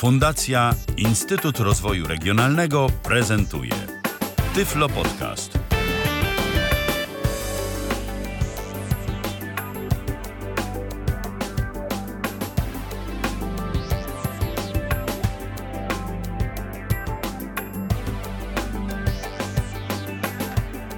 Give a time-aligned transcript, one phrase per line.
[0.00, 3.70] Fundacja Instytut Rozwoju Regionalnego prezentuje
[4.54, 5.58] Tyflo Podcast.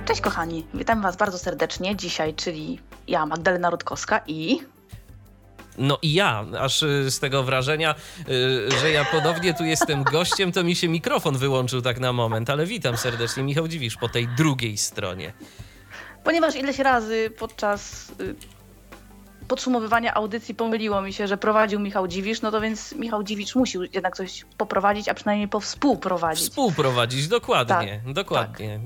[0.04, 4.60] Cześć kochani, witam Was bardzo serdecznie dzisiaj, czyli ja, Magdalena Rutkowska i
[5.78, 7.94] No i ja, aż y, z tego wrażenia,
[8.28, 12.50] y, że ja ponownie tu jestem gościem, to mi się mikrofon wyłączył tak na moment,
[12.50, 15.32] ale witam serdecznie, Michał Dziwisz po tej drugiej stronie.
[16.24, 18.34] ponieważ ileś razy podczas y,
[19.48, 23.78] podsumowywania audycji pomyliło mi się, że prowadził Michał Dziwisz, no to więc Michał Dziwisz musi
[23.92, 26.48] jednak coś poprowadzić, a przynajmniej powspółprowadzić.
[26.48, 28.80] Współprowadzić, dokładnie, dokładnie.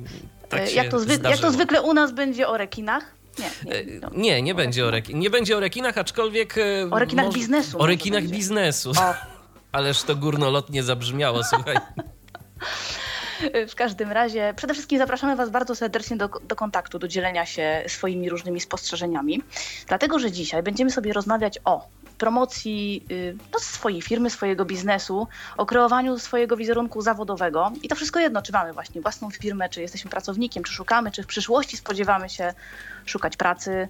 [0.49, 0.99] Tak Y, się jak, to
[1.31, 3.17] jak to zwykle u nas będzie o rekinach?
[3.39, 4.01] Nie, E, nie.
[4.01, 4.11] no.
[4.15, 6.59] Nie, nie będzie o, reki- nie będzie o rekinach, aczkolwiek...
[6.59, 8.37] e, O rekinach może- biznesu O rekinach będzie.
[8.37, 8.91] biznesu.
[8.91, 9.15] O,
[9.73, 11.77] Ależ to górnolotnie zabrzmiało, słuchaj.
[13.69, 17.83] W każdym razie, przede wszystkim zapraszamy Was bardzo serdecznie do, do kontaktu, do dzielenia się
[17.89, 19.43] swoimi różnymi spostrzeżeniami,
[19.89, 25.67] dlatego że dzisiaj będziemy sobie rozmawiać o promocji y, no, swojej firmy, swojego biznesu, o
[25.67, 27.73] kreowaniu swojego wizerunku zawodowego.
[27.83, 31.23] I to wszystko jedno, czy mamy właśnie własną firmę, czy jesteśmy pracownikiem, czy szukamy, czy
[31.23, 32.55] w przyszłości spodziewamy się
[33.07, 33.89] szukać pracy,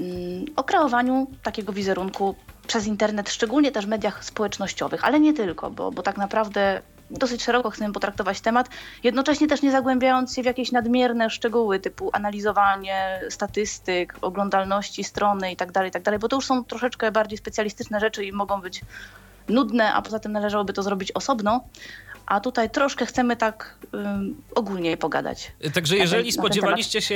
[0.00, 2.34] mm, o kreowaniu takiego wizerunku
[2.66, 7.42] przez internet, szczególnie też w mediach społecznościowych, ale nie tylko, bo, bo tak naprawdę dosyć
[7.42, 8.68] szeroko chcemy potraktować temat,
[9.02, 15.84] jednocześnie też nie zagłębiając się w jakieś nadmierne szczegóły typu analizowanie statystyk, oglądalności strony itd.,
[15.84, 18.80] itd., bo to już są troszeczkę bardziej specjalistyczne rzeczy i mogą być
[19.48, 21.60] nudne, a poza tym należałoby to zrobić osobno.
[22.28, 23.78] A tutaj troszkę chcemy tak
[24.54, 25.52] ogólnie pogadać.
[25.74, 27.14] Także jeżeli ten- spodziewaliście się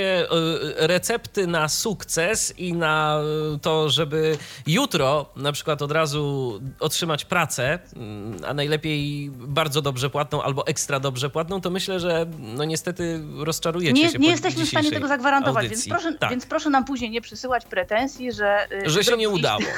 [0.79, 3.21] y, recepty na sukces i na
[3.55, 10.11] y, to, żeby jutro na przykład od razu otrzymać pracę, mm, a najlepiej bardzo dobrze
[10.11, 14.65] płatną albo ekstra dobrze płatną, to myślę, że no niestety rozczarujecie Nie, się nie jesteśmy
[14.65, 18.69] w stanie tego zagwarantować, więc proszę, tak, więc proszę nam później nie przysyłać pretensji, że.
[18.87, 19.61] y, że się nie udało.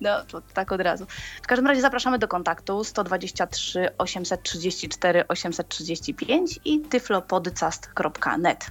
[0.00, 1.06] No, to tak od razu.
[1.42, 8.66] W każdym razie zapraszamy do kontaktu 123 834 835 i tyflopodcast.net,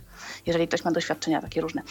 [0.45, 1.81] jeżeli ktoś ma doświadczenia takie różne.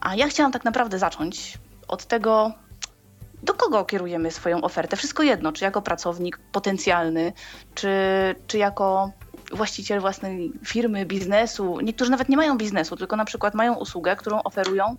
[0.00, 2.52] A ja chciałam tak naprawdę zacząć od tego,
[3.42, 4.96] do kogo kierujemy swoją ofertę.
[4.96, 7.32] Wszystko jedno, czy jako pracownik potencjalny,
[7.74, 7.88] czy,
[8.46, 9.10] czy jako
[9.52, 11.80] właściciel własnej firmy, biznesu.
[11.80, 14.96] Niektórzy nawet nie mają biznesu, tylko na przykład mają usługę, którą oferują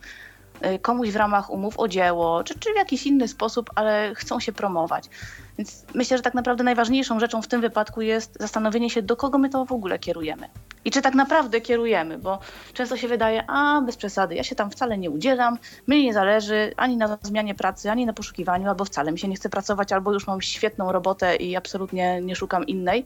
[0.81, 4.53] komuś w ramach umów o dzieło, czy, czy w jakiś inny sposób, ale chcą się
[4.53, 5.09] promować.
[5.57, 9.37] Więc myślę, że tak naprawdę najważniejszą rzeczą w tym wypadku jest zastanowienie się, do kogo
[9.37, 10.49] my to w ogóle kierujemy.
[10.85, 12.39] I czy tak naprawdę kierujemy, bo
[12.73, 15.57] często się wydaje, a bez przesady, ja się tam wcale nie udzielam,
[15.87, 19.35] mnie nie zależy ani na zmianie pracy, ani na poszukiwaniu, albo wcale mi się nie
[19.35, 23.05] chce pracować, albo już mam świetną robotę i absolutnie nie szukam innej.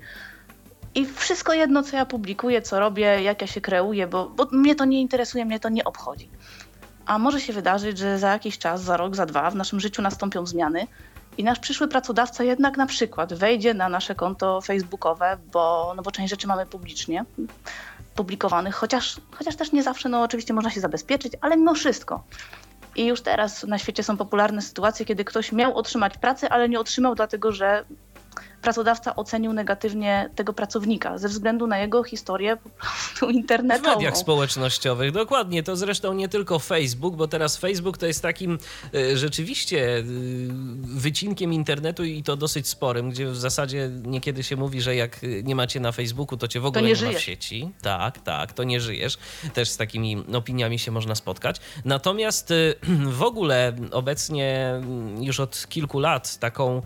[0.95, 4.75] I wszystko jedno, co ja publikuję, co robię, jak ja się kreuję, bo, bo mnie
[4.75, 6.29] to nie interesuje, mnie to nie obchodzi.
[7.09, 10.01] A może się wydarzyć, że za jakiś czas, za rok, za dwa w naszym życiu
[10.01, 10.87] nastąpią zmiany
[11.37, 16.11] i nasz przyszły pracodawca jednak na przykład wejdzie na nasze konto facebookowe, bo, no bo
[16.11, 17.25] część rzeczy mamy publicznie
[18.15, 22.23] publikowanych, chociaż, chociaż też nie zawsze, no oczywiście można się zabezpieczyć, ale mimo wszystko.
[22.95, 26.79] I już teraz na świecie są popularne sytuacje, kiedy ktoś miał otrzymać pracę, ale nie
[26.79, 27.85] otrzymał dlatego, że
[28.62, 33.95] pracodawca ocenił negatywnie tego pracownika ze względu na jego historię po prostu W internetową.
[33.95, 35.63] mediach społecznościowych, dokładnie.
[35.63, 38.57] To zresztą nie tylko Facebook, bo teraz Facebook to jest takim
[38.94, 40.03] e, rzeczywiście e,
[40.81, 45.28] wycinkiem internetu i to dosyć sporym, gdzie w zasadzie niekiedy się mówi, że jak e,
[45.44, 47.72] nie macie na Facebooku, to cię w ogóle nie nie, ma w sieci.
[47.81, 49.18] Tak, tak, to nie żyjesz.
[49.53, 51.62] Też z takimi opiniami się można spotkać.
[51.85, 52.53] Natomiast
[53.19, 56.81] w ogóle obecnie mm, już od kilku lat taką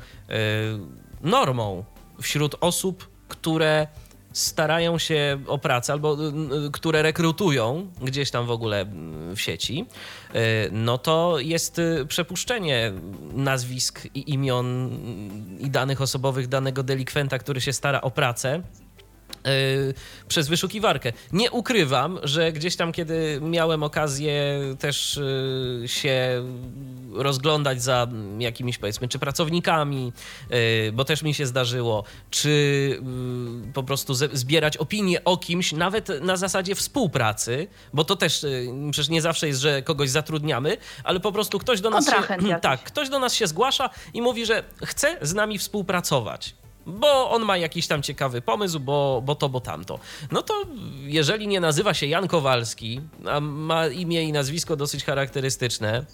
[1.24, 1.84] normą
[2.22, 3.88] wśród osób, które
[4.34, 8.82] starają się o pracę albo y, y, które rekrutują gdzieś tam w ogóle
[9.32, 9.86] y, w sieci,
[10.72, 12.94] no to jest przepuszczenie
[13.34, 14.90] nazwisk i imion
[15.60, 18.62] i danych osobowych danego delikwenta, który się stara o pracę
[20.28, 21.14] przez wyszukiwarkę.
[21.32, 26.44] Nie ukrywam, że gdzieś tam, kiedy miałem okazję też y, się
[27.14, 28.08] rozglądać za
[28.40, 30.14] jakimiś, powiedzmy, czy pracownikami,
[30.52, 32.50] y, bo też mi się zdarzyło, czy
[33.70, 38.70] y, po prostu zbierać opinie o kimś, nawet na zasadzie współpracy, bo to też y,
[38.92, 42.50] przecież nie zawsze jest, że kogoś zatrudniamy, ale po prostu ktoś do nas się, jakiś.
[42.62, 46.56] tak, ktoś do nas się zgłasza i mówi, że chce z nami współpracować.
[46.86, 50.00] Bo on ma jakiś tam ciekawy pomysł, bo, bo to, bo tamto.
[50.32, 50.54] No to
[51.02, 56.06] jeżeli nie nazywa się Jan Kowalski, a ma imię i nazwisko dosyć charakterystyczne,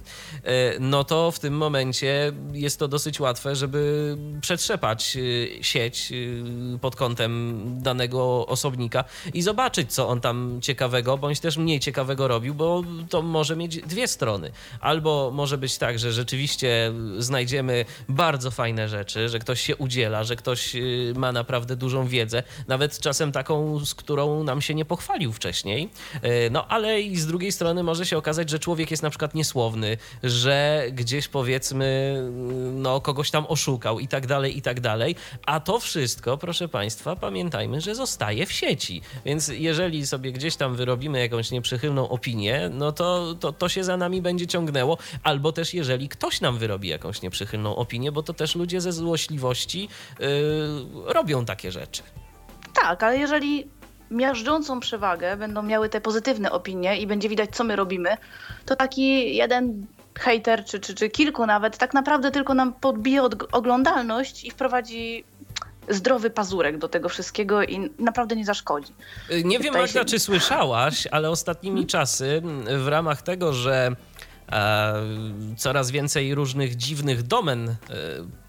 [0.44, 6.80] e, no to w tym momencie jest to dosyć łatwe, żeby przetrzepać e, sieć e,
[6.80, 12.56] pod kątem danego osobnika i zobaczyć, co on tam ciekawego, bądź też mniej ciekawego robił,
[12.56, 14.52] bo to może mieć dwie strony.
[14.80, 20.36] Albo może być tak, że rzeczywiście znajdziemy bardzo fajne rzeczy, że ktoś się udziela, że
[20.36, 24.86] ktoś ktoś y, ma naprawdę dużą wiedzę, nawet czasem taką, z którą nam się nie
[24.86, 25.90] pochwalił wcześniej.
[26.16, 29.36] Y, no ale i z drugiej strony może się okazać, że człowiek jest na przykład
[29.36, 31.86] niesłowny, że gdzieś powiedzmy,
[32.18, 35.16] y, no kogoś tam oszukał i tak dalej, i tak dalej.
[35.46, 39.02] A to wszystko, proszę Państwa, pamiętajmy, że zostaje w sieci.
[39.26, 43.98] Więc jeżeli sobie gdzieś tam wyrobimy jakąś nieprzychylną opinię, no to, to, to się za
[43.98, 44.98] nami będzie ciągnęło.
[45.24, 49.90] Albo też jeżeli ktoś nam wyrobi jakąś nieprzychylną opinię, bo to też ludzie ze złośliwości
[50.20, 50.28] yy,
[51.06, 52.04] robią takie rzeczy.
[52.74, 53.68] Tak, ale jeżeli
[54.12, 58.18] miażdżącą przewagę będą miały te pozytywne opinie i będzie widać, co my robimy,
[58.66, 59.86] to taki jeden
[60.20, 65.24] hater, czy, czy, czy kilku nawet, tak naprawdę tylko nam podbije oglądalność i wprowadzi
[65.90, 68.94] zdrowy pazurek do tego wszystkiego i naprawdę nie zaszkodzi.
[69.44, 70.06] Nie wiem, Magda, się...
[70.06, 72.42] czy słyszałaś, ale ostatnimi czasy
[72.78, 73.96] w ramach tego, że
[75.58, 77.76] coraz więcej różnych dziwnych domen e,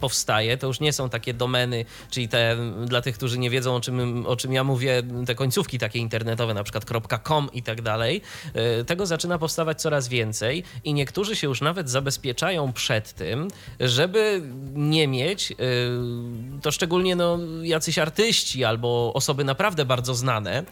[0.00, 0.56] powstaje.
[0.56, 2.56] To już nie są takie domeny, czyli te
[2.86, 6.54] dla tych, którzy nie wiedzą o czym, o czym ja mówię, te końcówki takie internetowe,
[6.54, 6.84] na przykład
[7.22, 8.22] .com i tak dalej.
[8.54, 13.48] E, tego zaczyna powstawać coraz więcej i niektórzy się już nawet zabezpieczają przed tym,
[13.80, 14.42] żeby
[14.74, 15.52] nie mieć,
[16.62, 20.64] to szczególnie no, jacyś artyści albo osoby naprawdę bardzo znane,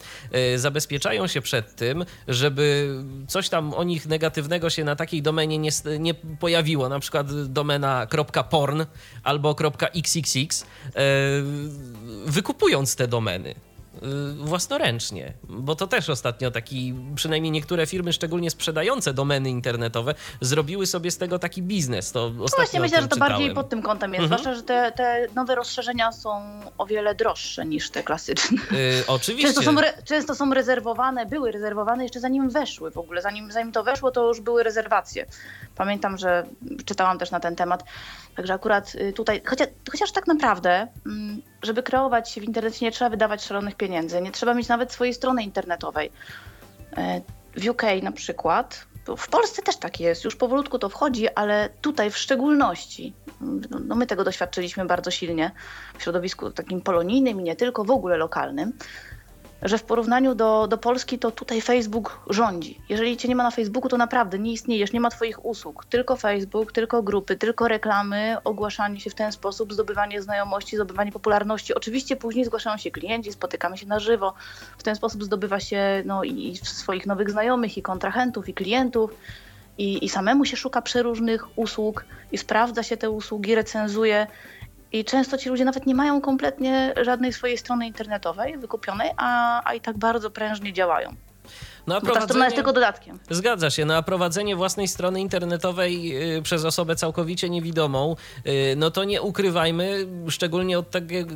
[0.57, 2.95] zabezpieczają się przed tym, żeby
[3.29, 7.44] coś tam o nich negatywnego się na takiej takiej domenie nie, nie pojawiło, na przykład
[7.44, 8.06] domena
[8.50, 8.87] .porn
[9.25, 9.56] albo
[9.94, 10.65] .xxx, e,
[12.26, 13.55] wykupując te domeny.
[14.03, 20.87] Y, własnoręcznie, bo to też ostatnio taki, przynajmniej niektóre firmy, szczególnie sprzedające domeny internetowe, zrobiły
[20.87, 22.12] sobie z tego taki biznes.
[22.12, 23.33] To no właśnie myślę, że to czytałem.
[23.33, 24.41] bardziej pod tym kątem jest, mhm.
[24.41, 28.59] zwłaszcza, że te, te, nowe rozszerzenia są o wiele droższe niż te klasyczne.
[28.71, 29.53] Yy, oczywiście.
[29.55, 33.73] Często są, re, często są rezerwowane, były rezerwowane jeszcze zanim weszły w ogóle, zanim, zanim
[33.73, 35.27] to weszło, to już były rezerwacje.
[35.77, 36.47] Pamiętam, że
[36.85, 37.85] czytałam też na ten temat,
[38.38, 42.93] także akurat y, tutaj, chociaż, chociaż tak naprawdę, mm, żeby kreować się w internecie nie
[42.93, 46.11] trzeba wydawać szalonych pieniędzy, nie trzeba mieć nawet swojej strony internetowej.
[46.96, 47.20] E,
[47.56, 48.87] w UK na przykład,
[49.17, 53.14] w Polsce też tak jest, już powolutku to wchodzi, ale tutaj w szczególności,
[53.87, 55.50] no my tego doświadczyliśmy bardzo silnie
[55.99, 58.73] w środowisku takim polonijnym i nie tylko, w ogóle lokalnym,
[59.62, 62.81] że w porównaniu do, do Polski to tutaj Facebook rządzi.
[62.88, 65.84] Jeżeli cię nie ma na Facebooku, to naprawdę nie istniejesz, nie ma twoich usług.
[65.84, 71.75] Tylko Facebook, tylko grupy, tylko reklamy, ogłaszanie się w ten sposób, zdobywanie znajomości, zdobywanie popularności.
[71.75, 74.34] Oczywiście później zgłaszają się klienci, spotykamy się na żywo.
[74.78, 79.10] W ten sposób zdobywa się no, i swoich nowych znajomych, i kontrahentów, i klientów.
[79.78, 84.26] I, I samemu się szuka przeróżnych usług i sprawdza się te usługi, recenzuje.
[84.93, 89.75] I często ci ludzie nawet nie mają kompletnie żadnej swojej strony internetowej wykupionej, a, a
[89.75, 91.17] i tak bardzo prężnie działają.
[91.88, 92.20] No, a prowadzenie...
[92.20, 93.19] Ta strona jest tylko dodatkiem.
[93.31, 93.85] Zgadza się.
[93.85, 99.23] No a prowadzenie własnej strony internetowej y, przez osobę całkowicie niewidomą, y, no to nie
[99.23, 100.87] ukrywajmy, szczególnie od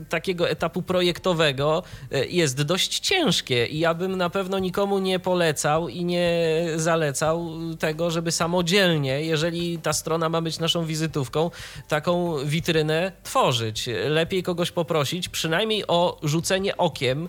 [0.08, 1.82] takiego etapu projektowego,
[2.12, 7.50] y, jest dość ciężkie i ja bym na pewno nikomu nie polecał i nie zalecał
[7.78, 11.50] tego, żeby samodzielnie, jeżeli ta strona ma być naszą wizytówką,
[11.88, 13.88] taką witrynę tworzyć.
[14.08, 17.28] Lepiej kogoś poprosić, przynajmniej o rzucenie okiem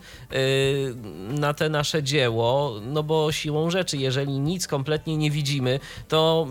[1.30, 6.48] na te nasze dzieło, no bo bo siłą rzeczy, jeżeli nic kompletnie nie widzimy, to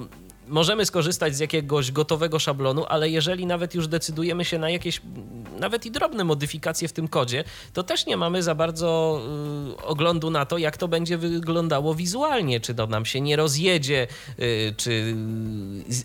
[0.49, 5.01] możemy skorzystać z jakiegoś gotowego szablonu, ale jeżeli nawet już decydujemy się na jakieś
[5.59, 9.21] nawet i drobne modyfikacje w tym kodzie, to też nie mamy za bardzo
[9.81, 14.07] y, oglądu na to, jak to będzie wyglądało wizualnie, czy to nam się nie rozjedzie,
[14.39, 15.15] y, czy y,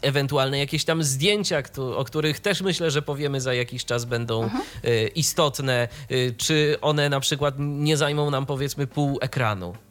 [0.02, 1.64] ewentualne jakieś tam zdjęcia,
[1.96, 4.64] o których też myślę, że powiemy za jakiś czas będą mhm.
[4.86, 9.87] y, istotne, y, czy one na przykład nie zajmą nam powiedzmy pół ekranu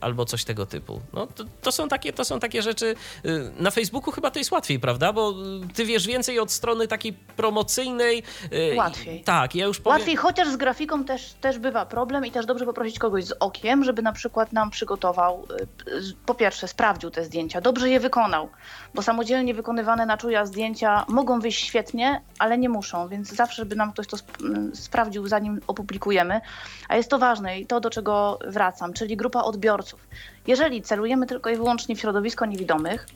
[0.00, 1.00] albo coś tego typu.
[1.12, 2.94] No, to, to, są takie, to są takie rzeczy.
[3.24, 5.12] Y, na Facebooku chyba to jest łatwiej, prawda?
[5.12, 5.34] Bo
[5.74, 8.22] ty wiesz więcej od strony takiej promocyjnej.
[8.52, 9.24] Y, łatwiej.
[9.24, 9.98] Tak, ja już powiem...
[9.98, 13.84] Łatwiej, chociaż z grafiką też, też bywa problem i też dobrze poprosić kogoś z okiem,
[13.84, 15.46] żeby na przykład nam przygotował,
[15.86, 18.48] y, po pierwsze sprawdził te zdjęcia, dobrze je wykonał,
[18.94, 23.76] bo samodzielnie wykonywane na czuja zdjęcia mogą wyjść świetnie, ale nie muszą, więc zawsze, żeby
[23.76, 24.32] nam ktoś to sp
[24.74, 26.40] sprawdził, zanim opublikujemy.
[26.88, 30.06] A jest to ważne i to, do czego wracam, czyli grupa odbiorców.
[30.46, 33.06] Jeżeli celujemy tylko i wyłącznie w środowisko niewidomych,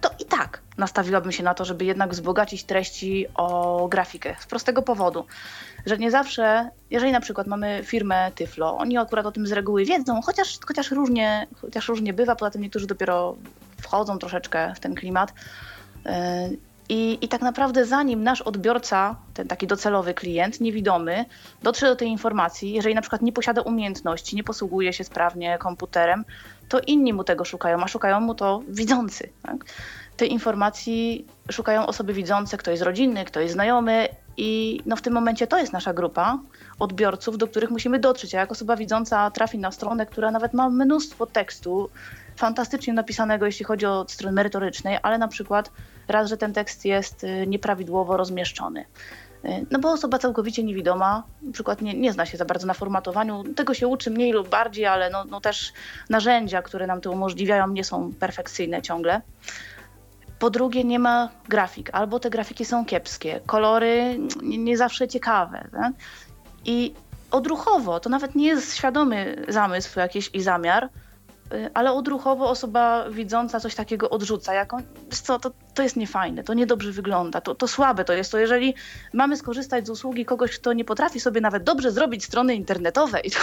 [0.00, 4.36] to i tak nastawiłabym się na to, żeby jednak wzbogacić treści o grafikę.
[4.40, 5.24] Z prostego powodu,
[5.86, 9.84] że nie zawsze, jeżeli na przykład mamy firmę Tyflo, oni akurat o tym z reguły
[9.84, 13.36] wiedzą, chociaż, chociaż, różnie, chociaż różnie bywa, poza tym niektórzy dopiero
[13.80, 15.32] wchodzą troszeczkę w ten klimat.
[16.88, 21.24] I, I tak naprawdę zanim nasz odbiorca, ten taki docelowy klient, niewidomy,
[21.62, 26.24] dotrze do tej informacji, jeżeli na przykład nie posiada umiejętności, nie posługuje się sprawnie komputerem,
[26.68, 29.28] to inni mu tego szukają, a szukają mu to widzący.
[29.42, 29.64] Tak?
[30.16, 35.46] Tej informacji szukają osoby widzące, ktoś z rodziny, ktoś znajomy i no w tym momencie
[35.46, 36.38] to jest nasza grupa
[36.78, 38.34] odbiorców, do których musimy dotrzeć.
[38.34, 41.90] A jak osoba widząca trafi na stronę, która nawet ma mnóstwo tekstu,
[42.36, 45.70] fantastycznie napisanego, jeśli chodzi o stronę merytorycznej, ale na przykład
[46.08, 48.84] raz, że ten tekst jest y, nieprawidłowo rozmieszczony.
[49.44, 52.74] Y, no bo osoba całkowicie niewidoma, na przykład nie, nie zna się za bardzo na
[52.74, 55.72] formatowaniu, tego się uczy mniej lub bardziej, ale no, no też
[56.10, 59.20] narzędzia, które nam to umożliwiają, nie są perfekcyjne ciągle.
[60.38, 65.68] Po drugie, nie ma grafik, albo te grafiki są kiepskie, kolory nie, nie zawsze ciekawe.
[65.72, 65.92] Tak?
[66.64, 66.94] I
[67.30, 70.88] odruchowo, to nawet nie jest świadomy zamysł jakiś i zamiar,
[71.74, 74.54] ale odruchowo osoba widząca coś takiego odrzuca.
[74.54, 78.32] Jak on, co, to, to jest niefajne, to niedobrze wygląda, to, to słabe to jest.
[78.32, 78.74] To jeżeli
[79.12, 83.38] mamy skorzystać z usługi kogoś, kto nie potrafi sobie nawet dobrze zrobić strony internetowej, to,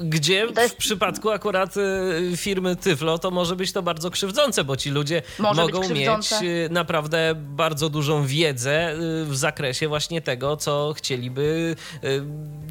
[0.00, 0.74] gdzie jest...
[0.74, 5.22] w przypadku akurat y, firmy Tyflo to może być to bardzo krzywdzące, bo ci ludzie
[5.38, 11.76] może mogą mieć y, naprawdę bardzo dużą wiedzę y, w zakresie właśnie tego, co chcieliby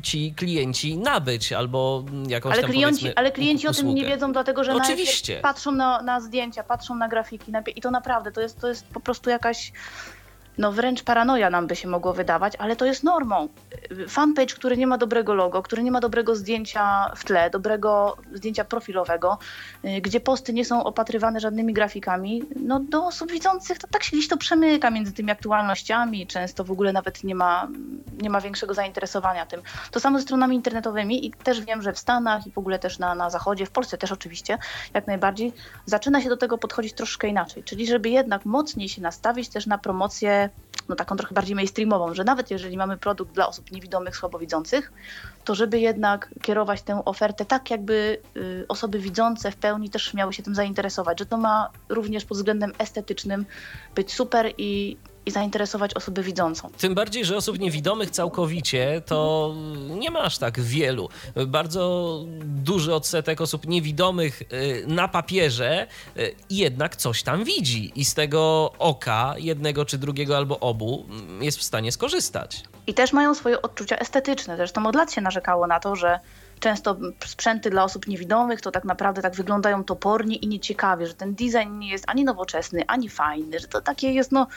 [0.04, 3.90] ci klienci nabyć albo jakąś ale tam klienci, Ale klienci usługę.
[3.90, 5.40] o tym nie wiedzą, dlatego że Oczywiście.
[5.40, 9.00] patrzą na, na zdjęcia, patrzą na grafiki i to naprawdę to jest, to jest po
[9.00, 9.72] prostu jakaś
[10.58, 13.48] no wręcz paranoja nam by się mogło wydawać, ale to jest normą.
[14.08, 18.66] Fanpage, który nie ma dobrego logo, który nie ma dobrego zdjęcia w tle, dobrego zdjęcia
[18.66, 19.38] profilowego,
[19.86, 24.18] y, gdzie posty nie są opatrywane żadnymi grafikami, no do osób widzących to tak się
[24.18, 27.68] gdzieś to przemyka między tymi aktualnościami, często w ogóle nawet nie ma,
[28.22, 29.62] nie ma większego zainteresowania tym.
[29.92, 33.00] To samo ze stronami internetowymi i też wiem, że w Stanach i w ogóle też
[33.00, 34.58] na, na Zachodzie, w Polsce też oczywiście,
[34.94, 35.54] jak najbardziej,
[35.86, 39.78] zaczyna się do tego podchodzić troszkę inaczej, czyli żeby jednak mocniej się nastawić też na
[39.78, 40.47] promocję
[40.90, 44.92] no taką trochę bardziej mainstreamową, że nawet jeżeli mamy produkt dla osób niewidomych, słabowidzących,
[45.46, 50.34] to żeby jednak kierować tę ofertę tak, jakby y, osoby widzące w pełni też miały
[50.34, 53.46] się tym zainteresować, że to ma również pod względem estetycznym
[53.96, 56.70] być super i i zainteresować osobę widzącą.
[56.78, 59.54] Tym bardziej, że osób niewidomych całkowicie to
[59.90, 61.10] nie ma aż tak wielu.
[61.48, 68.14] Bardzo duży odsetek osób niewidomych y, na papierze y, jednak coś tam widzi i z
[68.14, 72.64] tego oka jednego czy drugiego albo obu mm, jest w stanie skorzystać.
[72.88, 74.58] I też mają swoje odczucia estetyczne.
[74.58, 76.20] Zresztą od lat się narzekało na to, że
[76.60, 81.36] często sprzęty dla osób niewidomych to tak naprawdę tak wyglądają topornie i nieciekawie, że ten
[81.36, 84.48] design nie jest ani nowoczesny, ani fajny, że to takie jest, no,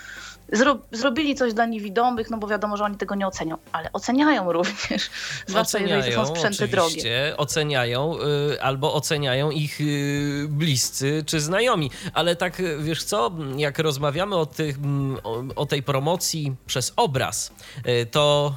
[0.52, 4.52] zro, zrobili coś dla niewidomych, no bo wiadomo, że oni tego nie ocenią, ale oceniają
[4.52, 5.10] również,
[5.46, 7.34] zwłaszcza jeżeli to są sprzęty drogie.
[7.36, 8.14] Oceniają
[8.52, 14.46] y, albo oceniają ich y, bliscy czy znajomi, ale tak wiesz co, jak rozmawiamy o,
[14.46, 14.76] tych,
[15.22, 17.52] o, o tej promocji przez obraz,
[17.86, 18.54] y, to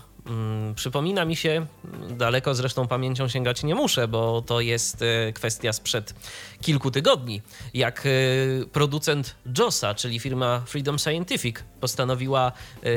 [0.76, 1.66] przypomina mi się,
[2.10, 6.14] daleko zresztą pamięcią sięgać nie muszę, bo to jest e, kwestia sprzed
[6.62, 7.42] kilku tygodni,
[7.74, 8.10] jak e,
[8.66, 12.52] producent JOSa, czyli firma Freedom Scientific, postanowiła
[12.84, 12.90] e,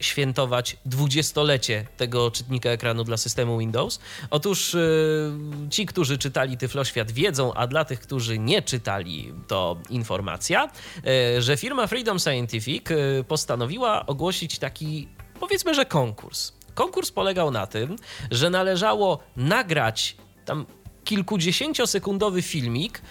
[0.00, 4.00] świętować dwudziestolecie tego czytnika ekranu dla systemu Windows.
[4.30, 4.76] Otóż
[5.70, 10.70] ci, którzy czytali Tyfloświat wiedzą, a dla tych, którzy nie czytali, to informacja,
[11.38, 12.84] że firma Freedom Scientific
[13.28, 15.08] postanowiła ogłosić taki
[15.40, 16.52] powiedzmy, że konkurs.
[16.74, 17.96] Konkurs polegał na tym,
[18.30, 20.66] że należało nagrać tam
[21.04, 23.02] kilkudziesięciosekundowy filmik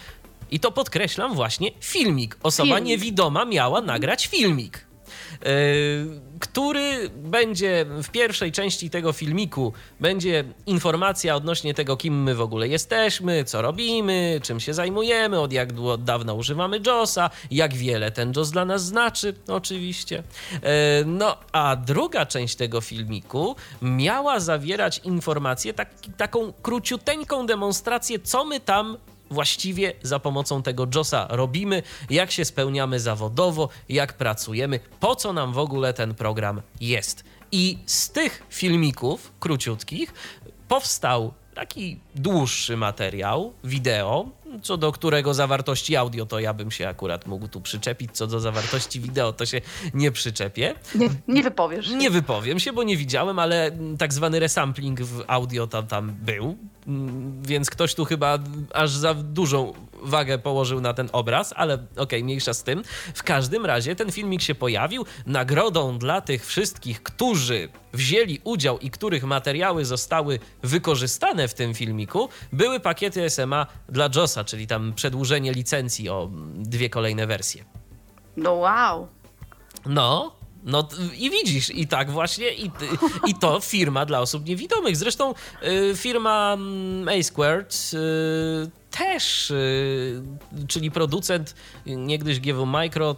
[0.51, 2.37] i to podkreślam właśnie filmik.
[2.43, 2.87] Osoba Film.
[2.87, 4.90] niewidoma miała nagrać filmik.
[5.31, 12.41] Yy, który będzie w pierwszej części tego filmiku, będzie informacja odnośnie tego, kim my w
[12.41, 18.11] ogóle jesteśmy, co robimy, czym się zajmujemy, od jak od dawna używamy JOSa, jak wiele
[18.11, 20.23] ten JOS dla nas znaczy, oczywiście.
[20.63, 28.45] E, no, a druga część tego filmiku miała zawierać informację, tak, taką króciuteńką demonstrację, co
[28.45, 28.97] my tam
[29.31, 35.53] właściwie za pomocą tego JOSa robimy, jak się spełniamy zawodowo, jak pracujemy, po co nam
[35.53, 37.23] w ogóle ten program jest.
[37.51, 40.13] I z tych filmików króciutkich
[40.67, 44.25] powstał taki dłuższy materiał, wideo,
[44.62, 48.39] co do którego zawartości audio to ja bym się akurat mógł tu przyczepić, co do
[48.39, 49.62] zawartości wideo to się
[49.93, 50.75] nie przyczepię.
[50.96, 51.89] Nie, nie wypowiesz.
[51.89, 56.58] Nie wypowiem się, bo nie widziałem, ale tak zwany resampling w audio tam, tam był,
[57.41, 58.39] więc ktoś tu chyba
[58.74, 62.84] aż za dużą wagę położył na ten obraz, ale okej, okay, mniejsza z tym.
[63.13, 65.05] W każdym razie ten filmik się pojawił.
[65.25, 72.29] Nagrodą dla tych wszystkich, którzy wzięli udział i których materiały zostały wykorzystane w tym filmiku,
[72.53, 77.65] były pakiety SMA dla JOSa, czyli tam przedłużenie licencji o dwie kolejne wersje.
[78.38, 79.07] No wow.
[79.86, 80.87] No, no
[81.17, 82.71] i widzisz, i tak właśnie, i,
[83.27, 84.97] i to firma dla osób niewidomych.
[84.97, 90.23] Zresztą y, firma mm, A Squared y, też, y,
[90.67, 93.15] czyli producent niegdyś GW Micro,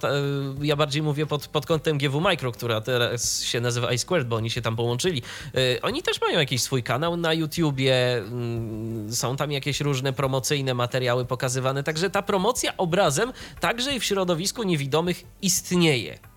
[0.61, 4.27] y, ja bardziej mówię pod, pod kątem GW Micro, która teraz się nazywa A Squared,
[4.27, 5.21] bo oni się tam połączyli.
[5.57, 10.73] Y, oni też mają jakiś swój kanał na YouTubie, mm, są tam jakieś różne promocyjne
[10.73, 16.32] materiały pokazywane, także ta promocja obrazem także i w środowisku niewidomych istnieje.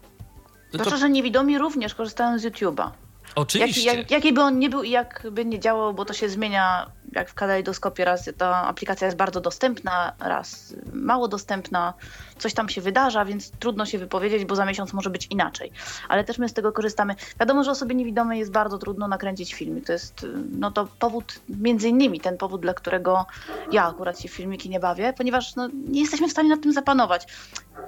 [0.72, 2.90] Zwłaszcza, że niewidomi również korzystają z YouTube'a.
[3.34, 3.84] Oczywiście.
[3.84, 6.28] Jaki, jak, jaki by on nie był i jak by nie działał, bo to się
[6.28, 11.94] zmienia jak w kalejdoskopie, raz ta aplikacja jest bardzo dostępna, raz mało dostępna,
[12.38, 15.72] coś tam się wydarza, więc trudno się wypowiedzieć, bo za miesiąc może być inaczej.
[16.08, 17.14] Ale też my z tego korzystamy.
[17.40, 19.86] Wiadomo, że osobie niewidomej jest bardzo trudno nakręcić filmik.
[19.86, 23.26] To jest no to powód, między innymi ten powód, dla którego
[23.72, 26.72] ja akurat się w filmiki nie bawię, ponieważ no, nie jesteśmy w stanie nad tym
[26.72, 27.26] zapanować.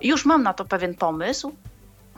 [0.00, 1.52] Już mam na to pewien pomysł,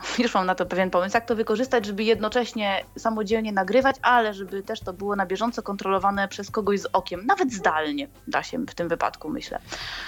[0.23, 4.63] już mam na to pewien pomysł, jak to wykorzystać, żeby jednocześnie samodzielnie nagrywać, ale żeby
[4.63, 8.75] też to było na bieżąco kontrolowane przez kogoś z okiem, nawet zdalnie da się w
[8.75, 9.59] tym wypadku, myślę.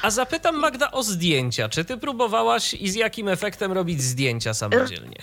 [0.01, 1.69] A zapytam Magda o zdjęcia.
[1.69, 5.17] Czy ty próbowałaś i z jakim efektem robić zdjęcia samodzielnie?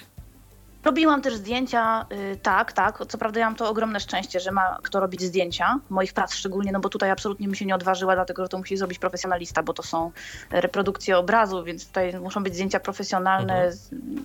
[0.84, 3.06] Robiłam też zdjęcia, yy, tak, tak.
[3.08, 6.72] Co prawda ja mam to ogromne szczęście, że ma kto robić zdjęcia, moich prac szczególnie,
[6.72, 9.72] no bo tutaj absolutnie mi się nie odważyła, dlatego że to musi zrobić profesjonalista, bo
[9.72, 10.12] to są
[10.50, 13.78] reprodukcje obrazu, więc tutaj muszą być zdjęcia profesjonalne, mhm.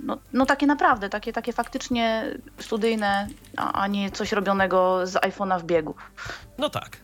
[0.03, 2.25] no, no, takie naprawdę, takie, takie faktycznie
[2.59, 5.95] studyjne, a, a nie coś robionego z iPhone'a w biegu.
[6.57, 6.97] No tak.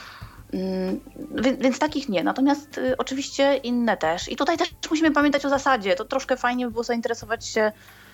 [0.53, 1.00] Mm,
[1.36, 2.24] więc, więc, takich nie.
[2.24, 4.29] Natomiast y, oczywiście inne też.
[4.29, 5.96] I tutaj też musimy pamiętać o zasadzie.
[5.96, 7.72] To troszkę fajnie by było zainteresować się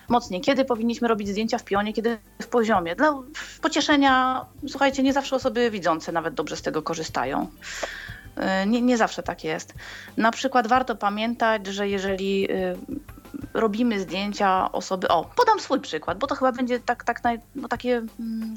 [0.08, 0.40] mocniej.
[0.40, 2.96] Kiedy powinniśmy robić zdjęcia w pionie, kiedy w poziomie.
[2.96, 3.14] Dla
[3.62, 7.46] pocieszenia, słuchajcie, nie zawsze osoby widzące nawet dobrze z tego korzystają.
[8.38, 9.74] Y, nie, nie zawsze tak jest.
[10.16, 12.76] Na przykład warto pamiętać, że jeżeli y,
[13.54, 15.08] robimy zdjęcia osoby.
[15.08, 17.22] O, podam swój przykład, bo to chyba będzie tak, tak
[17.54, 18.56] no takie mm,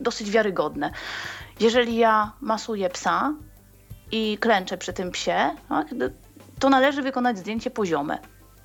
[0.00, 0.90] dosyć wiarygodne.
[1.60, 3.34] Jeżeli ja masuję psa
[4.12, 5.50] i klęczę przy tym psie,
[6.58, 8.18] to należy wykonać zdjęcie poziome.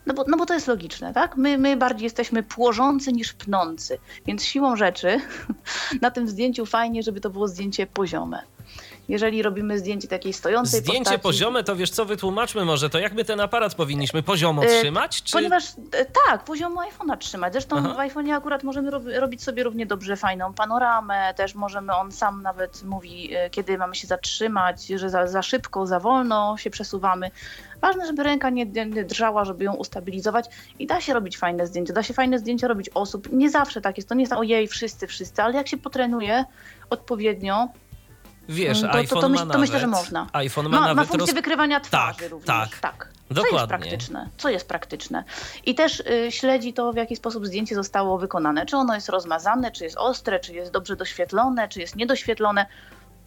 [0.06, 1.38] No bo, no bo to jest logiczne, tak?
[1.38, 5.20] My, my bardziej jesteśmy płożący niż pnący, więc siłą rzeczy
[6.02, 8.42] na tym zdjęciu fajnie, żeby to było zdjęcie poziome
[9.10, 13.14] jeżeli robimy zdjęcie takiej stojącej Zdjęcie postaci, poziome, to wiesz co, wytłumaczmy może, to jak
[13.14, 15.24] my ten aparat powinniśmy poziomo e, trzymać?
[15.24, 15.32] Czy...
[15.32, 17.54] Ponieważ e, tak, poziomo iPhone'a trzymać.
[17.54, 17.94] Zresztą Aha.
[17.94, 22.84] w iPhone'ie akurat możemy robić sobie równie dobrze fajną panoramę, też możemy, on sam nawet
[22.84, 27.32] mówi, e, kiedy mamy się zatrzymać, że za, za szybko, za wolno się przesuwamy.
[27.82, 30.46] Ważne, żeby ręka nie, nie drżała, żeby ją ustabilizować
[30.80, 31.94] i da się robić fajne zdjęcia.
[31.94, 33.32] Da się fajne zdjęcia robić osób.
[33.32, 34.10] Nie zawsze tak jest.
[34.10, 36.46] To nie jest ojej, wszyscy, wszyscy, ale jak się potrenuje
[36.90, 37.68] odpowiednio,
[38.50, 40.28] Wiesz, to, iPhone to, to, myśl, to myślę, że można.
[40.34, 41.36] iPhone ma, ma, nawet ma funkcję roz...
[41.36, 42.48] wykrywania twarzy tak, również.
[42.48, 43.10] Tak, tak.
[43.30, 43.50] Dokładnie.
[43.50, 44.30] Co jest praktyczne?
[44.38, 45.24] Co jest praktyczne?
[45.66, 48.66] I też y, śledzi to, w jaki sposób zdjęcie zostało wykonane.
[48.66, 52.66] Czy ono jest rozmazane, czy jest ostre, czy jest dobrze doświetlone, czy jest niedoświetlone.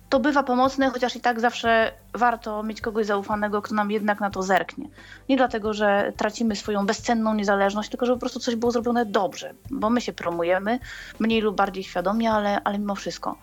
[0.09, 4.31] To bywa pomocne, chociaż i tak zawsze warto mieć kogoś zaufanego, kto nam jednak na
[4.31, 4.89] to zerknie.
[5.29, 9.55] Nie dlatego, że tracimy swoją bezcenną niezależność, tylko żeby po prostu coś było zrobione dobrze,
[9.71, 10.79] bo my się promujemy,
[11.19, 13.37] mniej lub bardziej świadomie, ale, ale mimo wszystko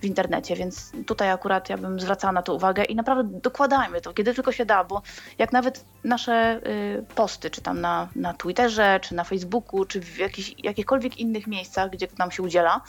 [0.00, 4.12] w internecie, więc tutaj akurat ja bym zwracała na to uwagę i naprawdę dokładajmy to,
[4.12, 5.02] kiedy tylko się da, bo
[5.38, 10.18] jak nawet nasze y, posty, czy tam na, na Twitterze, czy na Facebooku, czy w
[10.18, 12.80] jakichś, jakichkolwiek innych miejscach, gdzie nam się udziela,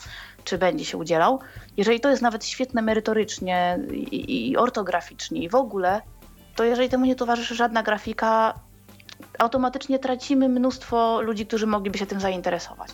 [0.44, 1.40] czy będzie się udzielał,
[1.76, 6.00] jeżeli to jest nawet świetne merytorycznie i, i ortograficznie i w ogóle,
[6.56, 8.54] to jeżeli temu nie towarzyszy żadna grafika,
[9.38, 12.90] automatycznie tracimy mnóstwo ludzi, którzy mogliby się tym zainteresować.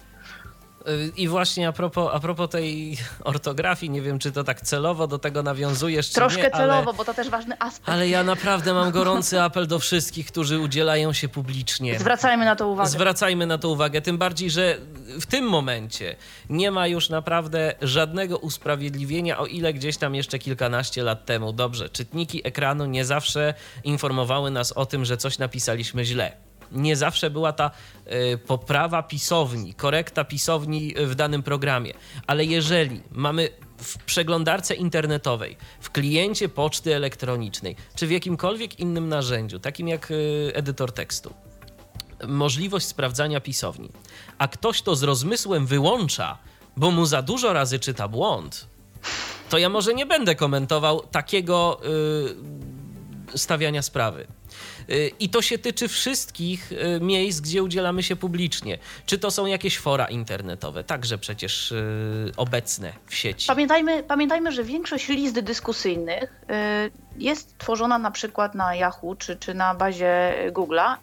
[1.17, 5.19] I właśnie a propos, a propos tej ortografii, nie wiem, czy to tak celowo do
[5.19, 7.89] tego nawiązujesz, Troszkę nie, celowo, ale, bo to też ważny aspekt.
[7.89, 11.99] Ale ja naprawdę mam gorący apel do wszystkich, którzy udzielają się publicznie.
[11.99, 12.91] Zwracajmy na to uwagę.
[12.91, 14.79] Zwracajmy na to uwagę, tym bardziej, że
[15.21, 16.17] w tym momencie
[16.51, 21.89] nie ma już naprawdę żadnego usprawiedliwienia, o ile gdzieś tam jeszcze kilkanaście lat temu, dobrze,
[21.89, 27.53] czytniki ekranu nie zawsze informowały nas o tym, że coś napisaliśmy źle nie zawsze była
[27.53, 27.71] ta
[28.07, 31.93] y, poprawa pisowni, korekta pisowni w danym programie.
[32.27, 39.59] Ale jeżeli mamy w przeglądarce internetowej, w kliencie poczty elektronicznej, czy w jakimkolwiek innym narzędziu,
[39.59, 41.35] takim jak y, edytor tekstu,
[42.29, 43.91] możliwość sprawdzania pisowni,
[44.39, 46.39] a ktoś to z rozmysłem wyłącza,
[46.77, 48.67] bo mu za dużo razy czyta błąd,
[49.49, 51.81] to ja może nie będę komentował takiego
[53.35, 54.27] stawiania sprawy.
[54.91, 58.79] Y, I to się tyczy wszystkich y, miejsc, gdzie udzielamy się publicznie.
[59.07, 63.47] Czy to są jakieś fora internetowe, także przecież y, obecne w sieci.
[63.47, 66.41] Pamiętajmy, pamiętajmy, że większość list dyskusyjnych
[67.19, 70.97] jest tworzona na przykład na Yahoo czy, czy na bazie Google'a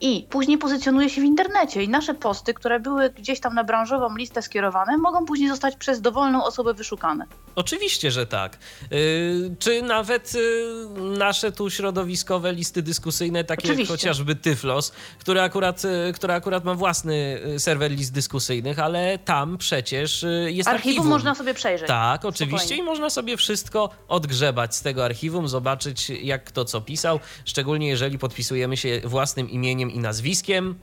[0.00, 4.16] i później pozycjonuje się w internecie i nasze posty, które były gdzieś tam na branżową
[4.16, 7.26] listę skierowane, mogą później zostać przez dowolną osobę wyszukane.
[7.54, 8.58] Oczywiście, że tak.
[8.90, 15.84] Yy, czy nawet yy, nasze tu środowiskowe listy dyskusyjne, takie jak chociażby Tyflos, który akurat,
[15.84, 20.90] yy, który akurat ma własny yy, serwer list dyskusyjnych, ale tam przecież yy, jest Archiwum,
[20.90, 21.08] archiwum.
[21.08, 21.88] można sobie przejrzeć.
[21.88, 22.82] Tak, oczywiście Spokojnie.
[22.82, 28.18] i można sobie wszystko odgrzebać z tego archiwum, zobaczyć jak kto co pisał, szczególnie jeżeli
[28.18, 30.74] podpisujemy się własnym imieniem i nazwiskiem.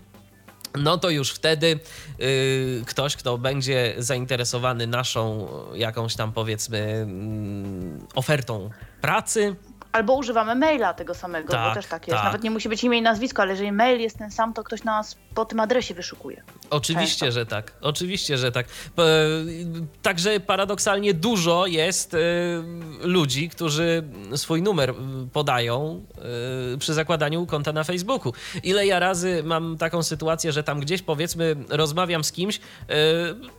[0.76, 1.80] No to już wtedy
[2.22, 8.70] y, ktoś, kto będzie zainteresowany naszą jakąś tam powiedzmy mm, ofertą
[9.02, 9.56] pracy,
[9.92, 12.16] Albo używamy maila tego samego, Tak, bo też tak jest.
[12.18, 12.26] tak.
[12.26, 14.84] Nawet nie musi być imię i nazwisko, ale jeżeli mail jest ten sam, to ktoś
[14.84, 16.44] nas po tym adresie wyszukuje.
[16.70, 17.32] Oczywiście, Często.
[17.40, 17.74] że tak.
[17.82, 18.66] Oczywiście, że tak.
[18.96, 19.04] P-
[20.02, 22.18] Także paradoksalnie dużo jest e,
[23.02, 24.04] ludzi, którzy
[24.36, 24.94] swój numer e,
[25.34, 26.06] podają
[26.80, 28.34] przy zakładaniu konta na Facebooku.
[28.64, 32.60] Ile ja razy mam taką sytuację, że tam gdzieś powiedzmy rozmawiam z kimś,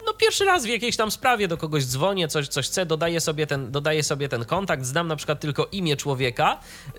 [0.06, 3.46] no pierwszy raz w jakiejś tam sprawie do kogoś dzwonię, coś, coś chcę, dodaję sobie,
[3.46, 6.21] ten, dodaję sobie ten kontakt, znam na przykład tylko imię człowieka,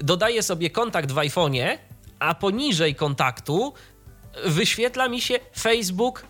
[0.01, 1.77] dodaję sobie kontakt w iPhone'ie,
[2.19, 3.73] a poniżej kontaktu
[4.45, 6.25] wyświetla mi się Facebook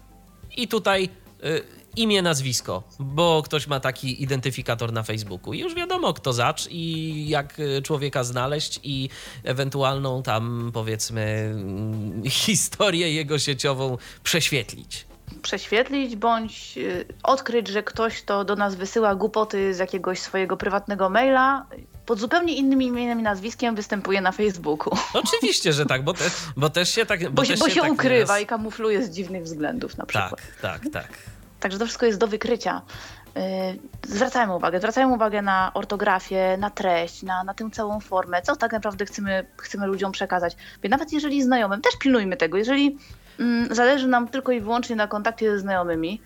[0.57, 1.09] i tutaj
[1.43, 5.53] y, imię, nazwisko, bo ktoś ma taki identyfikator na Facebooku.
[5.53, 9.09] I już wiadomo, kto zacz i jak y, człowieka znaleźć i
[9.43, 15.05] ewentualną tam, powiedzmy, mm, historię jego sieciową prześwietlić.
[15.41, 16.79] Prześwietlić bądź
[17.23, 21.65] odkryć, że ktoś to do nas wysyła głupoty z jakiegoś swojego prywatnego maila,
[22.05, 24.97] pod zupełnie innym imieniem i nazwiskiem występuje na Facebooku.
[25.13, 26.25] Oczywiście, że tak, bo, te,
[26.57, 27.29] bo też się tak.
[27.29, 30.41] Bo, się, też bo się tak ukrywa i kamufluje z dziwnych względów na przykład.
[30.61, 31.07] Tak, tak, tak.
[31.59, 32.81] Także to wszystko jest do wykrycia.
[33.35, 33.41] Yy,
[34.07, 38.71] Zwracajmy uwagę, zwracajmy uwagę na ortografię, na treść, na, na tę całą formę, co tak
[38.71, 40.55] naprawdę chcemy, chcemy ludziom przekazać.
[40.83, 42.97] Bo nawet jeżeli znajomym, też pilnujmy tego, jeżeli
[43.39, 46.21] mm, zależy nam tylko i wyłącznie na kontakcie ze znajomymi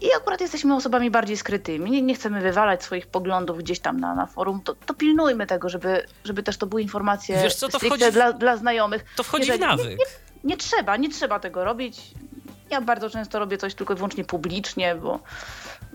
[0.00, 4.14] i akurat jesteśmy osobami bardziej skrytymi, nie, nie chcemy wywalać swoich poglądów gdzieś tam na,
[4.14, 7.78] na forum, to, to pilnujmy tego, żeby, żeby też to były informacje Wiesz co, to
[7.78, 9.04] wchodzi w- dla, dla znajomych.
[9.16, 9.98] To wchodzi w Jeżeli- nawyk.
[10.44, 12.00] Nie trzeba, nie trzeba tego robić.
[12.70, 15.18] Ja bardzo często robię coś tylko i wyłącznie publicznie, bo,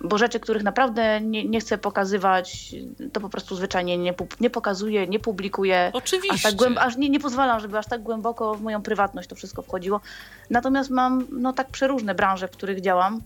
[0.04, 2.76] bo rzeczy, których naprawdę nie, nie chcę pokazywać,
[3.14, 5.92] to po prostu zwyczajnie nie, nie pokazuję, nie publikuję.
[5.94, 6.36] Oczywiście.
[6.36, 9.36] Aż, tak głęb- aż nie, nie pozwalam, żeby aż tak głęboko w moją prywatność to
[9.36, 10.02] wszystko wchodziło.
[10.50, 13.22] Natomiast mam no, tak przeróżne branże, w których działam.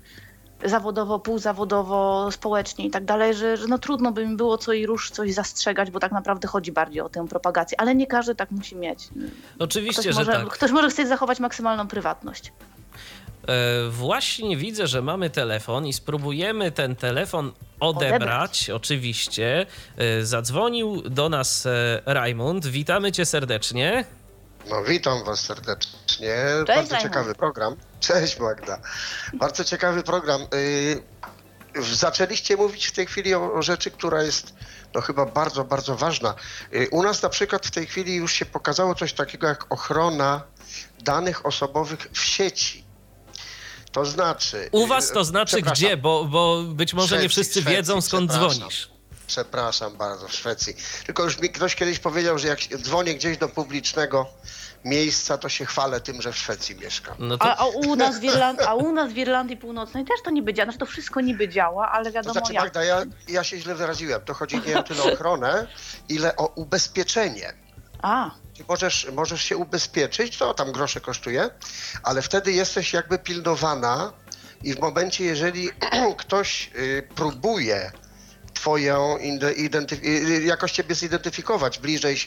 [0.65, 4.85] Zawodowo, półzawodowo, społecznie i tak dalej, że, że no trudno by mi było co i
[4.85, 8.51] rusz coś zastrzegać, bo tak naprawdę chodzi bardziej o tę propagację, ale nie każdy tak
[8.51, 9.09] musi mieć.
[9.59, 10.47] Oczywiście, Ktoś że może, tak.
[10.47, 12.51] ktoś może chcieć zachować maksymalną prywatność.
[13.47, 18.13] E, Właśnie widzę, że mamy telefon i spróbujemy ten telefon odebrać.
[18.15, 18.69] Odebrać.
[18.69, 19.65] Oczywiście.
[19.97, 22.65] E, Zadzwonił do nas e, Rajmund.
[22.67, 24.05] Witamy cię serdecznie.
[24.69, 25.95] No, witam Was serdecznie.
[26.07, 27.01] Cześć, Bardzo Rajmund.
[27.01, 27.75] ciekawy program.
[27.99, 28.79] Cześć Magda.
[29.33, 30.41] Bardzo ciekawy program.
[31.75, 34.53] Yy, zaczęliście mówić w tej chwili o, o rzeczy, która jest
[34.95, 36.36] no, chyba bardzo, bardzo ważna.
[36.71, 40.41] Yy, u nas na przykład w tej chwili już się pokazało coś takiego jak ochrona
[41.03, 42.87] danych osobowych w sieci.
[43.97, 44.69] To znaczy.
[44.71, 45.97] U was to znaczy gdzie?
[45.97, 48.89] Bo, bo być może nie Szwecji, wszyscy Szwecji, wiedzą skąd dzwonisz.
[49.27, 50.75] Przepraszam bardzo, w Szwecji.
[51.05, 54.25] Tylko już mi ktoś kiedyś powiedział, że jak dzwonię gdzieś do publicznego
[54.86, 57.15] miejsca, to się chwalę tym, że w Szwecji mieszkam.
[57.19, 60.15] No to A, a, u nas w Irland- a u nas w Irlandii Północnej też
[60.23, 60.65] to niby działa.
[60.65, 62.63] Znaczy to wszystko niby działa, ale To wiadomo znaczy, jak.
[62.63, 64.21] Magda, ja, ja się źle wyraziłem.
[64.21, 65.67] To chodzi nie o tyle o ochronę,
[66.10, 67.53] ile o ubezpieczenie.
[68.01, 68.31] A,
[68.67, 71.50] Możesz, możesz się ubezpieczyć, to tam grosze kosztuje,
[72.04, 74.13] ale wtedy jesteś jakby pilnowana
[74.63, 75.70] i w momencie, jeżeli
[76.17, 77.91] ktoś y, próbuje
[78.54, 82.17] twoją identyf- y, jakoś ciebie zidentyfikować, bliżej,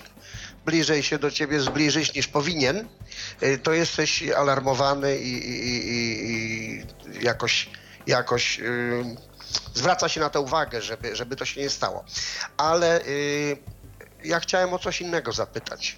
[0.64, 2.88] bliżej się do ciebie zbliżyć niż powinien,
[3.42, 5.96] y, to jesteś alarmowany i, i, i,
[7.20, 7.70] i jakoś,
[8.06, 9.04] jakoś y,
[9.74, 12.04] zwraca się na to uwagę, żeby, żeby to się nie stało.
[12.56, 13.56] Ale y,
[14.24, 15.96] ja chciałem o coś innego zapytać.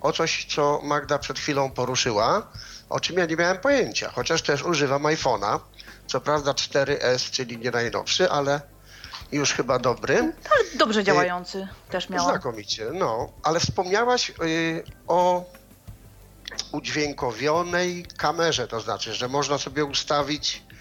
[0.00, 2.48] O coś, co Magda przed chwilą poruszyła,
[2.90, 5.60] o czym ja nie miałem pojęcia, chociaż też używam iPhone'a.
[6.06, 8.60] Co prawda 4S, czyli nie najnowszy, ale
[9.32, 10.16] już chyba dobry.
[10.50, 12.28] ale dobrze działający też miałam.
[12.28, 13.32] Znakomicie, no.
[13.42, 15.44] Ale wspomniałaś y, o
[16.72, 20.73] udźwiękowionej kamerze, to znaczy, że można sobie ustawić, y,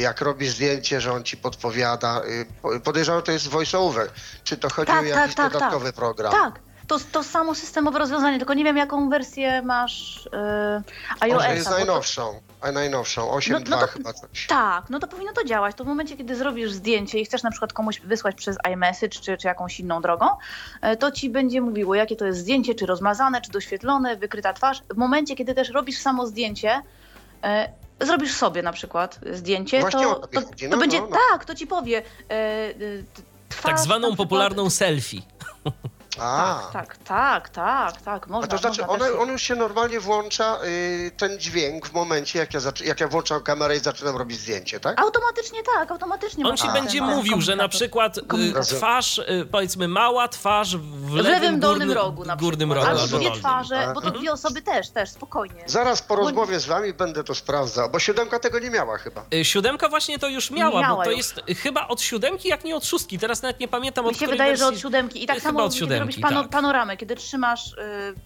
[0.00, 2.20] jak robi zdjęcie, że on ci podpowiada.
[2.24, 4.10] Y, po- podejrzewam, to jest voiceover.
[4.44, 5.94] Czy to chodzi o Tak, jakiś tak, tak, dodatkowy tak.
[5.94, 6.32] program?
[6.32, 11.34] Tak, To, to samo systemowe rozwiązanie, tylko nie wiem jaką wersję masz yy, iOS.
[11.42, 14.46] Może jest najnowszą, a najnowszą, 8.2 No- no to- chyba coś.
[14.46, 15.76] Tak, no to powinno to działać.
[15.76, 19.36] To w momencie, kiedy zrobisz zdjęcie i chcesz na przykład komuś wysłać przez iMessage czy,
[19.36, 20.26] czy jakąś inną drogą,
[20.82, 24.82] e, to ci będzie mówiło, jakie to jest zdjęcie, czy rozmazane, czy doświetlone, wykryta twarz.
[24.94, 26.82] W momencie, kiedy też robisz samo zdjęcie,
[27.44, 27.68] e,
[28.00, 31.16] zrobisz sobie na przykład zdjęcie, Właśnie to, to to, No, będzie, no, no.
[31.30, 31.98] tak, to ci powie.
[31.98, 32.74] E, e,
[33.48, 35.22] twarz, Tak zwaną popularną selfie.
[36.20, 38.48] A, Tak, tak, tak, tak, a można.
[38.48, 42.54] to znaczy, można on, on już się normalnie włącza, y, ten dźwięk w momencie, jak
[42.54, 45.00] ja, jak ja włączam kamerę i zaczynam robić zdjęcie, tak?
[45.00, 48.64] Automatycznie tak, automatycznie On ci będzie ten mówił, że na przykład y, Komunikator.
[48.78, 52.86] twarz, y, powiedzmy mała twarz w W lewym, lewym dolnym górnym, rogu na górnym rogu.
[52.86, 53.94] Albo dwie twarze, tak.
[53.94, 55.62] bo to dwie osoby też, też, spokojnie.
[55.66, 59.24] Zaraz po rozmowie z wami będę to sprawdzał, bo siódemka tego nie miała chyba.
[59.34, 61.16] Y, Siódemka właśnie to już miała, Miała bo to już.
[61.18, 63.18] jest chyba od siódemki, jak nie od szóstki.
[63.18, 64.76] Teraz nawet nie pamiętam od Mi się której wydaje, że wersji.
[64.76, 65.24] od siódemki.
[65.24, 66.50] I tak Chyba samo od siódemki, robisz pano, tak.
[66.50, 67.76] panoramę, kiedy trzymasz y,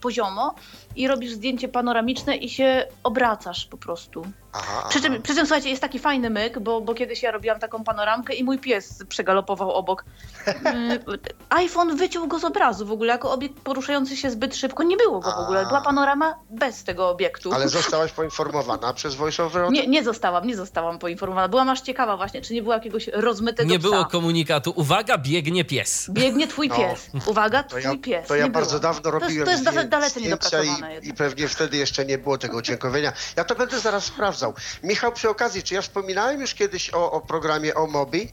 [0.01, 0.55] poziomo
[1.01, 4.23] i robisz zdjęcie panoramiczne i się obracasz po prostu.
[4.53, 7.61] Aha, Przy czym, przy czym słuchajcie, jest taki fajny myk, bo, bo kiedyś ja robiłam
[7.61, 10.05] taką panoramkę i mój pies przegalopował obok.
[10.47, 11.19] Y,
[11.51, 14.83] iPhone wyciął go z obrazu w ogóle, jako obiekt poruszający się zbyt szybko.
[14.83, 15.67] Nie było go w ogóle.
[15.67, 17.53] Była panorama bez tego obiektu.
[17.53, 19.71] Ale zostałaś poinformowana przez voiceover?
[19.71, 21.49] Nie, nie zostałam, nie zostałam poinformowana.
[21.49, 23.89] Byłam aż ciekawa właśnie, czy nie było jakiegoś rozmytego Nie psa.
[23.89, 24.73] było komunikatu.
[24.77, 26.11] Uwaga, biegnie pies.
[26.11, 26.77] Biegnie twój No.
[26.77, 27.11] pies.
[27.27, 28.29] Uwaga, To twój ja, pies.
[28.29, 28.81] to ja nie bardzo było.
[28.81, 30.90] dawno To jest- robiłem To jest, zdję- dalece zdjęcia niedopracowane.
[30.90, 31.15] i, jednak.
[31.15, 33.13] i pewnie wtedy jeszcze nie było tego udźwiękowienia.
[33.37, 34.55] Ja to będę zaraz sprawdzał.
[34.83, 38.33] Michał, przy okazji, czy ja wspominałem już kiedyś o, o programie Omobi?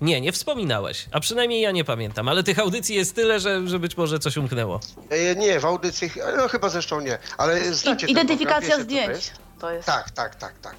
[0.00, 1.06] Nie, nie wspominałeś.
[1.12, 4.36] A przynajmniej ja nie pamiętam, ale tych audycji jest tyle, że, że być może coś
[4.36, 4.80] umknęło.
[5.10, 8.84] E, nie, w audycji, no chyba zresztą nie, ale znacie I, identyfikacja program, co to
[8.84, 9.08] zdjęć.
[9.08, 9.32] jest?
[9.60, 9.86] To jest.
[9.86, 10.74] Tak, tak, tak, tak.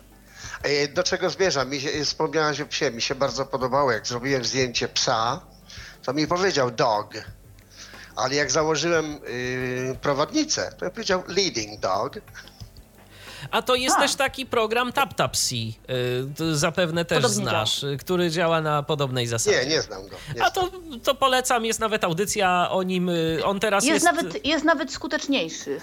[0.63, 1.69] E, Do czego zmierzam?
[1.69, 5.41] Mi się, wspomniałaś o psie, mi się bardzo podobało, jak zrobiłem zdjęcie psa,
[6.03, 7.13] to mi powiedział dog,
[8.17, 12.13] ale jak założyłem y, prowadnicę, to powiedział leading dog.
[13.51, 13.99] A to jest A.
[13.99, 19.57] też taki program TapTapC, y, zapewne też Podobnie znasz, y, który działa na podobnej zasadzie.
[19.63, 20.15] Nie, nie znam go.
[20.35, 20.69] Nie A to,
[21.03, 23.09] to polecam, jest nawet audycja o nim.
[23.09, 24.15] y, On teraz Jest, jest.
[24.17, 25.79] nawet, jest nawet skuteczniejszy.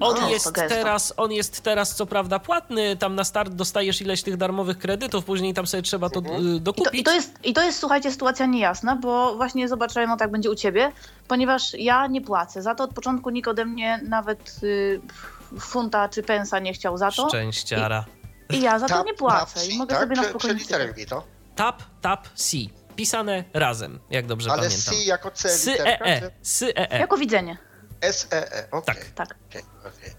[0.00, 4.22] On No, jest, teraz, on jest teraz co prawda płatny, tam na start dostajesz ileś
[4.22, 7.00] tych darmowych kredytów, później tam sobie trzeba to y, I to, dokupić.
[7.00, 10.50] i, to jest, I to jest, słuchajcie, sytuacja niejasna, bo właśnie zobaczyłem, no tak będzie
[10.50, 10.92] u ciebie,
[11.28, 12.62] ponieważ ja nie płacę.
[12.62, 15.00] Za to od początku nikt ode mnie nawet y,
[15.60, 17.28] funta czy pensa nie chciał za to.
[17.28, 18.04] Szczęściara.
[18.50, 19.60] I ja za to nie płacę.
[19.60, 20.02] tap, I mogę tak?
[20.02, 21.26] sobie na spokojnie Przeliteruj mi to.
[21.56, 22.56] Tap, tap, C.
[22.96, 24.94] Pisane razem, jak dobrze Ale pamiętam.
[24.94, 26.20] C jako C S literka, E E.
[26.20, 26.98] czy S E E.
[26.98, 27.56] Jako widzenie.
[28.00, 28.94] S-E-E, okej.
[28.94, 29.10] Tak.
[29.10, 29.28] Tak.
[29.48, 29.69] okej, okej.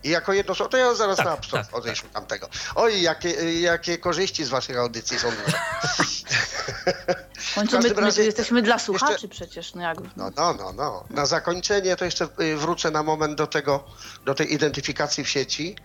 [0.04, 2.50] I jako jedno słowo, to ja zaraz Tak, na absurd tak, odejść od tamtego.
[2.76, 5.58] Oj, jakie, jakie korzyści z waszych audycji są duże.
[7.52, 9.74] W końcu my, razie jesteśmy dla jeszcze- słuchaczy przecież.
[9.76, 11.06] No jak, No, no, no, no.
[11.10, 13.84] Na zakończenie to jeszcze y, wrócę na moment do tego,
[14.26, 15.76] do tej identyfikacji w sieci.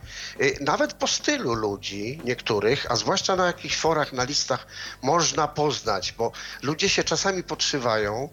[0.41, 4.67] Y, Nawet po stylu ludzi niektórych, a zwłaszcza na jakichś forach, na listach,
[5.03, 8.29] można poznać, bo ludzie się czasami podszywają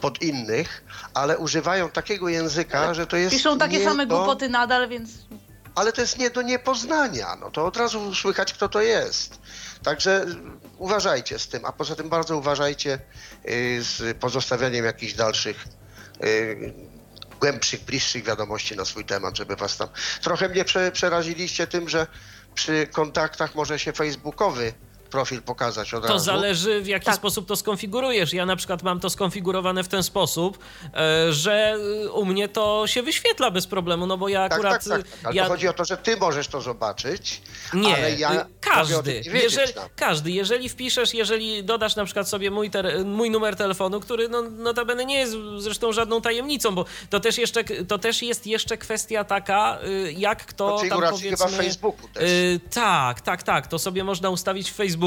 [0.00, 0.84] pod innych,
[1.14, 5.10] ale używają takiego języka, że to jest Piszą takie same do, głupoty nadal, więc
[5.78, 7.36] ale to jest nie do niepoznania.
[7.40, 9.38] No to od razu słychać, kto to jest.
[9.82, 10.26] Także
[10.78, 12.98] uważajcie z tym, a poza tym bardzo uważajcie
[13.48, 15.64] y, z pozostawianiem jakichś dalszych,
[16.24, 16.74] y,
[17.40, 19.88] głębszych, bliższych wiadomości na swój temat, żeby was tam.
[20.22, 22.06] Trochę mnie prze, przeraziliście tym, że
[22.54, 24.72] przy kontaktach może się facebookowy
[25.10, 26.24] profil pokazać od To razu.
[26.24, 27.14] zależy w jaki Tak.
[27.14, 28.32] sposób to skonfigurujesz.
[28.32, 30.58] Ja na przykład mam to skonfigurowane w ten sposób,
[30.94, 34.84] e, że y, u mnie to się wyświetla bez problemu, no bo ja Tak, akurat...
[34.84, 35.20] tak, tak, tak.
[35.24, 35.44] Ale ja...
[35.44, 37.42] to chodzi o to, że ty możesz to zobaczyć,
[37.74, 39.12] Nie, ale ja y, każdy.
[39.12, 39.88] nie wiedzieć Jeżeli, tam.
[39.96, 44.42] każdy, jeżeli wpiszesz, jeżeli dodasz na przykład sobie mój, ter, mój numer telefonu, który no,
[44.42, 49.24] notabene nie jest zresztą żadną tajemnicą, bo to też, jeszcze, to też jest jeszcze kwestia
[49.24, 51.30] taka, y, jak kto tam powiedzmy...
[51.30, 52.22] chyba w Facebooku też.
[52.30, 53.66] Y, tak, tak, tak.
[53.66, 54.97] To sobie można ustawić w Facebooku.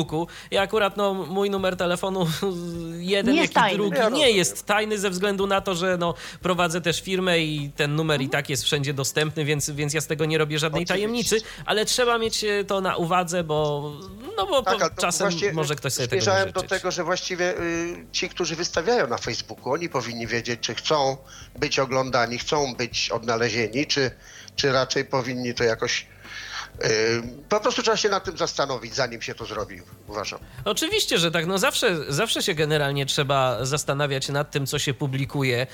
[0.52, 2.28] Ja akurat no, mój numer telefonu
[3.14, 6.14] jeden, Nie jak i drugi Ja nie jest tajny ze względu na to, że no,
[6.42, 10.08] prowadzę też firmę i ten numer i tak jest wszędzie dostępny, więc, więc ja z
[10.08, 11.08] tego nie robię żadnej Oczywiście.
[11.08, 13.92] tajemnicy, ale trzeba mieć e, to na uwadze, bo,
[14.38, 16.64] no, bo Tak, czasem może ktoś sobie tego nie zmierzałem życzyć.
[16.64, 21.18] do tego, że właściwie y, ci, którzy wystawiają na Facebooku, oni powinni wiedzieć, czy chcą
[21.60, 24.12] być oglądani, chcą być odnalezieni, czy,
[24.56, 26.06] czy raczej powinni to jakoś
[27.50, 30.40] Po prostu trzeba się nad tym zastanowić, zanim się to zrobi, uważam.
[30.66, 31.48] Oczywiście, że tak.
[31.48, 35.68] No zawsze, zawsze się generalnie trzeba zastanawiać nad tym, co się publikuje y,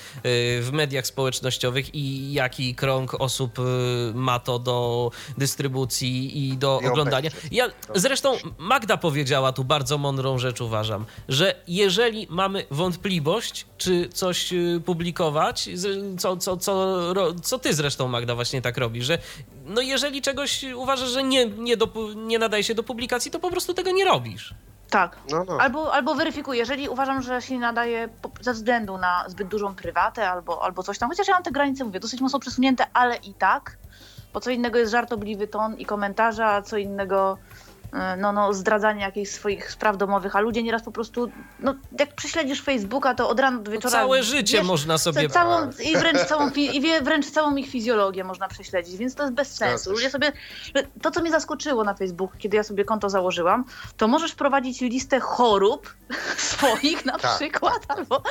[0.61, 3.63] w mediach społecznościowych i jaki krąg osób y,
[4.13, 7.29] ma to do dystrybucji i do I oglądania.
[7.51, 14.53] Ja, zresztą Magda powiedziała tu bardzo mądrą rzecz, uważam, że jeżeli mamy wątpliwość, czy coś
[14.53, 15.69] y, publikować,
[16.19, 19.17] co, co, co, co ty zresztą, Magda, właśnie tak robisz, że
[19.65, 23.51] no jeżeli czegoś uważasz, że nie, nie, do, nie nadaje się do publikacji, to po
[23.51, 24.53] prostu tego nie robisz.
[24.89, 25.17] Tak.
[25.31, 25.57] No, no.
[25.61, 28.09] Albo, albo weryfikuję, jeżeli uważam, że się nadaje
[28.41, 31.83] ze względu na zbyt dużą prywatę albo, albo coś tam, chociaż ja mam te granice,
[31.83, 33.77] mówię, dosyć mocno przesunięte, ale i tak,
[34.33, 37.37] bo co innego jest żartobliwy ton i komentarze, a co innego
[38.17, 42.61] no, no, zdradzanie jakichś swoich spraw domowych, a ludzie nieraz po prostu, no jak prześledzisz
[42.61, 43.91] Facebooka, to od rana do wieczora...
[43.91, 45.29] Całe życie wiesz, można sobie...
[45.29, 49.35] Całą, I wręcz całą, i wie, wręcz całą ich fizjologię można prześledzić, więc to jest
[49.35, 49.91] bez sensu.
[49.91, 50.31] Ludzie sobie,
[51.01, 53.65] to co mnie zaskoczyło na Facebooku, kiedy ja sobie konto założyłam,
[53.97, 55.95] to możesz prowadzić listę chorób
[56.37, 57.35] swoich na Tak.
[57.35, 58.23] przykład, albo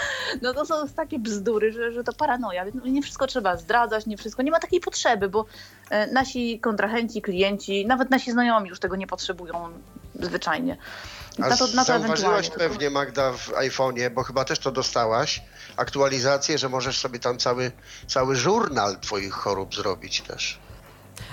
[0.42, 2.64] no to są takie bzdury, że, że to paranoja.
[2.64, 5.45] Więc Nie wszystko trzeba zdradzać, nie wszystko, nie ma takiej potrzeby, bo
[5.90, 9.46] e, nasi kontrahenci, klienci, nawet nasi znajomi już tego nie potrzebują
[10.15, 10.77] zwyczajnie.
[11.43, 15.43] A Na to, na to zauważyłaś pewnie, Magda, w iPhone'ie, bo chyba też to dostałaś,
[15.77, 17.73] aktualizację, że możesz sobie tam cały,
[18.07, 20.66] cały żurnal twoich chorób zrobić też.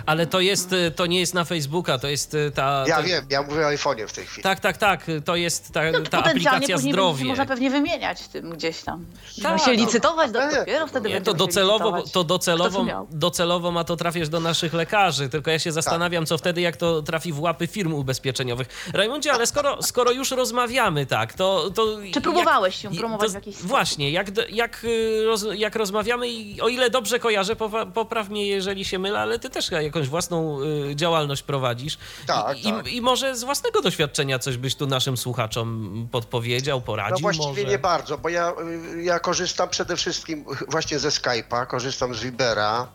[0.06, 2.84] Ale to jest, y, to nie jest na Facebooka, to jest y, ta...
[2.88, 3.04] Ja to...
[3.04, 4.44] wiem, ja mówię o iPhone'ie w tej chwili.
[4.44, 7.26] Tak, tak, tak, to jest ta, No, ta aplikacja zdrowie.
[7.26, 9.06] można pewnie wymieniać tym gdzieś tam.
[9.44, 9.86] Tak, Tak, się no.
[9.86, 12.12] licytować, do, Nie, dopiero wtedy Nie, to docelowo, licytować.
[12.12, 15.74] to docelowo, docelowo ma to trafiać do naszych lekarzy, tylko ja się Tak.
[15.74, 18.68] zastanawiam, co wtedy, jak to trafi w łapy firm ubezpieczeniowych.
[18.94, 21.70] Rajmundzie, ale skoro, skoro już rozmawiamy, tak, to...
[21.70, 23.70] to Czy próbowałeś się promować to w jakiś sposób?
[23.70, 27.56] Właśnie, jak, jak, y, roz, jak rozmawiamy i o ile dobrze kojarzę,
[27.94, 31.98] popraw mnie, jeżeli się mylę, ale ty też jakąś własną y, działalność prowadzisz.
[32.28, 32.88] Tak, I, tak.
[32.88, 37.48] I, I może z własnego doświadczenia coś byś tu naszym słuchaczom podpowiedział, No poradził właściwie
[37.48, 37.64] może?
[37.64, 38.54] nie bardzo, bo ja,
[38.96, 42.88] y, ja korzystam przede wszystkim właśnie ze Skype'a, korzystam z Vibera,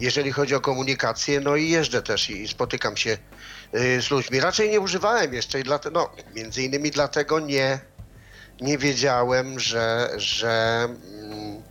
[0.00, 3.18] jeżeli chodzi o komunikację, no i jeżdżę też i spotykam się
[3.74, 4.40] y, z ludźmi.
[4.40, 7.80] Raczej nie używałem jeszcze i dlatego, no, między innymi dlatego nie,
[8.60, 10.84] nie wiedziałem, że, że
[11.22, 11.62] mm,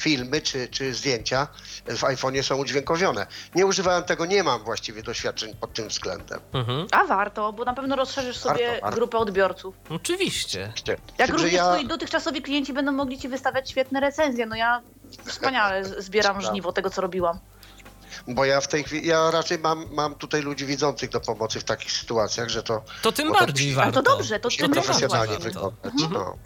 [0.00, 1.48] filmy czy, czy zdjęcia
[1.86, 3.26] w iPhone'ie są udźwiękowione.
[3.54, 6.40] Nie używałem tego, nie mam właściwie doświadczeń pod tym względem.
[6.52, 6.86] Mhm.
[6.92, 8.96] A warto, bo na pewno rozszerzysz sobie Warto, warto.
[8.96, 9.74] grupę odbiorców.
[9.90, 10.72] Oczywiście.
[11.18, 14.46] Jak również ja- twoi dotychczasowi klienci będą mogli ci wystawiać świetne recenzje.
[14.46, 14.80] No ja
[15.26, 17.38] wspaniale zbieram żniwo tego, co robiłam.
[18.28, 21.64] Bo ja w tej chwili, ja raczej mam, mam tutaj ludzi widzących do pomocy w
[21.64, 24.02] takich sytuacjach, że to To tym to bardziej musi- warto.
[24.02, 25.38] To dobrze, to tym bardziej warto.
[25.38, 25.92] wyglądać.
[26.10, 26.36] No.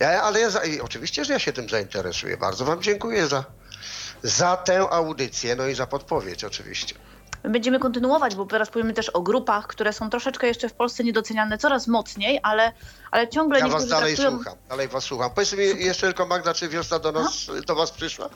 [0.00, 2.36] Ja, ale ja za, oczywiście, że ja się tym zainteresuję.
[2.36, 3.44] Bardzo Wam dziękuję za,
[4.22, 6.94] za tę audycję, no i za podpowiedź oczywiście.
[7.44, 11.04] My Będziemy kontynuować, bo teraz powiemy też o grupach, które są troszeczkę jeszcze w Polsce
[11.04, 12.72] niedoceniane coraz mocniej, ale,
[13.10, 14.42] ale ciągle Ja Was dalej traktują...
[14.42, 15.30] słucham, dalej Was słucham.
[15.30, 18.28] Powiedz mi jeszcze tylko Magda, czy wiosna do nas, do Was przyszła?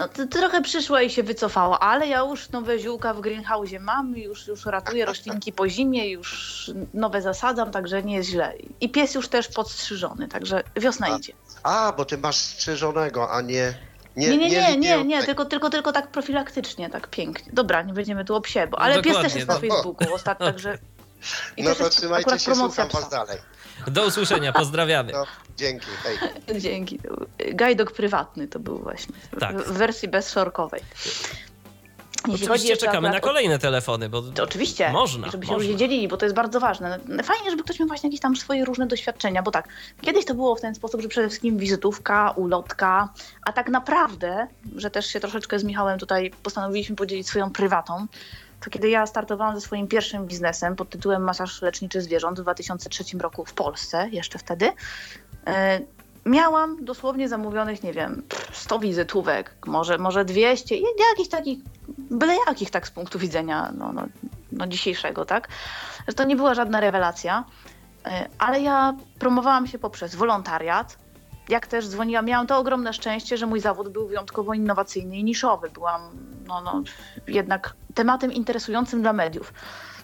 [0.00, 4.16] No, to trochę przyszła i się wycofała, ale ja już nowe ziółka w greenhouse mam,
[4.16, 8.52] już, już ratuję roślinki po zimie, już nowe zasadzam, także nie jest źle.
[8.80, 11.32] I pies już też podstrzyżony, także wiosna A, idzie.
[11.62, 13.74] A, bo Ty masz strzyżonego, a nie...
[14.16, 17.52] Nie, nie, nie, nie, nie, linię- tylko, tylko, tylko tak profilaktycznie, tak pięknie.
[17.52, 19.60] Dobra, nie będziemy tu o psie, bo, ale pies też jest na no.
[19.60, 20.78] Facebooku ostatnio, także...
[21.56, 23.38] I No też to jest trzymajcie akurat się, promocja słucham Was dalej.
[23.86, 25.12] Do usłyszenia, pozdrawiamy.
[25.12, 25.24] No,
[25.56, 26.18] dzięki, hej.
[26.60, 26.98] Dzięki.
[27.54, 29.14] Gajdok prywatny to był właśnie.
[29.40, 29.56] Tak.
[29.56, 30.80] W wersji bezszorkowej.
[32.28, 34.90] Jeśli Oczywiście czekamy na kolejne telefony, bo To oczywiście.
[34.90, 35.66] Można, I żeby się można.
[35.66, 36.98] ludzie dzielili, bo to jest bardzo ważne.
[37.08, 39.68] No, Fajnie, żeby ktoś miał właśnie jakieś tam swoje różne doświadczenia, bo tak,
[40.00, 43.08] kiedyś to było w ten sposób, że przede wszystkim wizytówka, ulotka,
[43.42, 48.06] a tak naprawdę, że też się troszeczkę z Michałem tutaj postanowiliśmy podzielić swoją prywatą,
[48.60, 53.18] to kiedy ja startowałam ze swoim pierwszym biznesem pod tytułem Masaż Leczniczy Zwierząt w 2003
[53.18, 54.72] roku w Polsce, jeszcze wtedy,
[55.46, 55.80] e,
[56.26, 61.58] miałam dosłownie zamówionych, nie wiem, 100 wizytówek, może, może 200, i jakichś takich,
[61.98, 64.06] byle jakich tak z punktu widzenia no, no,
[64.52, 65.48] no dzisiejszego, tak?
[66.08, 67.44] Że to nie była żadna rewelacja,
[68.04, 70.98] e, ale ja promowałam się poprzez wolontariat,
[71.50, 75.70] jak też dzwoniłam, miałam to ogromne szczęście, że mój zawód był wyjątkowo innowacyjny i niszowy.
[75.70, 76.02] Byłam
[76.46, 76.82] no, no,
[77.28, 79.52] jednak tematem interesującym dla mediów.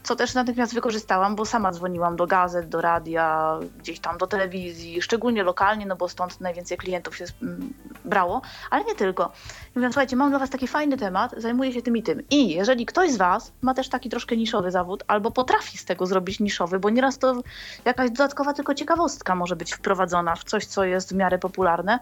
[0.06, 5.02] Co też natychmiast wykorzystałam, bo sama dzwoniłam do gazet, do radia, gdzieś tam do telewizji,
[5.02, 9.32] szczególnie lokalnie, no bo stąd najwięcej klientów się mm, brało, ale nie tylko.
[9.74, 12.22] Mówię, słuchajcie, mam dla Was taki fajny temat, zajmuję się tym i tym.
[12.30, 16.06] I jeżeli ktoś z Was ma też taki troszkę niszowy zawód, albo potrafi z tego
[16.06, 17.42] zrobić niszowy, bo nieraz to
[17.84, 21.98] jakaś dodatkowa tylko ciekawostka może być wprowadzona w coś, co jest w miarę popularne,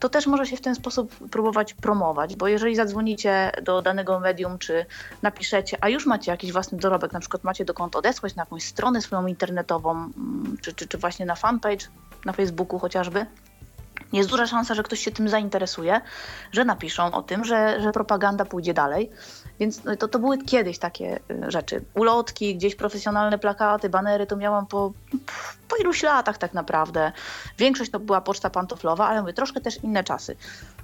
[0.00, 4.58] to też może się w ten sposób próbować promować, bo jeżeli zadzwonicie do danego medium,
[4.58, 4.86] czy
[5.22, 9.02] napiszecie, a już macie jakiś własny dorobek, na przykład macie dokąd odesłać na jakąś stronę
[9.02, 11.86] swoją internetową, mm, czy, czy, czy właśnie na fanpage,
[12.24, 13.26] na Facebooku chociażby,
[14.12, 16.00] jest duża szansa, że ktoś się tym zainteresuje,
[16.52, 19.10] że napiszą o tym, że, że propaganda pójdzie dalej.
[19.60, 21.84] Więc no, to, to były kiedyś takie y, rzeczy.
[21.94, 24.92] Ulotki, gdzieś profesjonalne plakaty, banery, to miałam po,
[25.68, 27.12] po iluś latach tak naprawdę.
[27.58, 30.36] Większość to była poczta pantoflowa, ale mówię, troszkę też inne czasy.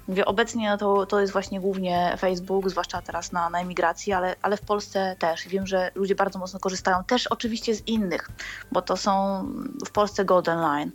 [0.07, 4.57] Mówię, obecnie to, to jest właśnie głównie Facebook, zwłaszcza teraz na, na emigracji, ale, ale
[4.57, 5.47] w Polsce też.
[5.47, 8.29] Wiem, że ludzie bardzo mocno korzystają też oczywiście z innych,
[8.71, 9.43] bo to są
[9.85, 10.91] w Polsce Golden Line.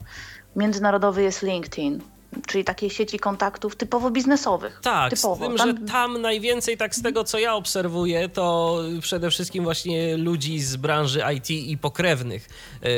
[0.57, 2.01] Międzynarodowy jest LinkedIn,
[2.47, 4.81] czyli takiej sieci kontaktów typowo biznesowych.
[4.83, 5.37] Tak, typowo.
[5.37, 5.67] z tym, tam...
[5.67, 10.77] że tam najwięcej, tak z tego co ja obserwuję, to przede wszystkim właśnie ludzi z
[10.77, 12.49] branży IT i pokrewnych
[12.83, 12.91] yy,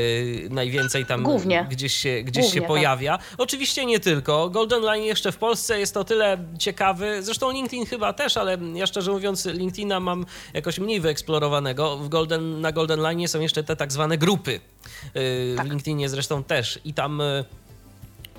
[0.50, 1.66] najwięcej tam Głównie.
[1.70, 3.18] gdzieś się, gdzieś Głównie, się pojawia.
[3.18, 3.26] Tak.
[3.38, 4.50] Oczywiście nie tylko.
[4.50, 8.86] Golden Line jeszcze w Polsce jest o tyle ciekawy, zresztą LinkedIn chyba też, ale ja
[8.86, 11.96] szczerze mówiąc LinkedIna mam jakoś mniej wyeksplorowanego.
[11.96, 14.60] W Golden, na Golden Line są jeszcze te tak zwane grupy.
[15.14, 15.66] Yy, tak.
[15.66, 16.80] W LinkedInie zresztą też.
[16.84, 17.18] I tam...
[17.18, 17.59] Yy,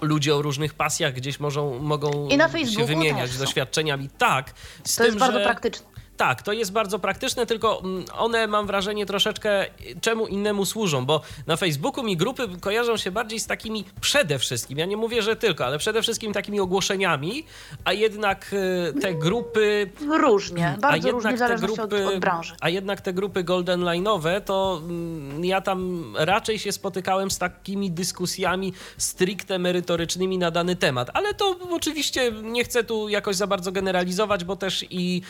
[0.01, 2.29] ludzie o różnych pasjach gdzieś mogą, mogą
[2.65, 4.09] się wymieniać doświadczeniami.
[4.17, 4.53] Tak.
[4.95, 5.45] to tym, jest bardzo że...
[5.45, 9.65] praktyczne tak, to jest bardzo praktyczne, tylko mm, one mam wrażenie troszeczkę
[10.01, 14.77] czemu innemu służą, bo na Facebooku mi grupy kojarzą się bardziej z takimi przede wszystkim,
[14.77, 17.43] ja nie mówię, że tylko, ale przede wszystkim takimi ogłoszeniami,
[17.83, 18.55] a jednak
[18.89, 19.89] e, te grupy...
[20.21, 22.55] Różnie, bardzo różnie, w grupy, od, od, branży.
[22.61, 27.91] A jednak te grupy golden line'owe, to mm, ja tam raczej się spotykałem z takimi
[27.91, 33.71] dyskusjami stricte merytorycznymi na dany temat, ale to oczywiście nie chcę tu jakoś za bardzo
[33.71, 35.21] generalizować, bo też i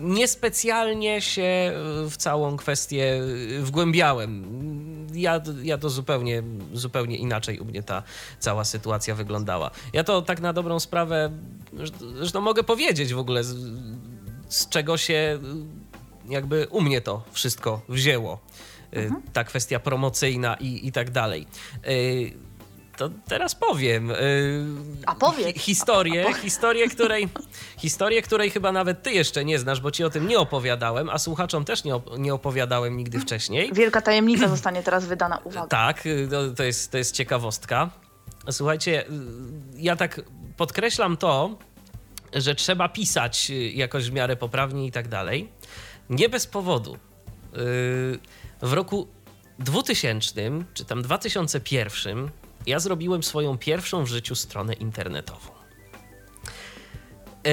[0.00, 1.72] niespecjalnie się
[2.10, 3.20] w całą kwestię
[3.60, 4.44] wgłębiałem.
[5.14, 6.42] Ja, ja to zupełnie,
[6.72, 8.02] zupełnie inaczej u mnie ta
[8.38, 9.70] cała sytuacja wyglądała.
[9.92, 11.30] Ja to tak na dobrą sprawę,
[12.16, 13.56] zresztą mogę powiedzieć w ogóle, z,
[14.48, 15.38] z czego się
[16.28, 18.40] jakby u mnie to wszystko wzięło.
[18.92, 19.22] Mhm.
[19.32, 21.46] Ta kwestia promocyjna i, i tak dalej.
[22.98, 24.10] To teraz powiem.
[24.10, 24.66] Y,
[25.06, 25.58] a powiedz.
[25.58, 27.28] Historię, a, a historię, której,
[27.76, 31.18] historię, której chyba nawet ty jeszcze nie znasz, bo ci o tym nie opowiadałem, a
[31.18, 33.70] słuchaczom też nie, nie opowiadałem nigdy wcześniej.
[33.72, 35.66] Wielka tajemnica zostanie teraz wydana, uwaga.
[35.66, 37.90] Tak, y, to, to, jest, to jest ciekawostka.
[38.50, 39.10] Słuchajcie, y,
[39.76, 40.20] ja tak
[40.56, 41.58] podkreślam to,
[42.34, 45.48] że trzeba pisać jakoś w miarę poprawnie i tak dalej.
[46.10, 46.96] Nie bez powodu.
[48.62, 49.08] W roku
[49.58, 50.34] 2000
[50.74, 52.30] czy tam 2001
[52.68, 55.50] ja zrobiłem swoją pierwszą w życiu stronę internetową.
[57.44, 57.52] Yy,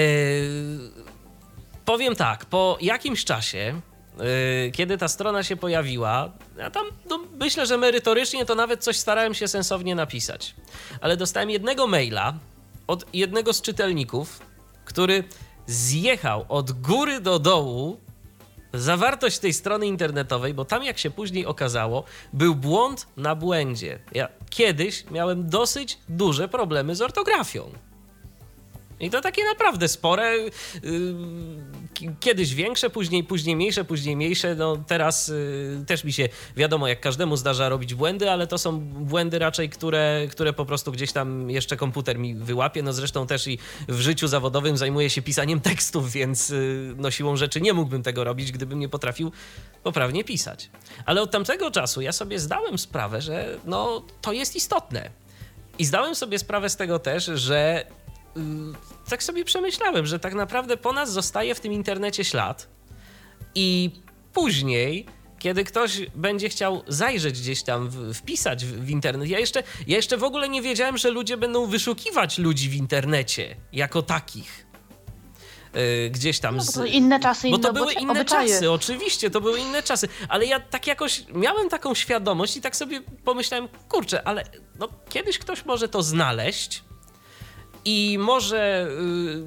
[1.86, 3.82] powiem tak, po jakimś czasie,
[4.18, 8.98] yy, kiedy ta strona się pojawiła, ja tam no, myślę, że merytorycznie to nawet coś
[8.98, 10.56] starałem się sensownie napisać.
[11.02, 12.34] Ale dostałem jednego maila
[12.88, 14.40] od jednego z czytelników,
[14.86, 15.24] który
[15.68, 18.05] zjechał od góry do dołu
[18.76, 22.04] zawartość tej strony internetowej, bo tam, jak się później okazało,
[22.34, 24.00] był błąd na błędzie.
[24.14, 27.72] Ja kiedyś miałem dosyć duże problemy z ortografią.
[29.00, 30.38] I to takie naprawdę spore.
[30.38, 30.52] Yy,
[32.20, 34.56] kiedyś większe, później, później mniejsze, później mniejsze.
[34.56, 38.80] No teraz yy, też mi się, wiadomo, jak każdemu zdarza robić błędy, ale to są
[38.80, 42.84] błędy raczej, które, które po prostu gdzieś tam jeszcze komputer mi wyłapie.
[42.84, 47.36] No zresztą też i w życiu zawodowym zajmuję się pisaniem tekstów, więc yy, no siłą
[47.36, 49.32] rzeczy nie mógłbym tego robić, gdybym nie potrafił
[49.84, 50.70] poprawnie pisać.
[51.06, 55.10] Ale od tamtego czasu ja sobie zdałem sprawę, że no to jest istotne.
[55.80, 58.05] I zdałem sobie sprawę z tego też, że Y,
[59.10, 62.68] tak sobie przemyślałem, że tak naprawdę po nas zostaje w tym internecie ślad
[63.56, 63.92] i
[64.34, 65.06] później
[65.40, 69.30] kiedy ktoś będzie chciał zajrzeć gdzieś tam, wpisać w, w, internet.
[69.30, 73.56] Ja jeszcze, ja jeszcze w ogóle nie wiedziałem, że ludzie będą wyszukiwać ludzi w internecie
[73.74, 74.66] jako takich.
[75.74, 76.58] Yy, gdzieś tam.
[76.58, 78.50] No, bo to inne czasy, inne Bo to były inne obyczaje.
[78.50, 80.08] czasy, oczywiście, to były inne czasy.
[80.30, 84.44] Ale ja tak jakoś miałem taką świadomość i tak sobie pomyślałem, kurczę, ale
[84.80, 86.84] no, kiedyś ktoś może to znaleźć
[87.86, 89.44] i może yy,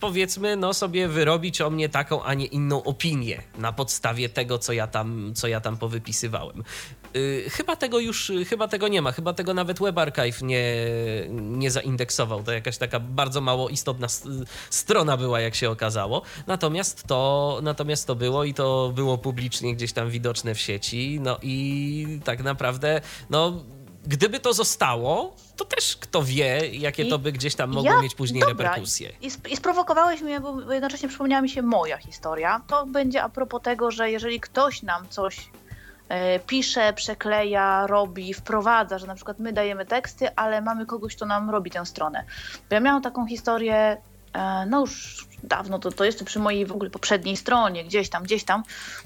[0.00, 4.72] powiedzmy, no sobie wyrobić o mnie taką, a nie inną opinię na podstawie tego, co
[4.72, 6.62] ja tam, co ja tam powypisywałem.
[7.14, 10.74] Yy, chyba tego już, chyba tego nie ma, chyba tego nawet Web Archive nie,
[11.30, 12.42] nie zaindeksował.
[12.42, 14.06] To jakaś taka bardzo mało istotna
[14.70, 16.22] strona była, jak się okazało.
[16.46, 21.20] Natomiast to, natomiast to było i to było publicznie gdzieś tam widoczne w sieci.
[21.20, 23.64] No i tak naprawdę, no
[24.06, 28.02] gdyby to zostało, to też kto wie, jakie I to by gdzieś tam mogło ja,
[28.02, 29.10] mieć później dobra, reperkusje.
[29.20, 32.60] I, I sprowokowałeś mnie, bo jednocześnie przypomniała mi się moja historia.
[32.66, 35.50] To będzie a propos tego, że jeżeli ktoś nam coś
[36.08, 41.26] e, pisze, przekleja, robi, wprowadza, że na przykład my dajemy teksty, ale mamy kogoś, kto
[41.26, 42.24] nam robi tę stronę.
[42.68, 43.96] Bo ja miałam taką historię,
[44.32, 48.22] e, no już dawno, to, to jeszcze przy mojej w ogóle poprzedniej stronie, gdzieś tam,
[48.22, 48.62] gdzieś tam,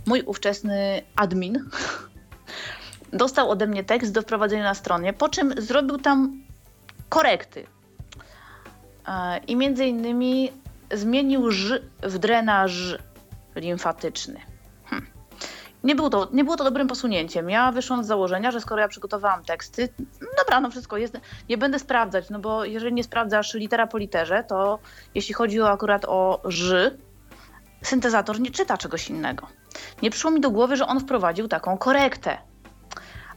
[0.07, 1.65] mój ówczesny admin
[3.13, 6.43] dostał ode mnie tekst do wprowadzenia na stronie, po czym zrobił tam
[7.09, 7.67] korekty.
[9.09, 10.53] E, I między innymi
[10.93, 12.99] zmienił ż w drenaż
[13.57, 14.41] limfatyczny.
[14.85, 15.07] Hm.
[15.85, 17.51] Nie, było to, nie było to dobrym posunięciem.
[17.51, 19.89] Ja wyszłam z założenia, że skoro ja przygotowałam teksty,
[20.39, 24.45] dobra, no wszystko jest, nie będę sprawdzać, no bo jeżeli nie sprawdzasz litera po literze,
[24.49, 24.79] to
[25.15, 26.97] jeśli chodzi o akurat o ż,
[27.83, 29.47] syntezator nie czyta czegoś innego.
[30.03, 32.39] Nie przyszło mi do głowy, że on wprowadził taką korektę.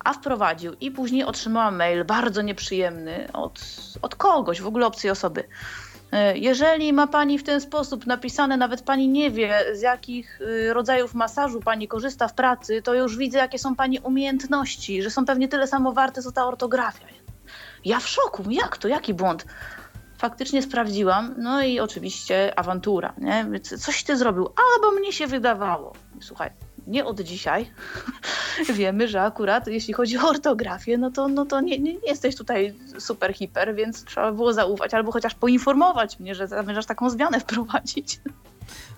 [0.09, 3.59] A wprowadził i później otrzymałam mail bardzo nieprzyjemny od,
[4.01, 5.43] od kogoś, w ogóle obcej osoby.
[6.11, 10.73] E, Jeżeli ma Pani w ten sposób napisane, nawet Pani nie wie, z jakich y,
[10.73, 15.25] rodzajów masażu Pani korzysta w pracy, to już widzę, jakie są Pani umiejętności, że są
[15.25, 17.05] pewnie tyle samo warte, co ta ortografia.
[17.85, 19.45] Ja w szoku, jak to, jaki błąd?
[20.17, 23.59] Faktycznie sprawdziłam, no i oczywiście awantura, nie?
[23.59, 25.93] Coś ty zrobił, albo mnie się wydawało.
[26.21, 26.49] Słuchaj,
[26.89, 27.71] nie od dzisiaj
[28.73, 32.35] wiemy, że akurat jeśli chodzi o ortografię, no to, no to nie, nie, nie jesteś
[32.35, 37.39] tutaj super hiper, więc trzeba było zaufać albo chociaż poinformować mnie, że zamierzasz taką zmianę
[37.49, 38.19] wprowadzić.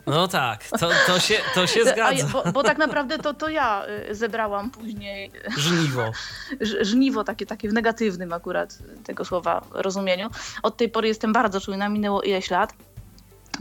[0.07, 2.27] No tak, to, to, się, to się A zgadza.
[2.27, 6.11] bo, bo tak naprawdę to, to ja y, zebrałam później Żniwo.
[6.81, 10.29] żniwo takie, takie w negatywnym akurat tego słowa rozumieniu.
[10.63, 12.73] Od tej pory jestem bardzo czujna, minęło ileś lat.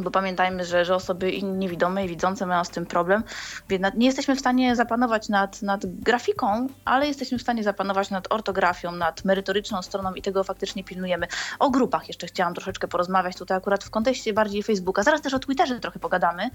[0.01, 3.25] Bo pamiętajmy, że, że osoby niewidome i widzące mają z tym problem,
[3.69, 8.33] więc nie jesteśmy w stanie zapanować nad, nad grafiką, ale jesteśmy w stanie zapanować nad
[8.33, 11.27] ortografią, nad merytoryczną stroną i tego faktycznie pilnujemy.
[11.59, 15.03] O grupach jeszcze chciałam troszeczkę porozmawiać tutaj akurat w kontekście bardziej Facebooka.
[15.03, 16.51] Zaraz też o Twitterze trochę pogadamy.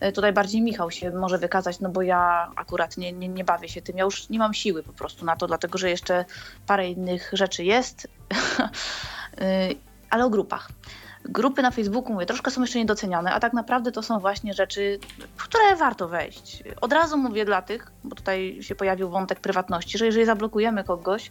[0.00, 3.68] E, Tutaj bardziej Michał się może wykazać, no bo ja akurat nie, nie, nie bawię
[3.68, 3.98] się tym.
[3.98, 6.24] Ja już nie mam siły po prostu na to, dlatego że jeszcze
[6.66, 8.04] parę innych rzeczy jest.
[8.04, 8.08] Y,
[10.10, 10.68] ale o grupach.
[11.24, 14.98] Grupy na Facebooku, mówię, troszkę są jeszcze niedoceniane, a tak naprawdę to są właśnie rzeczy,
[15.36, 16.62] w które warto wejść.
[16.80, 21.30] Od razu mówię dla tych, bo tutaj się pojawił wątek prywatności, że jeżeli zablokujemy kogoś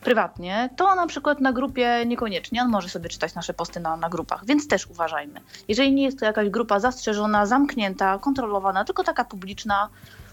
[0.00, 4.08] prywatnie, to na przykład na grupie niekoniecznie, on może sobie czytać nasze posty na, na
[4.08, 5.40] grupach, więc też uważajmy.
[5.68, 9.88] Jeżeli nie jest to jakaś grupa zastrzeżona, zamknięta, kontrolowana, tylko taka publiczna,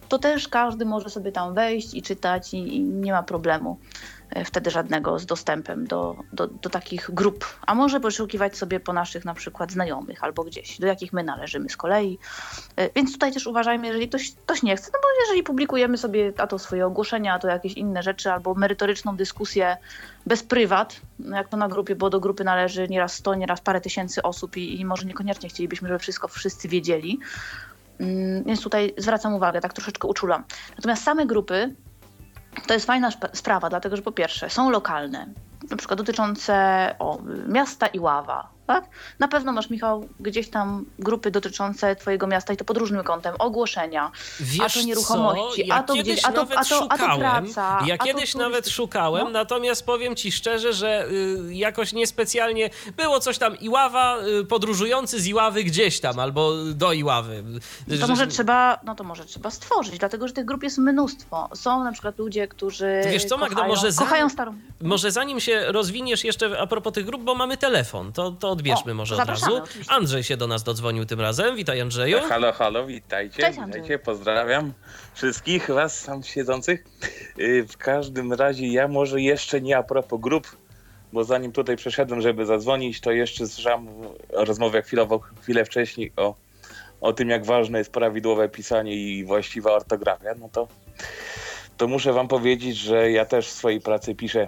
[0.10, 3.80] to też każdy może sobie tam wejść i czytać i, i nie ma problemu
[4.46, 7.46] wtedy żadnego z dostępem do, do, do takich grup.
[7.68, 11.70] A może poszukiwać sobie po naszych na przykład znajomych albo gdzieś, do jakich my należymy
[11.70, 12.20] z kolei.
[12.76, 16.34] E, Więc tutaj też uważajmy, jeżeli ktoś, ktoś nie chce, no bo jeżeli publikujemy sobie
[16.38, 19.78] a to swoje ogłoszenia, a to jakieś inne rzeczy, albo merytoryczną dyskusję
[20.26, 23.82] bez prywat, no jak to na grupie, bo do grupy należy nieraz 100, nieraz parę
[23.82, 27.20] tysięcy osób i, i może niekoniecznie chcielibyśmy, żeby wszystko wszyscy wiedzieli.
[28.00, 30.44] Mm, Więc tutaj zwracam uwagę, tak troszeczkę uczulam.
[30.76, 31.76] Natomiast same grupy
[32.68, 35.28] to jest fajna sprawa, dlatego że po pierwsze są lokalne,
[35.70, 38.57] na przykład dotyczące o, miasta i ława.
[38.68, 38.86] Tak?
[39.20, 43.36] Na pewno masz, Michał, gdzieś tam grupy dotyczące Twojego miasta i to pod różnym kątem,
[43.40, 45.68] ogłoszenia, Wiesz a to nieruchomości, co?
[45.68, 47.20] Ja a to kiedyś gdzieś, a to, a to, a to szukałem.
[47.20, 47.80] praca.
[47.86, 49.30] ja a to kiedyś nawet szukałem, No.
[49.30, 55.28] natomiast powiem ci szczerze, że y, jakoś niespecjalnie było coś tam Iława, y, podróżujący z
[55.28, 57.44] Iławy gdzieś tam, albo do Iławy.
[57.90, 61.50] To Że- może trzeba, no to może trzeba stworzyć, dlatego że tych grup jest mnóstwo.
[61.54, 64.56] Są na przykład ludzie, którzy wiesz co, Magda, kochają, może za- kochają starą...
[64.82, 68.92] Może zanim się rozwiniesz jeszcze a propos tych grup, bo mamy telefon, to, to odbierzmy
[68.92, 69.56] O, może od razu.
[69.56, 69.94] oczywiście.
[69.94, 71.56] Andrzej się do nas dodzwonił tym razem.
[71.56, 72.20] Witaj Andrzeju.
[72.30, 73.82] Halo, halo, witajcie, Cześć, Andrzej.
[73.82, 74.74] witajcie, pozdrawiam
[75.14, 76.84] wszystkich was tam siedzących.
[77.38, 80.58] Yy, W każdym razie ja może jeszcze nie a propos grup,
[81.14, 83.88] bo zanim tutaj przeszedłem, żeby zadzwonić, to jeszcze słyszałem
[84.30, 86.36] rozmowę chwilowo, chwilę wcześniej o,
[87.02, 90.68] o tym, jak ważne jest prawidłowe pisanie i właściwa ortografia, no to,
[91.78, 94.48] to muszę wam powiedzieć, że ja też w swojej pracy piszę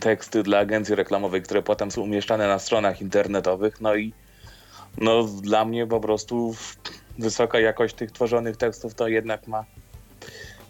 [0.00, 4.12] teksty dla agencji reklamowej, które potem są umieszczane na stronach internetowych, no i
[4.96, 6.54] no dla mnie po prostu
[7.18, 9.64] wysoka jakość tych tworzonych tekstów to jednak ma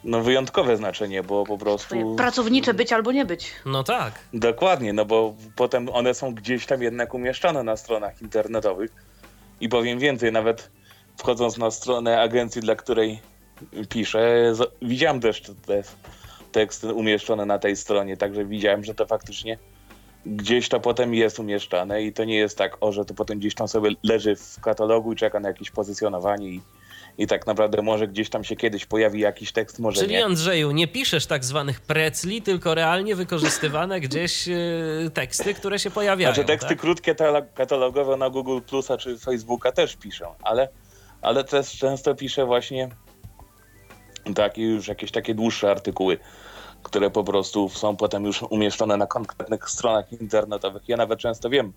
[0.05, 3.53] no wyjątkowe znaczenie, bo po prostu pracownicze być albo nie być.
[3.67, 4.13] No tak.
[4.35, 8.91] dokładnie, no bo potem one są gdzieś tam jednak umieszczane na stronach internetowych
[9.61, 10.71] i powiem więcej, nawet
[11.17, 13.21] wchodząc na stronę agencji, dla której
[13.89, 15.83] piszę, z- widziałem też te
[16.53, 19.59] teksty umieszczone na tej stronie, także widziałem, że to faktycznie
[20.27, 23.55] gdzieś to potem jest umieszczane i to nie jest tak, o, że to potem gdzieś
[23.55, 26.61] tam sobie leży w katalogu i czeka na jakieś pozycjonowanie i,
[27.19, 30.25] i tak naprawdę może gdzieś tam się kiedyś pojawi jakiś tekst, może Czyli nie.
[30.25, 36.35] Andrzeju, nie piszesz tak zwanych precli, tylko realnie wykorzystywane gdzieś y, teksty, które się pojawiają.
[36.35, 36.79] Znaczy teksty tak?
[36.79, 37.15] krótkie
[37.55, 40.69] katalogowe na Google Plusa czy Facebooka też piszę, ale,
[41.23, 42.89] ale też często piszę właśnie
[44.35, 46.19] tak, i już jakieś takie dłuższe artykuły,
[46.83, 50.89] które po prostu są potem już umieszczone na konkretnych stronach internetowych.
[50.89, 51.73] Ja nawet często wiem,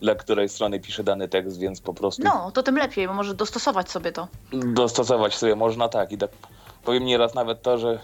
[0.00, 3.34] dla której strony piszę dany tekst, więc po prostu No, to tym lepiej, bo może
[3.34, 4.28] dostosować sobie to.
[4.52, 6.12] dostosować sobie można tak.
[6.12, 6.30] I tak
[6.84, 7.98] powiem nieraz nawet to, że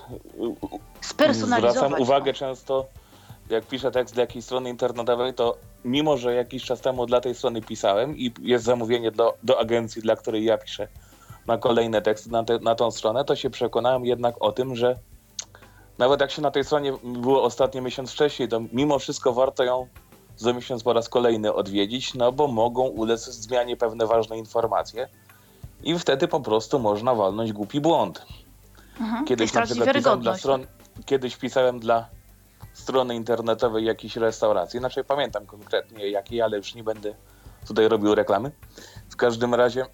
[1.01, 1.77] Spersonalizować.
[1.77, 2.03] zwracam to.
[2.03, 2.87] uwagę często,
[3.51, 7.35] jak piszę tekst dla jakiejś strony internetowej, to mimo, że jakiś czas temu dla tej
[7.35, 10.89] strony pisałem i jest zamówienie do, do agencji, dla której ja piszę
[11.47, 14.97] na kolejne teksty na, te, na tą stronę, to się przekonałem jednak o tym, że
[15.99, 19.89] nawet jak się na tej stronie było ostatni miesiąc wcześniej, to mimo wszystko warto ją
[20.37, 25.09] za miesiąc po raz kolejny odwiedzić, no bo mogą ulec zmianie pewne ważne informacje
[25.83, 28.27] i wtedy po prostu można walnąć głupi błąd.
[29.01, 29.25] Mhm.
[29.25, 30.67] Kiedyś na przykład pisałem dla stron,
[31.07, 32.09] kiedyś pisałem dla
[32.73, 37.15] strony internetowej jakiejś restauracji, znaczy pamiętam konkretnie jakiej, ale już nie będę
[37.67, 38.51] tutaj robił reklamy.
[39.11, 39.87] W każdym razie,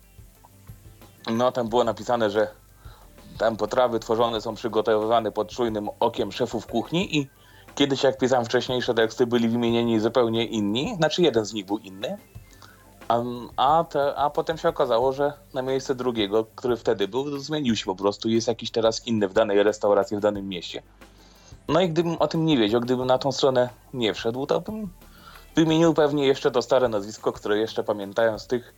[1.32, 2.50] no tam było napisane, że
[3.38, 7.28] tam potrawy tworzone są przygotowywane pod czujnym okiem szefów kuchni i
[7.74, 12.18] kiedyś jak pisałem wcześniejsze teksty byli wymienieni zupełnie inni, znaczy jeden z nich był inny,
[13.08, 13.22] a,
[13.56, 17.84] a, te, a potem się okazało, że na miejsce drugiego, który wtedy był, zmienił się
[17.84, 18.28] po prostu.
[18.28, 20.82] Jest jakiś teraz inny w danej restauracji, w danym mieście.
[21.68, 24.88] No i gdybym o tym nie wiedział, gdybym na tą stronę nie wszedł, to bym
[25.54, 28.74] wymienił pewnie jeszcze to stare nazwisko, które jeszcze pamiętają z tych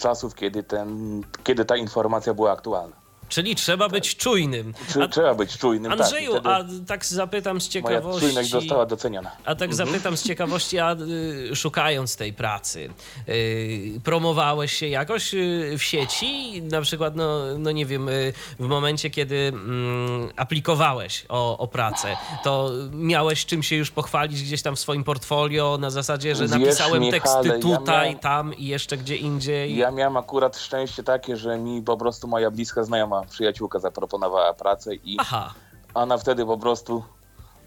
[0.00, 2.99] czasów, kiedy, ten, kiedy ta informacja była aktualna.
[3.30, 4.74] Czyli trzeba być czujnym.
[5.04, 5.92] A, trzeba być czujnym.
[5.92, 8.20] Andrzeju, tak, a tak zapytam z moja ciekawości.
[8.26, 9.30] czujność została doceniona.
[9.44, 10.92] A tak zapytam z ciekawości, a
[11.52, 12.90] y, szukając tej pracy,
[13.28, 16.62] y, promowałeś się jakoś y, w sieci?
[16.62, 22.16] Na przykład, no, no nie wiem, y, w momencie, kiedy mm, aplikowałeś o, o pracę,
[22.44, 26.50] to miałeś czym się już pochwalić gdzieś tam w swoim portfolio na zasadzie, że Wiesz,
[26.50, 29.76] napisałem Michale, teksty ja tutaj, miałem- tam i jeszcze gdzie indziej.
[29.76, 34.94] Ja miałem akurat szczęście takie, że mi po prostu moja bliska znajoma przyjaciółka zaproponowała pracę
[34.94, 35.54] i Aha,
[35.94, 37.04] ona wtedy po prostu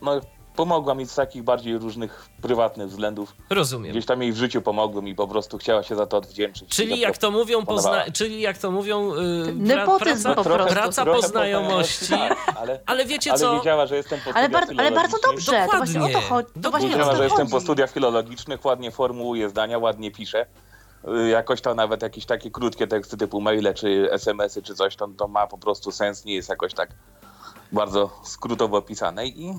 [0.01, 0.11] no,
[0.55, 3.33] pomogła mi z takich bardziej różnych prywatnych względów.
[3.49, 3.91] rozumiem.
[3.91, 6.69] Gdzieś tam jej w życiu pomogłem i po prostu chciała się za to odwdzięczyć.
[6.69, 8.03] Czyli jak to mówią, pozna...
[8.13, 10.73] czyli jak to mówią, yy, Nepotyzm praca, po prostu.
[10.73, 12.13] praca po znajomości.
[12.17, 13.55] Tak, ale, Ale wiecie ale co?
[13.55, 16.29] wiedziała, że jestem po Ale, studiach bar- ale bardzo dobrze, to właśnie o to Dokładnie.
[16.29, 16.61] chodzi.
[16.61, 20.45] To właśnie o Wiedziała, że jestem po studiach filologicznych, ładnie formułuję zdania, ładnie piszę.
[21.07, 25.07] Y, Jakoś to nawet jakieś takie krótkie teksty typu maile, czy smsy, czy coś, to,
[25.07, 26.89] to ma po prostu sens, nie jest jakoś tak
[27.71, 29.53] bardzo skrótowo opisane i,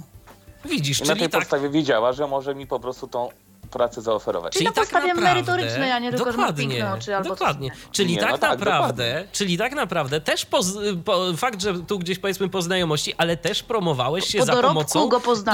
[0.64, 3.28] Widzisz, i na tej tak, podstawie wiedziała, że może mi po prostu tą
[3.74, 4.52] pracę zaoferować.
[4.52, 7.70] Czyli na tak naprawdę- merytorycznej, a nie tylko, że ma piękne oczy albo dokładnie.
[7.70, 7.78] coś.
[7.92, 10.66] Czyli Nie, tak no tak, naprawdę, czyli tak naprawdę też poz,
[11.04, 15.08] po, fakt, że tu gdzieś powiedzmy po znajomości, ale też promowałeś się Po za pomocą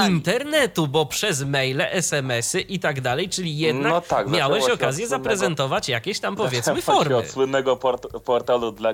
[0.09, 5.09] internetu, bo przez maile, SMS-y i tak dalej, czyli jednak No tak, miałeś okazję słynnego-
[5.23, 7.17] zaprezentować jakieś tam powiedzmy formy.
[7.17, 8.89] Od słynnego port portalu, dla,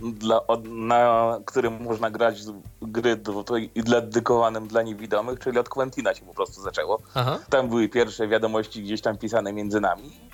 [0.00, 2.52] dla, od, na którym można grać z-
[2.82, 6.98] gry do, to, i dla dedykowanym dla niewidomych, czyli od Quentina się po prostu zaczęło.
[7.14, 7.38] Aha.
[7.50, 10.26] Tam były pierwsze wiadomości gdzieś tam pisane między nami.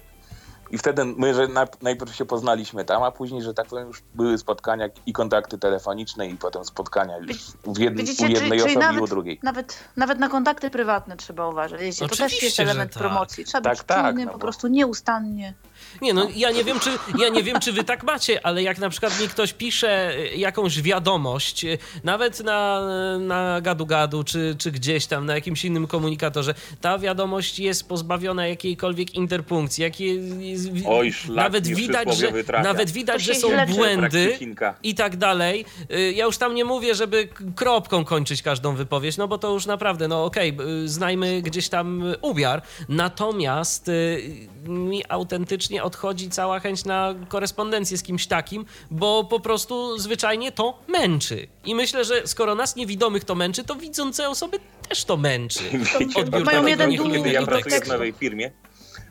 [0.71, 4.03] I wtedy my, że na, najpierw się poznaliśmy tam, a później, że tak powiem, już
[4.15, 8.63] były spotkania i kontakty telefoniczne i potem spotkania już w jed, Widzicie, u jednej czyli
[8.63, 9.41] osoby nawet, i u drugiej.
[9.43, 11.81] Nawet, nawet na kontakty prywatne trzeba uważać.
[11.81, 13.03] Wiecie, to też Oczywiście, jest element tak.
[13.03, 13.45] promocji.
[13.45, 15.55] Trzeba Tak, być tak, czujnym, no po bo- prostu nieustannie.
[16.01, 18.79] Nie no, ja nie wiem, czy, ja nie wiem, czy wy tak macie, ale jak
[18.79, 22.81] na przykład mi ktoś pisze y, jakąś wiadomość, y, nawet na,
[23.19, 29.15] na gadu-gadu, czy, czy gdzieś tam, na jakimś innym komunikatorze, ta wiadomość jest pozbawiona jakiejkolwiek
[29.15, 29.85] interpunkcji,
[30.39, 32.33] jest, Oj, szlak nawet widać, że,
[32.63, 34.39] nawet widać, że są błędy
[34.83, 35.65] i tak dalej.
[35.91, 39.67] Y, Ja już tam nie mówię, żeby kropką kończyć każdą wypowiedź, no bo to już
[39.67, 42.63] naprawdę, no okej, y, znajmy gdzieś tam umiar.
[42.89, 43.91] Natomiast
[44.69, 50.79] mi autentycznie odchodzi cała chęć na korespondencję z kimś takim, bo po prostu zwyczajnie to
[50.89, 51.47] męczy.
[51.65, 54.59] I myślę, że skoro nas niewidomych to męczy, to widzące osoby
[54.89, 55.65] też to męczy.
[56.21, 58.51] Odbiór mają jeden niechlubnego kiedy ja pracuję w nowej firmie,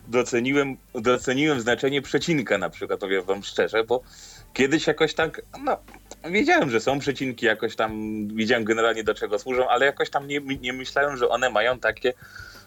[0.08, 4.02] doceniłem, doceniłem znaczenie przecinka na przykład, powiem wam szczerze, bo
[4.52, 5.76] kiedyś jakoś tak, no,
[6.30, 7.92] wiedziałem, że są przecinki, jakoś tam
[8.28, 12.12] wiedziałem generalnie do czego służą, ale jakoś tam nie, nie myślałem, że one mają takie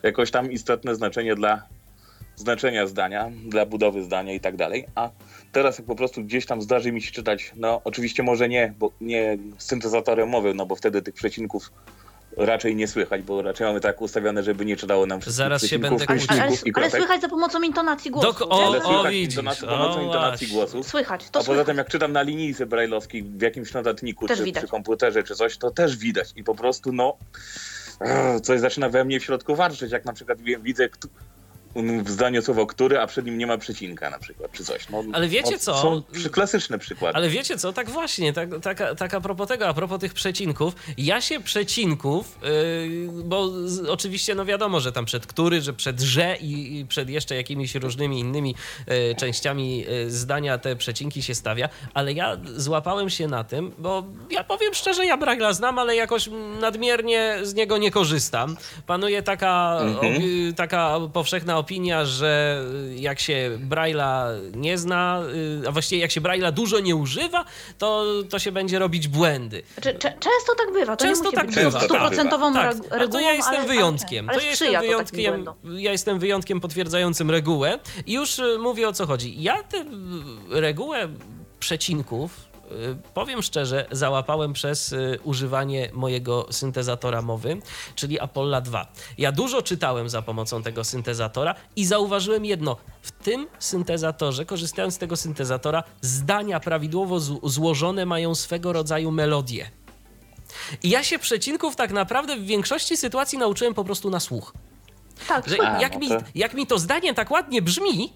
[0.04, 1.64] jakoś tam istotne znaczenie dla
[2.36, 5.10] znaczenia zdania, dla budowy zdania i tak dalej, a
[5.52, 8.92] teraz jak po prostu gdzieś tam zdarzy mi się czytać, no oczywiście może nie, bo
[9.02, 11.72] nie z syntezatorem mowy, no bo wtedy tych przecinków
[12.38, 15.80] raczej nie słychać, bo raczej mamy tak ustawione, żeby nie czytało nam wszystkich Zaraz się
[15.80, 16.42] będę Ale, ale,
[16.76, 18.28] ale słychać za pomocą intonacji głosu.
[18.28, 18.86] Dok- o, Ale nie?
[18.86, 20.74] o, słychać widzisz, intonacji, o, pomocą intonacji właśnie.
[20.74, 20.90] głosu.
[20.90, 21.66] Słychać, to A poza słychać.
[21.68, 24.64] tym jak czytam na linijce brajlowskiej w jakimś notatniku, Też czy widać.
[24.64, 26.34] przy komputerze, czy coś, to też widać.
[26.36, 27.18] I po prostu no,
[28.44, 31.08] coś zaczyna we mnie w środku warczeć, jak na przykład wie- widzę, kto-
[32.04, 34.90] w zdaniu słowo który, a przed nim nie ma przecinka na przykład, czy coś.
[34.90, 35.82] No, Ale wiecie no, co?
[35.82, 37.16] Są klasyczne przykłady.
[37.18, 40.74] Ale wiecie co, tak właśnie, tak, tak, tak a propos tego, a propos tych przecinków,
[40.98, 46.02] ja się przecinków, yy, bo z, oczywiście no wiadomo, że tam przed który, że przed
[46.02, 48.56] że i, i przed jeszcze jakimiś różnymi innymi
[48.88, 54.04] yy, częściami yy, zdania te przecinki się stawia, ale ja złapałem się na tym, bo
[54.32, 56.30] ja powiem szczerze, ja Bragla znam, ale jakoś
[56.62, 58.58] nadmiernie z niego nie korzystam.
[58.88, 60.14] Panuje taka, Mhm.
[60.16, 62.64] opi- taka powszechna opinia, że
[62.96, 65.22] jak się Braille'a nie zna,
[65.64, 67.46] y, a właściwie jak się Braille'a dużo nie używa,
[67.78, 69.64] to, to się będzie robić błędy.
[69.74, 70.96] Znaczy, często tak bywa.
[70.96, 71.82] To Często tak bywa.
[71.82, 74.30] stuprocentową Tak, reg- a regułą, to ja jestem ale, wyjątkiem.
[74.30, 75.46] Ale, to ja jestem wyjątkiem,
[75.78, 79.42] ja jestem wyjątkiem potwierdzającym regułę i już y, mówię o co chodzi.
[79.44, 79.86] Ja tę y,
[80.50, 81.08] regułę
[81.60, 82.45] przecinków y,
[83.14, 87.58] powiem szczerze, załapałem przez y, używanie mojego syntezatora mowy,
[87.96, 88.88] czyli Apollo 2.
[89.18, 92.78] Ja dużo czytałem za pomocą tego syntezatora i zauważyłem jedno.
[93.02, 99.70] W tym syntezatorze, korzystając z tego syntezatora, zdania prawidłowo złożone mają swego rodzaju melodię.
[100.84, 104.54] I ja się przecinków tak naprawdę w większości sytuacji nauczyłem po prostu na słuch.
[105.28, 108.14] Tak, Że jak, mi, jak mi to zdanie tak ładnie brzmi,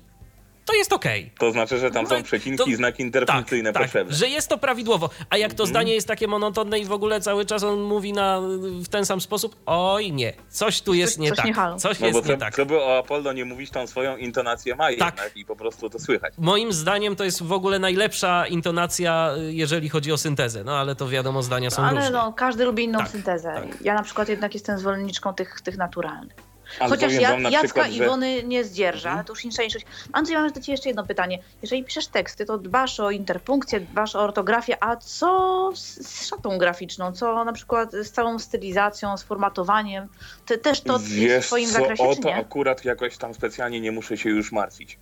[0.69, 1.31] to jest okej.
[1.39, 4.15] To znaczy, że tam są przecinki to- i znaki interpunkcyjne tak, potrzebne.
[4.15, 5.09] że jest to prawidłowo.
[5.29, 5.57] A jak Mhm.
[5.57, 8.41] to zdanie jest takie monotonne i w ogóle cały czas on mówi na,
[8.83, 11.45] w ten sam sposób, oj nie, coś tu jest Coś- nie coś tak.
[11.45, 11.77] nie halo.
[11.77, 12.55] Coś No bo jest nie co, tak.
[12.55, 14.91] co by o Apollo nie mówić, tą swoją intonację ma Tak.
[14.99, 16.33] jednak i po prostu to słychać.
[16.37, 20.63] Moim zdaniem to jest w ogóle najlepsza intonacja, jeżeli chodzi o syntezę.
[20.63, 22.11] No ale to wiadomo, zdania są ale różne.
[22.11, 23.51] no, każdy lubi inną Tak, syntezę.
[23.55, 23.81] tak.
[23.81, 26.48] Ja na przykład jednak jestem zwolenniczką tych, tych naturalnych.
[26.79, 28.03] Chociaż ja, Jacka przykład, i że...
[28.03, 29.25] Iwony nie zdzierża, Mhm.
[29.25, 29.85] to już insza inszość.
[30.13, 31.39] Andrzej, mam do Ciebie jeszcze jedno pytanie.
[31.61, 37.11] Jeżeli piszesz teksty, to dbasz o interpunkcję, dbasz o ortografię, a co z, szatą graficzną?
[37.11, 40.07] Co na przykład z całą stylizacją, z formatowaniem?
[40.45, 43.81] Ty też to jest w Wiesz Twoim co, zakresie, o to akurat jakoś tam specjalnie
[43.81, 44.97] nie muszę się już martwić.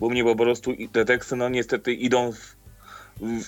[0.00, 2.56] Bo mnie po prostu te teksty, no niestety idą w,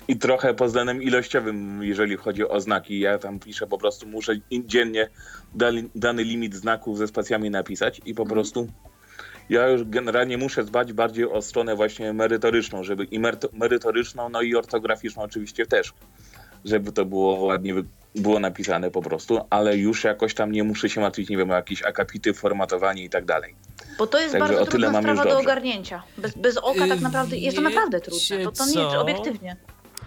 [0.08, 3.00] i trochę pod względem ilościowym, jeżeli chodzi o znaki.
[3.00, 5.08] Ja tam piszę po prostu, muszę dziennie
[5.94, 8.28] dany limit znaków ze spacjami napisać i po Mhm.
[8.34, 8.68] prostu
[9.48, 14.42] ja już generalnie muszę dbać bardziej o stronę właśnie merytoryczną, żeby i meryto- merytoryczną, no
[14.42, 15.92] i ortograficzną oczywiście też,
[16.64, 17.74] żeby to było ładnie
[18.14, 21.54] było napisane po prostu, ale już jakoś tam nie muszę się martwić, nie wiem, o
[21.54, 23.54] jakieś akapity, formatowanie i tak dalej.
[23.98, 26.02] Bo to jest Także bardzo o tyle trudna sprawa do ogarnięcia.
[26.18, 28.44] Bez, bez oka tak naprawdę jest to naprawdę trudne.
[28.44, 29.56] To, to nie obiektywnie.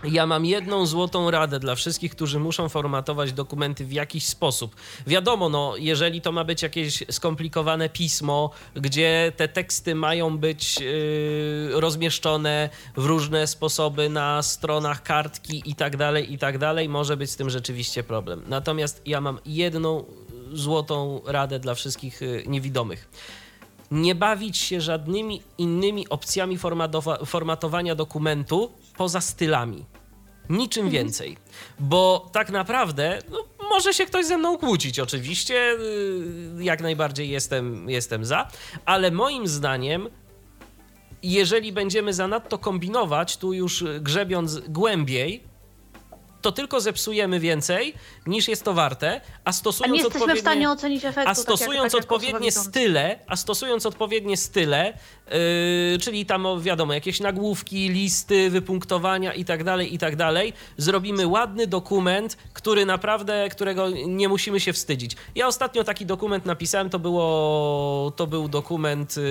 [0.04, 4.76] Ja mam jedną złotą radę dla wszystkich, którzy muszą formatować dokumenty w jakiś sposób.
[5.08, 11.82] Wiadomo, no, jeżeli to ma być jakieś skomplikowane pismo, gdzie te teksty mają być yy,
[11.82, 17.32] rozmieszczone w różne sposoby na stronach kartki i tak dalej, i tak dalej, może być
[17.32, 18.44] z tym rzeczywiście problem.
[18.48, 20.06] Natomiast ja mam jedną
[20.54, 23.10] złotą radę dla wszystkich yy, niewidomych
[23.92, 29.86] nie bawić się żadnymi innymi opcjami formatowa- formatowania dokumentu poza stylami.
[30.50, 31.38] Niczym więcej.
[31.80, 33.38] Bo tak naprawdę no,
[33.70, 35.54] może się ktoś ze mną kłócić, oczywiście.
[36.56, 38.48] yy, Jak najbardziej jestem, jestem za,
[38.86, 40.10] ale moim zdaniem.
[41.24, 45.44] Jeżeli będziemy zanadto kombinować, tu już y, grzebiąc głębiej,
[46.42, 47.94] to tylko zepsujemy więcej
[48.28, 50.42] niż jest to warte, a A stosując nie jesteśmy w odpowiednie...
[50.42, 51.32] stanie ocenić efektu.
[51.32, 54.94] A stosując tak jak, tak odpowiednie jak osoba style, a stosując odpowiednie style,
[55.92, 61.28] yy, czyli tam wiadomo, jakieś nagłówki, listy, wypunktowania i tak dalej, i tak dalej, zrobimy
[61.28, 65.16] ładny dokument, który naprawdę, którego nie musimy się wstydzić.
[65.36, 69.24] Ja ostatnio taki dokument napisałem, to było, to był dokument, yy,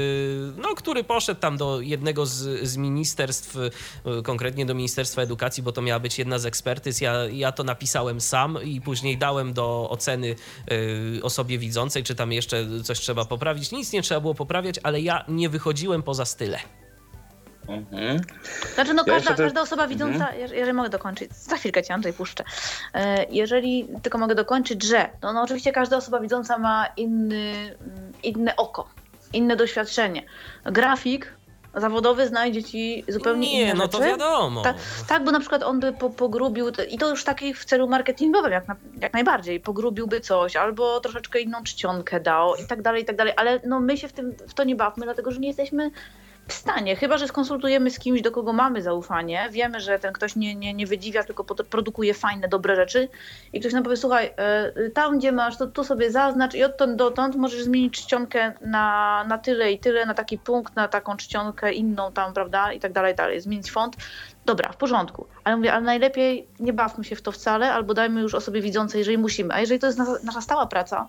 [0.57, 3.55] no, który poszedł tam do jednego z, z ministerstw,
[4.05, 6.98] yy, konkretnie do Ministerstwa Edukacji, bo to miała być jedna z ekspertyz.
[7.01, 12.33] Ja, ja to napisałem sam i później dałem do oceny yy, osobie widzącej, czy tam
[12.33, 13.73] jeszcze coś trzeba poprawić.
[13.73, 16.59] Nic nie trzeba było poprawiać, ale ja nie wychodziłem poza style.
[17.69, 18.21] Mhm.
[18.75, 20.39] Znaczy, no Ja każda, też- każda osoba widząca, Mhm.
[20.49, 22.45] jeż- jeżeli mogę dokończyć, za chwilkę cię Andrzej puszczę.
[22.95, 28.13] E, Jeżeli tylko mogę dokończyć, że no, no oczywiście każda osoba widząca ma inny, mm,
[28.23, 28.89] inne oko,
[29.33, 30.23] inne doświadczenie.
[30.65, 31.33] Grafik
[31.75, 33.99] zawodowy znajdzie ci zupełnie nie, inne no rzeczy.
[33.99, 34.63] to wiadomo.
[34.63, 34.77] Tak,
[35.09, 38.53] tak, bo na przykład on by po, pogrubił, i to już taki w celu marketingowym
[38.53, 43.05] jak, na, jak najbardziej, pogrubiłby coś, albo troszeczkę inną czcionkę dał i tak dalej, i
[43.05, 45.49] tak dalej, ale no my się w, tym, w to nie bawmy, dlatego że nie
[45.49, 45.91] jesteśmy
[46.49, 50.37] w stanie, chyba że skonsultujemy z kimś, do kogo mamy zaufanie, wiemy, że ten ktoś
[50.37, 53.09] nie, nie, nie wydziwia, tylko produkuje fajne, dobre rzeczy.
[53.53, 56.97] I ktoś nam powie, słuchaj, e, tam gdzie masz, to tu sobie zaznacz i odtąd
[56.97, 61.73] dotąd możesz zmienić czcionkę na, na tyle i tyle, na taki punkt, na taką czcionkę
[61.73, 63.97] inną tam, prawda, i tak dalej, dalej, zmienić font.
[64.45, 68.21] Dobra, w porządku, ale mówię, ale najlepiej nie bawmy się w to wcale, albo dajmy
[68.21, 71.09] już osobie widzącej, jeżeli musimy, a jeżeli to jest nasza stała praca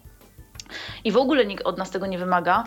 [1.03, 2.63] i w ogóle nikt od nas tego nie wymaga,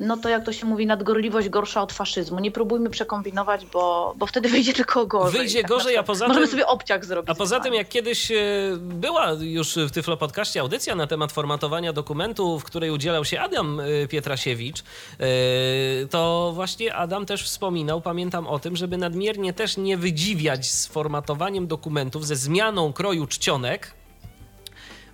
[0.00, 2.40] no to jak to się mówi, nadgorliwość gorsza od faszyzmu.
[2.40, 5.40] Nie próbujmy przekombinować, bo, bo wtedy wyjdzie tylko gorzej.
[5.40, 7.30] Wyjdzie tak gorzej, a poza Możemy tym- sobie obciach zrobić.
[7.30, 8.34] A poza tym, jak kiedyś e,
[8.78, 13.80] była już w Tyflo Podcaście audycja na temat formatowania dokumentu, w której udzielał się Adam
[13.80, 15.24] e, Pietrasiewicz, e,
[16.10, 21.66] to właśnie Adam też wspominał, pamiętam o tym, żeby nadmiernie też nie wydziwiać z formatowaniem
[21.66, 23.97] dokumentów, ze zmianą kroju czcionek,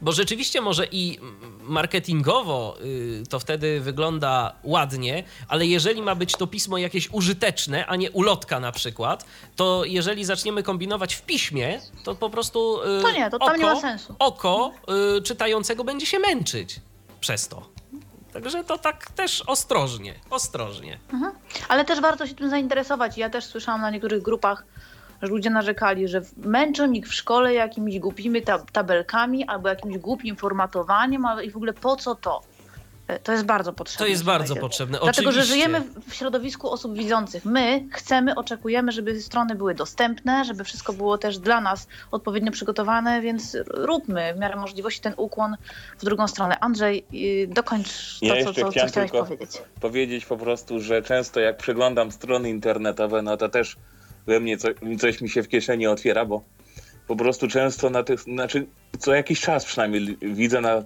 [0.00, 1.18] bo rzeczywiście może i
[1.60, 7.96] marketingowo y, to wtedy wygląda ładnie, ale jeżeli ma być to pismo jakieś użyteczne, a
[7.96, 9.24] nie ulotka na przykład,
[9.56, 13.64] to jeżeli zaczniemy kombinować w piśmie, to po prostu y, To nie, to tam nie
[13.64, 14.14] ma sensu.
[14.18, 14.72] oko
[15.18, 16.80] y, czytającego będzie się męczyć
[17.20, 17.68] przez to.
[18.32, 20.98] Także to tak też ostrożnie, ostrożnie.
[21.68, 23.18] Ale też warto się tym zainteresować.
[23.18, 24.64] Ja też słyszałam na niektórych grupach,
[25.26, 30.36] że ludzie narzekali, że męczą ich w szkole jakimiś głupimi tab- tabelkami albo jakimś głupim
[30.36, 32.42] formatowaniem, ale i w ogóle po co to?
[33.08, 34.06] E, To jest bardzo potrzebne.
[34.06, 34.98] To jest bardzo potrzebne.
[35.02, 37.44] Dlatego, że żyjemy w środowisku osób widzących.
[37.44, 43.20] My chcemy, oczekujemy, żeby strony były dostępne, żeby wszystko było też dla nas odpowiednio przygotowane,
[43.20, 45.56] więc róbmy w miarę możliwości ten ukłon
[45.98, 46.58] w drugą stronę.
[46.60, 49.62] Andrzej, y, dokończ to, Ja co, jeszcze co, co chciałeś tylko- powiedzieć.
[49.80, 53.76] powiedzieć po prostu, że często jak przeglądam strony internetowe, no to też
[54.26, 54.68] we mnie co,
[55.00, 56.42] coś mi się w kieszeni otwiera, bo
[57.06, 58.66] po prostu często na tych, znaczy
[58.98, 60.82] co jakiś czas przynajmniej widzę na,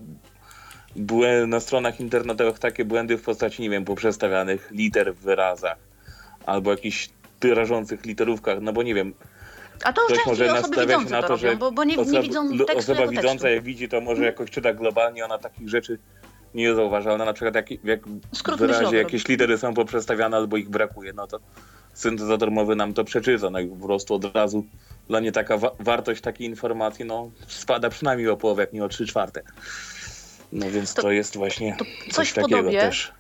[1.46, 5.78] na stronach internetowych takie błędy w postaci, nie wiem, poprzestawianych liter w wyrazach
[6.46, 7.08] albo jakichś
[7.40, 9.14] tyrażących literówkach, no bo nie wiem,
[9.84, 12.56] A to ktoś może nastawiać na to robią, że bo, bo nie, nie osoba, widzą
[12.56, 13.48] lu- tekstu osoba widząca tekstu.
[13.48, 15.98] jak widzi, to może jakoś czyta globalnie, ona takich rzeczy
[16.54, 17.12] nie zauważa.
[17.12, 18.00] Ona na przykład jak, jak
[18.34, 21.40] Skrót w myślowy jakieś litery są poprzestawiane albo ich brakuje, no to
[21.94, 24.64] syntezator mowy nam to przeczyta, no i po prostu od razu
[25.08, 28.88] dla niej taka wa- wartość takiej informacji, no spada przynajmniej o połowę, jak nie o
[28.88, 29.42] trzy czwarte.
[30.52, 32.80] No więc to, To- jest właśnie to coś, coś takiego podobie.
[32.80, 33.12] też.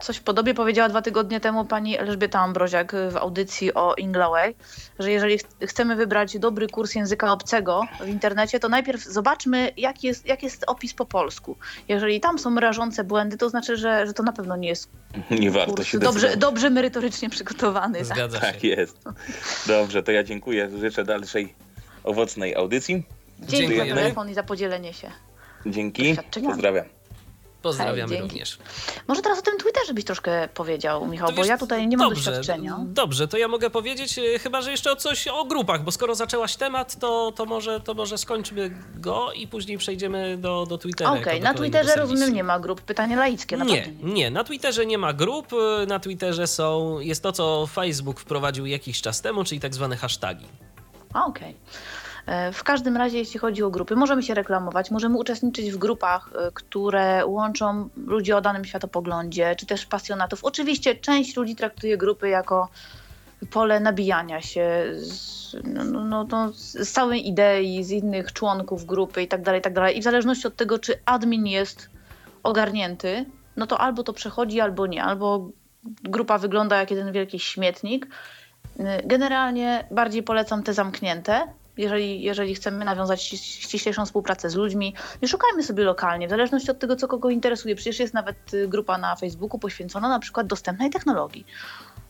[0.00, 4.54] Coś w podobie powiedziała dwa tygodnie temu pani Elżbieta Ambroziak w audycji o Inglaway,
[4.98, 10.04] że jeżeli ch- chcemy wybrać dobry kurs języka obcego w internecie, to najpierw zobaczmy, jak
[10.04, 11.56] jest, jak jest opis po polsku.
[11.88, 14.90] Jeżeli tam są rażące błędy, to znaczy, że, że to na pewno nie jest
[15.30, 16.40] Nie warto kurs się dobrze, decydować.
[16.40, 17.98] dobrze merytorycznie przygotowany.
[17.98, 18.06] Tak?
[18.06, 18.68] Zgadza Tak się.
[18.68, 18.98] jest.
[19.66, 20.70] Dobrze, to ja dziękuję.
[20.78, 21.54] Życzę dalszej
[22.04, 23.06] owocnej audycji.
[23.40, 25.10] Dzięki za telefon i za podzielenie się.
[25.66, 26.16] Dzięki.
[26.44, 26.84] Pozdrawiam.
[27.68, 28.58] Pozdrawiamy Hej, również.
[29.08, 31.96] Może teraz o tym Twitterze byś troszkę powiedział, Michał, To bo wiesz, ja tutaj nie
[31.96, 32.76] mam dobrze, doświadczenia.
[32.84, 36.14] Dobrze, to ja mogę powiedzieć, e, chyba że jeszcze o coś o grupach, bo skoro
[36.14, 41.12] zaczęłaś temat, to, to, może, to może skończmy go i później przejdziemy do, do Twittera.
[41.12, 42.12] Okej, do na Twitterze serwisu.
[42.14, 42.80] rozumiem nie ma grup.
[42.80, 44.12] Pytanie laickie, Nie, naprawdę nie.
[44.14, 45.46] nie, na Twitterze nie ma grup.
[45.82, 49.96] e, Na Twitterze są, jest to, co Facebook wprowadził jakiś czas temu, czyli tak zwane
[49.96, 50.46] hasztagi.
[51.14, 51.50] A, Okej.
[51.50, 51.54] E,
[52.52, 56.50] W każdym razie, jeśli chodzi o grupy, możemy się reklamować, możemy uczestniczyć w grupach, e,
[56.54, 60.44] które łączą ludzi o danym światopoglądzie, czy też pasjonatów.
[60.44, 62.68] Oczywiście część ludzi traktuje grupy jako
[63.50, 69.22] pole nabijania się z, no, no, no, no, z całej idei, z innych członków grupy
[69.22, 69.96] i tak dalej, i tak.
[69.96, 71.90] I w zależności od tego, czy admin jest
[72.42, 73.24] ogarnięty,
[73.56, 75.04] no to albo to przechodzi, albo nie.
[75.04, 75.50] Albo
[75.84, 78.06] grupa wygląda jak jeden wielki śmietnik.
[78.80, 81.57] Y, Generalnie bardziej polecam te zamknięte.
[81.78, 86.70] Jeżeli, jeżeli chcemy nawiązać ści- ściślejszą współpracę z ludźmi, nie szukajmy sobie lokalnie, w zależności
[86.70, 87.74] od tego, co kogo interesuje.
[87.74, 91.46] Przecież jest nawet y, grupa na Facebooku poświęcona na przykład dostępnej technologii.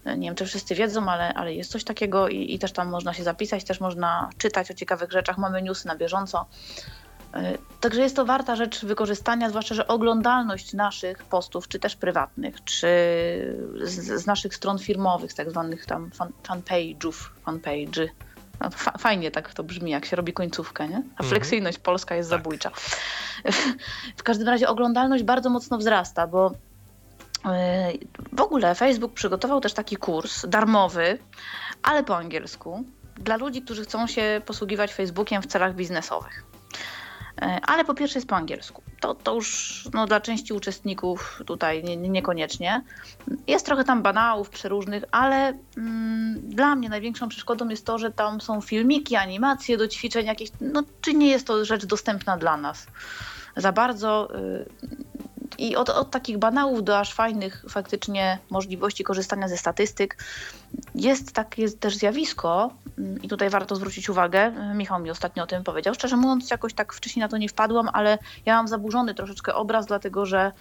[0.06, 2.88] Y, Nie wiem, czy wszyscy wiedzą, ale, ale jest coś takiego i, i też tam
[2.88, 6.46] można się zapisać, też można czytać o ciekawych rzeczach, mamy newsy na bieżąco.
[7.36, 12.64] Y, Także jest to warta rzecz wykorzystania, zwłaszcza, że oglądalność naszych postów, czy też prywatnych,
[12.64, 12.86] czy
[13.82, 17.14] z, z naszych stron firmowych, tak zwanych tam fan, fanpage'ów,
[17.46, 18.08] fanpage'y.
[18.60, 21.02] No, fajnie tak to brzmi, jak się robi końcówkę, nie?
[21.16, 22.38] A fleksyjność polska jest Tak.
[22.38, 22.70] zabójcza.
[24.16, 26.52] W każdym razie oglądalność bardzo mocno wzrasta, bo
[27.44, 27.50] yy,
[28.32, 31.18] w ogóle Facebook przygotował też taki kurs darmowy,
[31.82, 32.84] ale po angielsku,
[33.16, 36.44] dla ludzi, którzy chcą się posługiwać Facebookiem w celach biznesowych.
[37.42, 38.82] E, Ale po pierwsze jest po angielsku.
[39.00, 42.82] To, to już no, dla części uczestników tutaj nie, nie- niekoniecznie.
[43.46, 48.40] Jest trochę tam banałów przeróżnych, ale mm, dla mnie największą przeszkodą jest to, że tam
[48.40, 50.50] są filmiki, animacje do ćwiczeń jakieś.
[50.60, 52.86] No, czy nie jest to rzecz dostępna dla nas
[53.56, 54.28] za bardzo?
[54.38, 54.66] y,
[55.58, 60.16] I od, od takich banałów do aż fajnych faktycznie możliwości korzystania ze statystyk
[60.94, 65.64] jest takie też zjawisko, mm, i tutaj warto zwrócić uwagę, Michał mi ostatnio o tym
[65.64, 65.94] powiedział.
[65.94, 69.86] Szczerze mówiąc, jakoś tak wcześniej na to nie wpadłam, ale ja mam zaburzony troszeczkę obraz,
[69.86, 70.52] dlatego że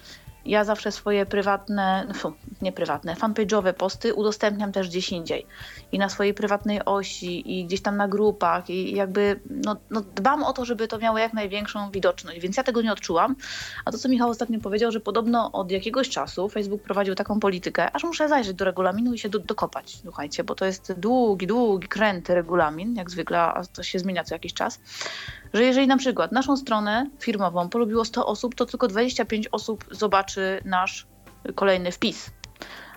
[0.48, 2.32] ja zawsze swoje prywatne, fu,
[2.62, 5.46] nie prywatne, fanpage'owe posty udostępniam też gdzieś indziej.
[5.92, 10.42] I na swojej prywatnej osi, i gdzieś tam na grupach, i jakby no, no dbam
[10.44, 13.36] o to, żeby to miało jak największą widoczność, więc ja tego nie odczułam.
[13.84, 17.90] A to, co Michał ostatnio powiedział, że podobno od jakiegoś czasu Facebook prowadził taką politykę,
[17.92, 21.88] aż muszę zajrzeć do regulaminu i się do, dokopać, słuchajcie, bo to jest długi, długi,
[21.88, 24.80] kręty regulamin, jak zwykle, a to się zmienia co jakiś czas,
[25.54, 30.60] że jeżeli na przykład naszą stronę firmową polubiło 100 osób, to tylko 25 osób zobaczy
[30.64, 31.06] nasz
[31.54, 32.30] kolejny wpis.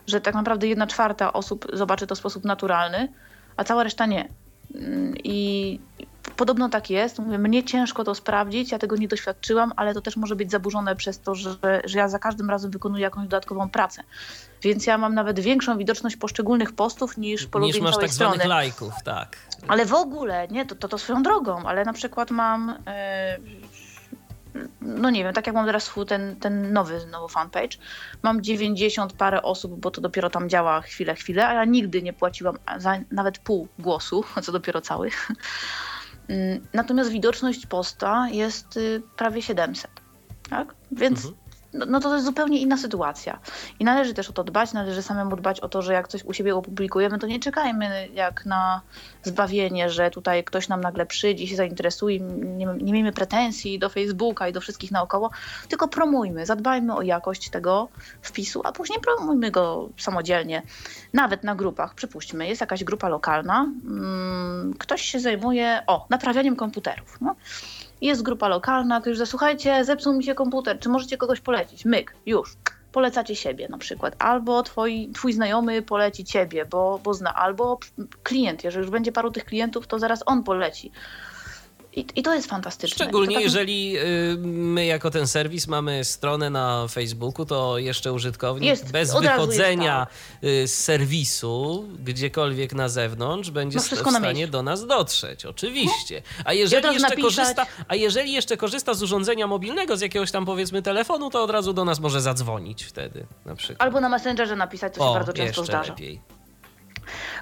[0.07, 3.13] Że tak naprawdę jedna czwarta osób zobaczy to w sposób naturalny,
[3.57, 4.29] a cała reszta nie.
[4.75, 5.79] Mm, I
[6.35, 7.19] podobno tak jest.
[7.19, 10.95] Mówię, mnie ciężko to sprawdzić, ja tego nie doświadczyłam, ale to też może być zaburzone
[10.95, 14.03] przez to, że, że ja za każdym razem wykonuję jakąś dodatkową pracę.
[14.61, 18.35] Więc ja mam nawet większą widoczność poszczególnych postów niż polubień Niż masz tak strony.
[18.35, 19.37] zwanych lajków, tak.
[19.67, 23.37] Ale w ogóle, nie, to, to, to swoją drogą, ale na przykład mam, e,
[24.81, 27.77] no nie wiem, tak jak mam teraz ten, ten nowy znowu fanpage,
[28.23, 32.13] mam 90 parę osób, bo to dopiero tam działa chwilę, chwilę, a ja nigdy nie
[32.13, 35.11] płaciłam za nawet pół głosu, co dopiero cały.
[36.73, 39.91] Natomiast widoczność posta jest y, prawie 700,
[40.49, 40.75] tak?
[40.91, 41.40] Więc Mhm.
[41.73, 43.39] No, no to jest zupełnie inna sytuacja.
[43.79, 46.33] I należy też o to dbać, należy samemu dbać o to, że jak coś u
[46.33, 48.81] siebie opublikujemy, to nie czekajmy jak na
[49.23, 54.47] zbawienie, że tutaj ktoś nam nagle przyjdzie, się zainteresuje, nie, nie miejmy pretensji do Facebooka
[54.47, 55.29] i do wszystkich naokoło,
[55.69, 57.89] tylko promujmy, zadbajmy o jakość tego
[58.21, 60.61] wpisu, a później promujmy go samodzielnie,
[61.13, 61.95] nawet na grupach.
[61.95, 67.17] Przypuśćmy, jest jakaś grupa lokalna, mm, ktoś się zajmuje, o, naprawianiem komputerów.
[67.21, 67.35] No
[68.01, 71.85] jest grupa lokalna, ktoś że słuchajcie, zepsuł mi się komputer, czy możecie kogoś polecić?
[71.85, 72.57] Myk, już.
[72.91, 77.79] Polecacie siebie na przykład, albo twoi, twój znajomy poleci ciebie, bo, bo zna, albo
[78.23, 80.91] klient, jeżeli już będzie paru tych klientów, to zaraz on poleci.
[81.95, 82.95] I, i to jest fantastyczne.
[82.95, 88.69] Szczególnie tak- jeżeli y, my jako ten serwis mamy stronę na Facebooku, to jeszcze użytkownik
[88.69, 90.07] Jest, bez od razu jest wychodzenia
[90.43, 95.45] y, z serwisu gdziekolwiek na zewnątrz będzie No w stanie do nas dotrzeć.
[95.45, 96.21] Oczywiście.
[96.45, 100.31] A jeżeli, razu jeszcze napisać- korzysta, a jeżeli jeszcze korzysta z urządzenia mobilnego, z jakiegoś
[100.31, 103.81] tam powiedzmy telefonu, to od razu do nas może zadzwonić wtedy na przykład.
[103.81, 105.93] Albo na Messengerze napisać, co się o, bardzo często jeszcze zdarza.
[105.93, 106.40] lepiej.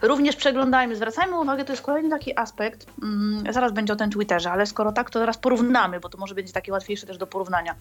[0.01, 4.51] Również przeglądajmy, zwracajmy uwagę, to jest kolejny taki aspekt, mm, zaraz będzie o tym Twitterze,
[4.51, 7.75] ale skoro tak, to teraz porównamy, bo to może będzie takie łatwiejsze też do porównania.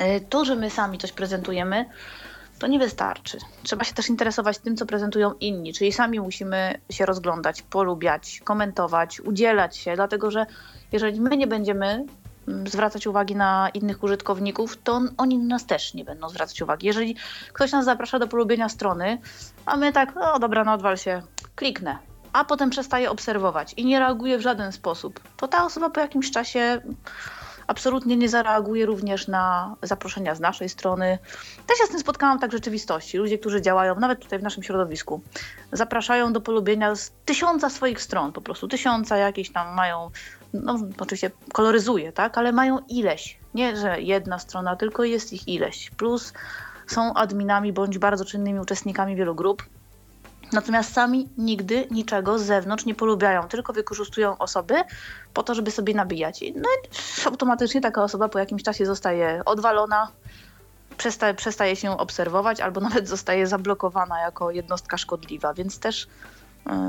[0.00, 1.84] Y, To, że my sami coś prezentujemy,
[2.58, 3.38] to nie wystarczy.
[3.62, 9.20] Trzeba się też interesować tym, co prezentują inni, czyli sami musimy się rozglądać, polubiać, komentować,
[9.20, 10.46] udzielać się, dlatego że
[10.92, 12.04] jeżeli my nie będziemy
[12.66, 16.86] zwracać uwagi na innych użytkowników, to on, oni nas też nie będą zwracać uwagi.
[16.86, 17.16] Jeżeli
[17.52, 19.18] ktoś nas zaprasza do polubienia strony,
[19.66, 21.22] a my tak, o dobra, no odwal się,
[21.54, 21.98] kliknę,
[22.32, 26.30] a potem przestaje obserwować i nie reaguje w żaden sposób, to ta osoba po jakimś
[26.30, 26.80] czasie
[27.66, 31.18] absolutnie nie zareaguje również na zaproszenia z naszej strony.
[31.66, 33.18] Też się z tym spotkałam tak w rzeczywistości.
[33.18, 35.20] Ludzie, którzy działają, nawet tutaj w naszym środowisku,
[35.72, 40.10] zapraszają do polubienia z tysiąca swoich stron, po prostu tysiąca jakieś tam mają,
[40.64, 43.38] no oczywiście koloryzuje, tak, ale mają ileś.
[43.54, 45.90] Nie, że jedna strona, tylko jest ich ileś.
[45.90, 46.32] Plus
[46.86, 49.62] są adminami bądź bardzo czynnymi uczestnikami wielu grup.
[50.52, 54.74] Natomiast sami nigdy niczego z zewnątrz nie polubiają, tylko wykorzystują osoby
[55.34, 56.40] po to, żeby sobie nabijać.
[56.40, 56.88] No i
[57.26, 60.08] automatycznie taka osoba po jakimś czasie zostaje odwalona,
[60.98, 66.08] przestaje, przestaje się obserwować albo nawet zostaje zablokowana jako jednostka szkodliwa, więc też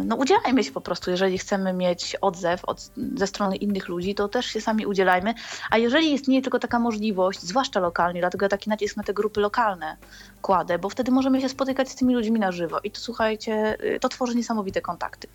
[0.05, 4.27] no, udzielajmy się po prostu, jeżeli chcemy mieć odzew od, ze strony innych ludzi, to
[4.27, 5.33] też się sami udzielajmy.
[5.69, 9.39] A jeżeli istnieje tylko taka możliwość, zwłaszcza lokalnie, dlatego ja taki nacisk na te grupy
[9.39, 9.97] lokalne
[10.41, 13.99] kładę, bo wtedy możemy się spotykać z tymi ludźmi na żywo i to słuchajcie, y,
[13.99, 15.27] to tworzy niesamowite kontakty.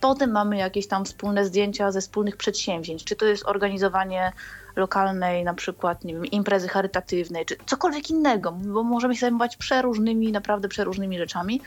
[0.00, 4.32] Potem mamy jakieś tam wspólne zdjęcia ze wspólnych przedsięwzięć, czy to jest organizowanie
[4.76, 10.32] lokalnej na przykład, nie wiem, imprezy charytatywnej, czy cokolwiek innego, bo możemy się zajmować przeróżnymi,
[10.32, 11.60] naprawdę przeróżnymi rzeczami,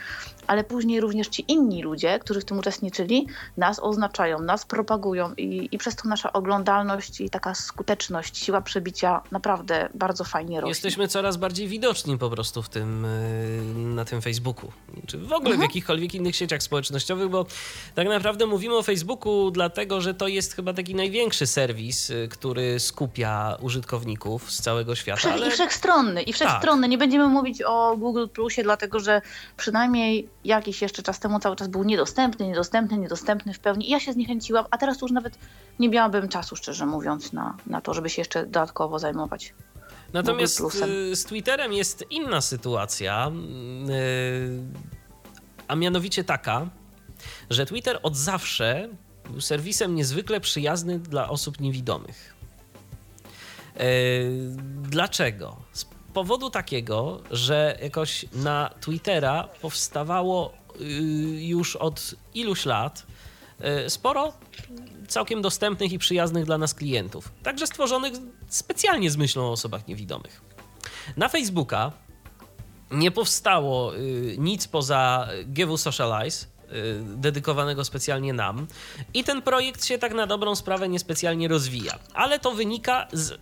[0.48, 3.28] ale później również ci inni ludzie, którzy w tym uczestniczyli,
[3.58, 9.22] nas oznaczają, nas propagują i, i przez to nasza oglądalność i taka skuteczność, siła przebicia
[9.32, 10.72] naprawdę bardzo fajnie rośnie.
[10.72, 14.72] Jesteśmy coraz bardziej widoczni po prostu w tym, y, na tym Facebooku,
[15.08, 15.62] czy w ogóle w Mhm.
[15.62, 17.46] jakichkolwiek innych sieciach społecznościowych, bo
[17.96, 22.80] tak naprawdę mówimy o Facebooku dlatego, że to jest chyba taki największy serwis, y, który
[22.94, 25.18] skupia użytkowników z całego świata.
[25.18, 26.88] Wszech, Ale I wszechstronny, i wszechstronny.
[26.88, 29.22] Nie będziemy mówić o Google Plusie, dlatego że
[29.58, 33.88] przynajmniej jakiś jeszcze czas temu cały czas był niedostępny, niedostępny, niedostępny w pełni.
[33.88, 35.38] I ja się zniechęciłam, a teraz już nawet
[35.80, 39.54] nie miałabym czasu, szczerze mówiąc, na, na to, żeby się jeszcze dodatkowo zajmować.
[40.14, 43.32] Natomiast y, z Twitterem jest inna sytuacja,
[43.90, 44.64] y,
[45.68, 46.68] a mianowicie taka,
[47.50, 48.90] że Twitter od zawsze
[49.30, 52.33] był serwisem niezwykle przyjazny dla osób niewidomych.
[53.82, 55.58] Y, Dlaczego?
[55.72, 60.84] Z powodu takiego, że jakoś na Twittera powstawało y,
[61.44, 63.06] już od iluś lat
[63.86, 64.34] y, sporo
[65.08, 67.32] całkiem dostępnych i przyjaznych dla nas klientów.
[67.44, 68.14] Także stworzonych
[68.48, 70.42] specjalnie z myślą o osobach niewidomych.
[71.18, 71.92] Na Facebooka
[72.92, 78.68] nie powstało y, nic poza GW Socialize, y, dedykowanego specjalnie nam.
[79.14, 82.00] I ten projekt się tak na dobrą sprawę niespecjalnie rozwija.
[82.14, 83.40] Ale to wynika z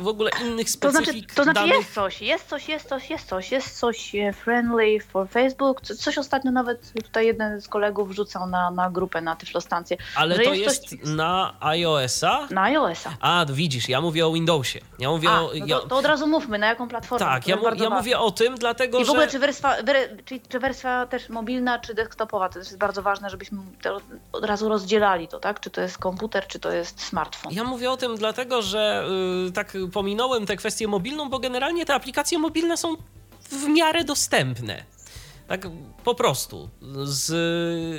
[0.00, 1.74] w ogóle innych To znaczy, specyfik to znaczy danych.
[1.76, 5.80] jest coś, jest coś, jest coś, jest coś, jest coś e, friendly for Facebook.
[5.80, 9.96] Co- Coś ostatnio nawet tutaj jeden z kolegów wrzucał na, na grupę, na Tyflostancję.
[10.14, 12.48] Ale że to jest coś- na iOS-a?
[12.50, 13.10] Na iOS-a.
[13.20, 14.80] A, widzisz, ja mówię o Windowsie.
[14.98, 15.50] Ja mówię A, o.
[15.66, 17.26] no to, to od razu mówmy, na jaką platformę.
[17.26, 19.30] tak, ja, mu, ja mówię o tym, dlatego I w ogóle że.
[19.30, 23.30] czy wersja, wer- czy, czy wersja też mobilna, czy desktopowa, to też jest bardzo ważne,
[23.30, 23.58] żebyśmy
[24.32, 25.60] od razu rozdzielali to, tak?
[25.60, 27.52] Czy to jest komputer, czy to jest smartfon.
[27.52, 29.04] Ja mówię o tym dlatego, że
[29.48, 32.96] y, tak pominąłem tę kwestię mobilną, bo generalnie te aplikacje mobilne są
[33.50, 34.84] w miarę dostępne.
[35.48, 35.66] Tak
[36.04, 36.70] po prostu,
[37.04, 37.32] z,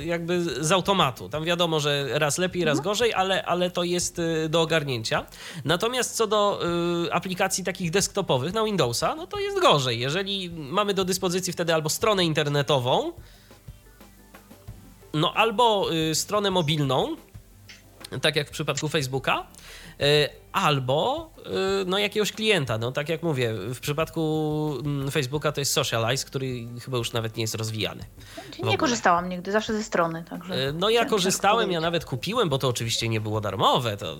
[0.06, 1.28] jakby z automatu.
[1.28, 5.26] Tam wiadomo, że raz lepiej, raz gorzej, ale, ale to jest y, do ogarnięcia.
[5.64, 6.60] Natomiast co do
[7.06, 10.00] y, aplikacji takich desktopowych na Windowsa, no to jest gorzej.
[10.00, 13.12] Jeżeli mamy do dyspozycji wtedy albo stronę internetową,
[15.14, 17.16] no albo y, stronę mobilną,
[18.22, 19.46] tak jak w przypadku Facebooka,
[20.00, 21.30] y, albo
[21.82, 22.78] y, no, jakiegoś klienta.
[22.78, 24.22] No, tak jak mówię, w przypadku
[24.84, 26.48] mm, Facebooka to jest Socialize, który
[26.84, 28.04] chyba już nawet nie jest rozwijany.
[28.64, 30.68] Nie korzystałam nigdy, zawsze ze strony, także...
[30.68, 34.16] Y, No ja korzystałem, ja nawet kupiłem, bo to oczywiście nie było darmowe, to,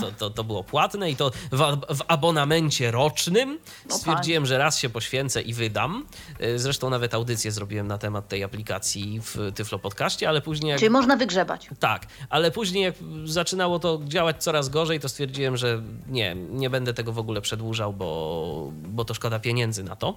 [0.00, 1.58] to, to, to, było płatne i to w,
[1.96, 3.58] w abonamencie rocznym
[3.88, 6.06] stwierdziłem, że raz się poświęcę i wydam.
[6.40, 10.78] Y, Zresztą nawet audycję zrobiłem na temat tej aplikacji w Tyflo Podcaście, ale później jak
[10.78, 11.68] Czyli można wygrzebać.
[11.80, 15.75] tak, ale później jak zaczynało to działać coraz gorzej, to stwierdziłem, że
[16.08, 20.16] nie, nie będę tego w ogóle przedłużał, bo, bo to szkoda pieniędzy na to.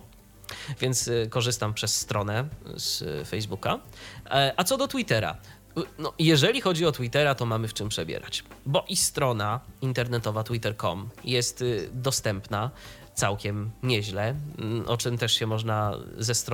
[0.79, 3.79] Więc y, korzystam przez stronę z Facebooka.
[4.25, 5.37] E, A co do Twittera?
[5.77, 10.43] Y, No, jeżeli chodzi o Twittera, to mamy w czym przebierać, bo i strona internetowa
[10.43, 12.71] twitter.com jest y, dostępna
[13.13, 16.45] całkiem nieźle, mm, o czym też się można ze, z,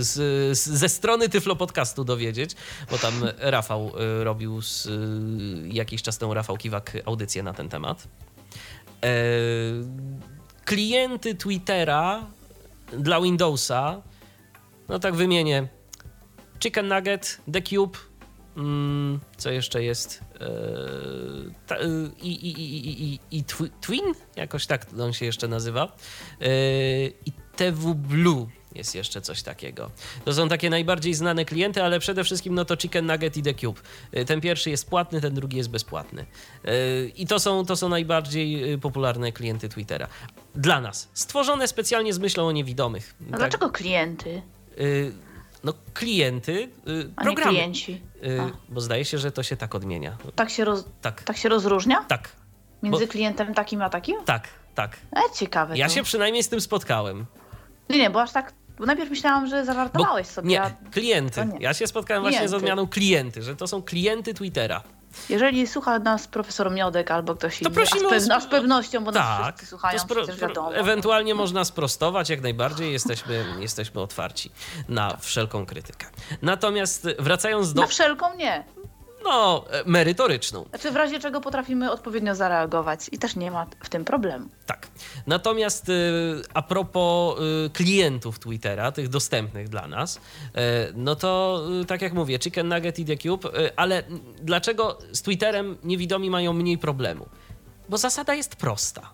[0.00, 2.56] z, ze strony Tyflo Podcastu dowiedzieć,
[2.90, 3.92] bo tam Rafał
[4.22, 4.88] robił z,
[5.72, 8.08] jakiś czas temu Rafał Kiwak audycję na ten temat.
[9.04, 9.08] E,
[10.64, 12.26] klienty Twittera
[12.98, 14.02] dla Windowsa,
[14.88, 15.68] no tak wymienię,
[16.62, 17.98] Chicken Nugget, The Cube,
[18.56, 20.20] mm, co jeszcze jest?
[20.40, 21.86] E, e,
[22.22, 24.04] I, i, i, i, i, i Twi- Twin?
[24.36, 25.96] Jakoś tak on się jeszcze nazywa.
[27.26, 29.90] I TW Blue jest jeszcze coś takiego.
[30.24, 33.54] To są takie najbardziej znane klienty, ale przede wszystkim no to Chicken Nugget i The
[33.54, 33.80] Cube.
[34.12, 36.26] E, Ten pierwszy jest płatny, ten drugi jest bezpłatny.
[36.64, 36.72] E,
[37.16, 40.06] I to są, to są najbardziej e, popularne klienty Twittera.
[40.54, 41.08] Dla nas.
[41.14, 43.14] Stworzone specjalnie z myślą o niewidomych.
[43.32, 44.42] A dlaczego klienty,
[44.80, 45.12] Y,
[45.64, 46.68] no klienty, y,
[47.16, 47.50] a nie programy.
[47.52, 48.02] klienci?
[48.26, 48.50] Y, A.
[48.68, 50.16] bo zdaje się, że to się tak odmienia.
[50.34, 52.04] Tak się, roz, Tak, tak się rozróżnia?
[52.08, 52.28] tak,
[52.82, 54.24] Między bo- klientem takim a takim?
[54.24, 54.96] tak, tak.
[55.16, 55.94] E, ciekawe Ja to.
[55.94, 57.26] się przynajmniej z tym spotkałem.
[57.90, 58.52] Nie, nie, bo aż tak...
[58.78, 60.48] Bo najpierw myślałam, że Bo, zażartowałeś sobie.
[60.48, 61.44] nie, a klienty.
[61.46, 61.58] nie.
[61.60, 62.56] Ja się spotkałem właśnie z Klienty.
[62.56, 64.82] odmianą klienty, że to są klienty Twittera.
[65.28, 68.46] Jeżeli słucha nas profesor Miodek albo ktoś To inny, prosimy a, z, pew- a z
[68.46, 70.74] pewnością, bo nas Tak, wszyscy słuchają, to spro- wiadomo.
[70.74, 74.50] ewentualnie można sprostować, jak najbardziej jesteśmy, jesteśmy otwarci
[74.88, 76.06] na wszelką krytykę.
[76.42, 78.64] Natomiast wracając do, Na wszelką nie.
[79.24, 80.64] No, e, merytoryczną.
[80.68, 84.48] Znaczy w razie czego potrafimy odpowiednio zareagować i też nie ma w tym problemu.
[84.66, 84.88] Tak.
[85.26, 85.92] Natomiast y,
[86.54, 90.20] a propos y, klientów Twittera, tych dostępnych dla nas, y,
[90.94, 94.02] no to y, tak jak mówię, Chicken Nugget i The Cube, ale
[94.42, 97.28] dlaczego z Twitterem niewidomi mają mniej problemu?
[97.88, 99.10] Bo zasada jest prosta.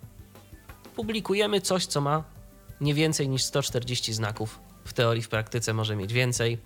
[0.97, 2.25] Publikujemy coś, co ma
[2.81, 4.61] nie więcej niż 140 znaków.
[4.85, 6.59] W teorii, w praktyce może mieć więcej,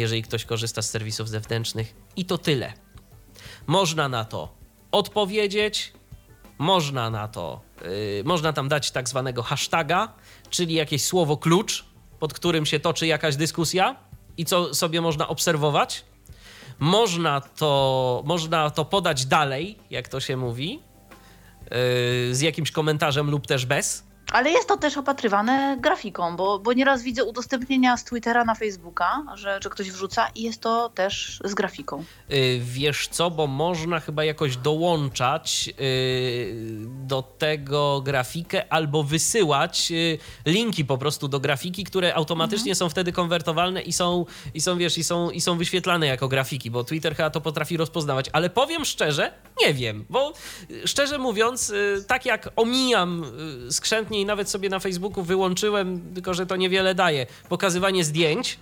[0.00, 1.94] jeżeli ktoś korzysta z serwisów zewnętrznych.
[2.16, 2.72] I to tyle.
[3.66, 4.54] Można na to
[4.92, 5.92] odpowiedzieć,
[6.58, 10.12] można na to, yy, można tam dać tak zwanego hashtaga,
[10.50, 11.84] czyli jakieś słowo klucz,
[12.18, 13.96] pod którym się toczy jakaś dyskusja
[14.36, 16.04] i co sobie można obserwować.
[16.78, 20.80] Można to, można to podać dalej, jak to się mówi,
[21.62, 24.13] yy, z jakimś komentarzem lub też bez.
[24.32, 29.22] Ale jest to też opatrywane grafiką, bo, bo nieraz widzę udostępnienia z Twittera na Facebooka,
[29.34, 32.04] że, że ktoś wrzuca i jest to też z grafiką.
[32.28, 35.74] Yy, Wiesz co, bo można chyba jakoś dołączać yy,
[36.86, 43.12] do tego grafikę albo wysyłać yy, linki po prostu do grafiki, które automatycznie są wtedy
[43.12, 47.16] konwertowalne i są, i są, wiesz, i są, i są wyświetlane jako grafiki, bo Twitter
[47.16, 48.26] chyba to potrafi rozpoznawać.
[48.32, 50.32] Ale powiem szczerze, nie wiem, bo
[50.68, 53.24] yy, szczerze mówiąc, yy, tak jak omijam
[53.64, 58.58] yy, skrzętnie i nawet sobie na Facebooku wyłączyłem, tylko że to niewiele daje, pokazywanie zdjęć.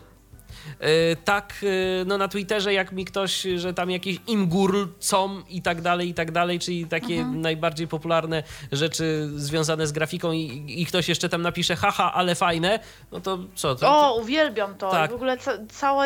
[0.80, 5.62] E, tak, e, no na Twitterze, jak mi ktoś, że tam jakiś imgurl, com i
[5.62, 7.40] tak dalej, i tak dalej, czyli takie Mhm.
[7.40, 8.42] najbardziej popularne
[8.72, 12.78] rzeczy związane z grafiką i, i ktoś jeszcze tam napisze, haha, ale fajne,
[13.12, 13.74] no to co?
[13.74, 14.90] To, O, uwielbiam to.
[14.90, 15.10] Tak.
[15.10, 15.52] I w ogóle ca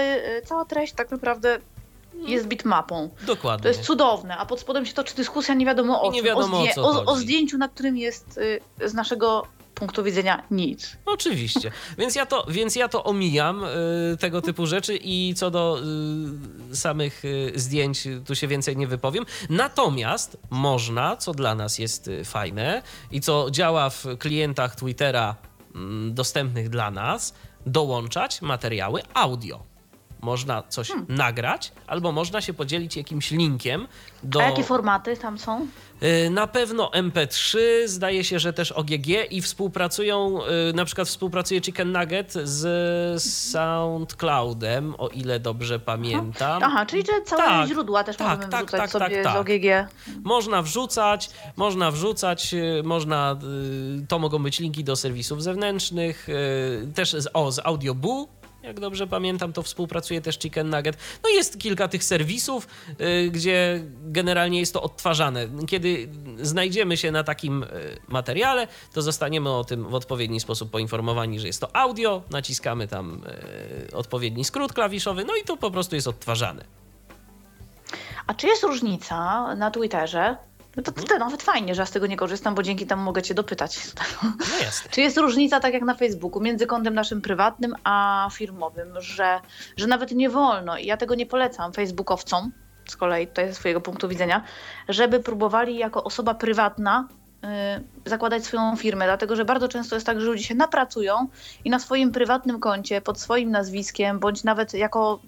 [0.00, 1.58] y, cała treść tak naprawdę
[2.26, 3.10] jest bitmapą.
[3.26, 3.62] Dokładnie.
[3.62, 6.26] To jest cudowne, a pod spodem się toczy dyskusja nie wiadomo o I nie czym.
[6.26, 8.38] wiadomo, o o, o zdjęciu, na którym jest
[8.82, 10.96] y, z naszego punktu widzenia nic.
[11.06, 11.70] Oczywiście.
[11.98, 15.78] Więc ja to, więc ja to omijam, y, tego typu rzeczy i co do
[16.72, 19.24] y, samych y, zdjęć, tu się więcej nie wypowiem.
[19.50, 25.36] Natomiast można, co dla nas jest y, fajne i co działa w klientach Twittera
[25.74, 27.34] mm, dostępnych dla nas,
[27.66, 29.75] dołączać materiały audio.
[30.20, 31.06] Można coś Hmm.
[31.08, 33.88] nagrać, albo można się podzielić jakimś linkiem
[34.22, 34.40] do.
[34.40, 35.66] A jakie formaty tam są?
[36.02, 40.38] Y, Na pewno MP3, zdaje się, że też OGG i współpracują,
[40.70, 46.62] y, na przykład współpracuje Chicken Nugget z SoundCloudem, o ile dobrze pamiętam.
[46.64, 49.34] Aha, czyli że całe Tak, źródła też tak, możemy tak, wrzucać tak, sobie tak, z
[49.34, 49.36] tak.
[49.36, 49.92] OGG.
[50.24, 53.36] Można wrzucać, można wrzucać, y, można,
[54.08, 56.28] to mogą być linki do serwisów zewnętrznych,
[56.94, 58.28] też z, o, z Audioboo,
[58.66, 60.96] jak dobrze pamiętam, to współpracuje też Chicken Nugget.
[61.22, 62.68] No jest kilka tych serwisów,
[63.00, 65.48] y, gdzie generalnie jest to odtwarzane.
[65.68, 66.08] Kiedy
[66.42, 67.66] znajdziemy się na takim y,
[68.08, 73.22] materiale, to zostaniemy o tym w odpowiedni sposób poinformowani, że jest to audio, naciskamy tam
[73.92, 76.64] y, odpowiedni skrót klawiszowy, no i to po prostu jest odtwarzane.
[78.26, 80.36] A czy jest różnica na Twitterze?
[80.76, 83.02] No to, to, to nawet fajnie, że ja z tego nie korzystam, bo dzięki temu
[83.02, 83.78] mogę cię dopytać.
[84.22, 84.90] No jasne.
[84.90, 89.40] Czy jest różnica, tak jak na Facebooku, między kontem naszym prywatnym a firmowym, że,
[89.76, 92.52] że nawet nie wolno, i ja tego nie polecam facebookowcom,
[92.88, 94.44] z kolei tutaj ze swojego punktu widzenia,
[94.88, 97.08] żeby próbowali jako osoba prywatna
[98.04, 101.28] y, zakładać swoją firmę, dlatego że bardzo często jest tak, że ludzie się napracują
[101.64, 105.20] i na swoim prywatnym koncie, pod swoim nazwiskiem, bądź nawet jako,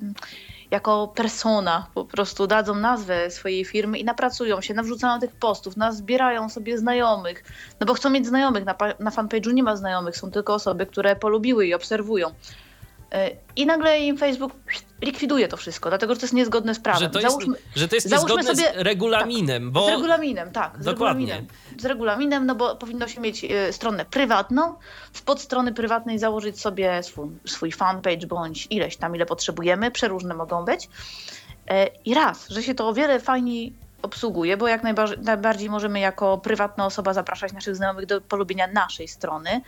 [0.71, 6.49] jako persona po prostu dadzą nazwę swojej firmy i napracują się, nawrzucają tych postów, nazbierają
[6.49, 7.45] sobie znajomych,
[7.81, 11.17] no bo chcą mieć znajomych, na, na fanpage'u nie ma znajomych, są tylko osoby, które
[11.17, 12.29] polubiły i obserwują.
[12.29, 12.33] Y,
[13.57, 14.53] I nagle im Facebook
[15.03, 17.03] likwiduje to wszystko, dlatego że to jest niezgodne z prawem.
[17.03, 19.87] Że to jest, Załóżmy, że to jest załóżmy sobie- z regulaminem, bo...
[19.87, 20.73] z regulaminem, tak.
[20.81, 21.27] Z Dokładnie.
[21.27, 21.47] regulaminem.
[21.79, 24.75] Z regulaminem, no bo powinno się mieć e, stronę prywatną,
[25.13, 30.65] w podstrony prywatnej założyć sobie swój, swój fanpage bądź ileś tam, ile potrzebujemy, przeróżne mogą
[30.65, 30.89] być.
[31.69, 33.73] E, I raz, że się to o wiele fajniej
[34.03, 39.09] obsługuje, bo jak najbardziej, najbardziej możemy jako prywatna osoba zapraszać naszych znajomych do polubienia naszej
[39.09, 39.61] strony.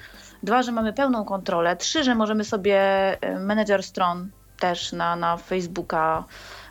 [0.42, 1.76] Dwa, że mamy pełną kontrolę.
[1.76, 2.76] Trzy, że możemy sobie
[3.20, 4.30] e, menedżer stron
[4.60, 6.24] też na, na Facebooka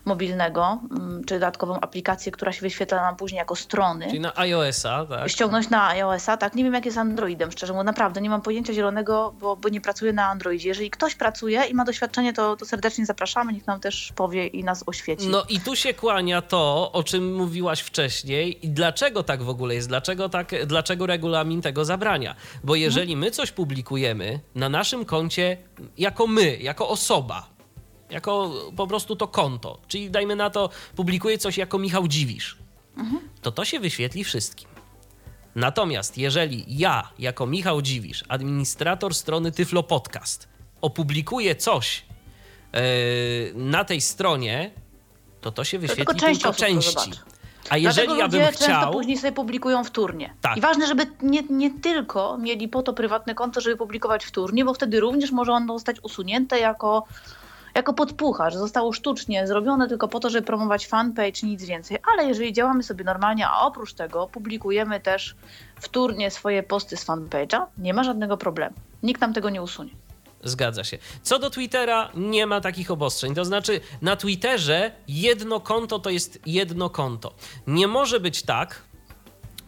[0.06, 4.07] mobilnego, mm, czy dodatkową aplikację, która się wyświetla nam później jako strony.
[4.07, 5.30] Czyli na iOS-a, tak?
[5.30, 6.56] Ściągnąć na iOS-a, tak.
[6.56, 9.70] Nie wiem, jak jest z Androidem, szczerze mówiąc, naprawdę nie mam pojęcia zielonego, bo, bo
[9.70, 10.70] nie pracuję na Androidzie.
[10.70, 14.64] Jeżeli ktoś pracuje i ma doświadczenie, to, to serdecznie zapraszamy, niech nam też powie i
[14.64, 15.28] nas oświeci.
[15.28, 19.76] No i tu się kłania to, o czym mówiłaś wcześniej i dlaczego tak w ogóle
[19.76, 22.36] jest, dlaczego, tak, dlaczego regulamin tego zabrania.
[22.64, 25.57] Bo jeżeli my coś publikujemy na naszym koncie
[25.98, 27.59] jako my, jako osoba,
[28.10, 32.57] jako po prostu to konto, czyli dajmy na to, publikuję coś jako Michał Dziwisz,
[33.41, 34.69] to to się wyświetli wszystkim.
[35.56, 40.48] Natomiast jeżeli ja, jako Michał Dziwisz, administrator strony Tyflo Podcast,
[40.81, 42.06] opublikuję coś
[42.72, 42.81] e,
[43.53, 44.72] na tej stronie,
[45.41, 47.11] to to się To wyświetli tylko część tylko części.
[47.69, 48.91] A jeżeli Dlatego ja ludzie bym często chciał.
[48.91, 50.34] później sobie publikują wtórnie.
[50.41, 50.57] Tak.
[50.57, 54.73] I ważne, żeby nie, nie tylko mieli po to prywatne konto, żeby publikować wtórnie, bo
[54.73, 57.07] wtedy również może ono zostać usunięte jako,
[57.76, 61.98] jako podpucha, że zostało sztucznie zrobione tylko po to, żeby promować fanpage, nic więcej.
[62.14, 65.36] Ale jeżeli działamy sobie normalnie, a oprócz tego publikujemy też
[65.76, 68.76] wtórnie swoje posty z fanpage'a, nie ma żadnego problemu.
[69.04, 69.91] Nikt nam tego nie usunie.
[70.44, 70.98] Zgadza się.
[71.24, 73.36] Co do Twittera, nie ma takich obostrzeń.
[73.36, 77.34] To znaczy, na Twitterze jedno konto to jest jedno konto.
[77.68, 78.82] Nie może być tak,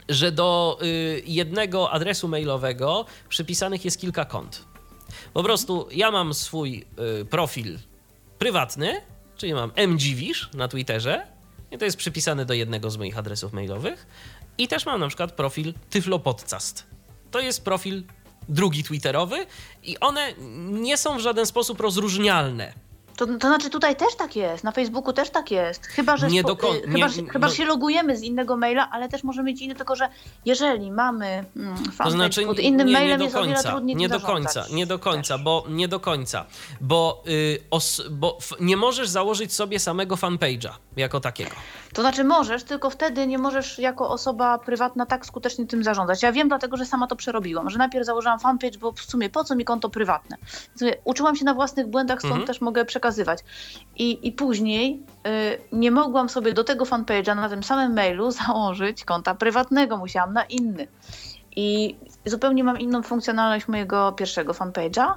[0.10, 4.66] że do y, jednego adresu mailowego przypisanych jest kilka kont.
[5.34, 6.86] Po prostu ja mam swój
[7.22, 7.80] y, profil
[8.42, 9.02] prywatny,
[9.38, 11.28] czyli mam mdziwisz na Twitterze
[11.72, 14.08] i to jest przypisane do jednego z moich adresów mailowych
[14.58, 16.86] i też mam na przykład profil tyflopodcast.
[17.32, 18.04] To jest profil
[18.50, 19.46] drugi twitterowy
[19.84, 20.34] i one
[20.70, 22.74] nie są w żaden sposób rozróżnialne.
[23.22, 25.86] To, to znaczy tutaj też tak jest, na Facebooku też tak jest.
[25.86, 28.18] Chyba, że, Nie spo- do koń- y, chyba, nie- że, chyba, no- że się logujemy
[28.18, 30.10] z innego maila, ale też może mieć inny, tylko że
[30.46, 31.26] jeżeli mamy
[31.56, 33.96] mm, fanpage To znaczy, pod innym nie, mailem nie jest do o wiele końca, trudniej
[33.96, 34.74] nie do końca, zarządzać.
[34.78, 35.44] nie do końca, Też.
[35.44, 36.46] bo nie do końca,
[36.82, 41.52] bo, y, os, bo f, nie możesz założyć sobie samego fanpage'a jako takiego.
[41.94, 46.24] To znaczy możesz, tylko wtedy nie możesz jako osoba prywatna tak skutecznie tym zarządzać.
[46.24, 49.44] Ja wiem dlatego, że sama to przerobiłam, że najpierw założyłam fanpage, bo w sumie po
[49.44, 50.38] co mi konto prywatne?
[51.04, 52.48] Uczyłam się na własnych błędach, stąd Mhm.
[52.48, 53.40] też mogę przekazywać.
[53.96, 59.06] I, i później y, nie mogłam sobie do tego fanpage'a na tym samym mailu założyć
[59.06, 60.88] konta prywatnego, musiałam na inny.
[61.56, 65.14] I zupełnie mam inną funkcjonalność mojego pierwszego fanpage'a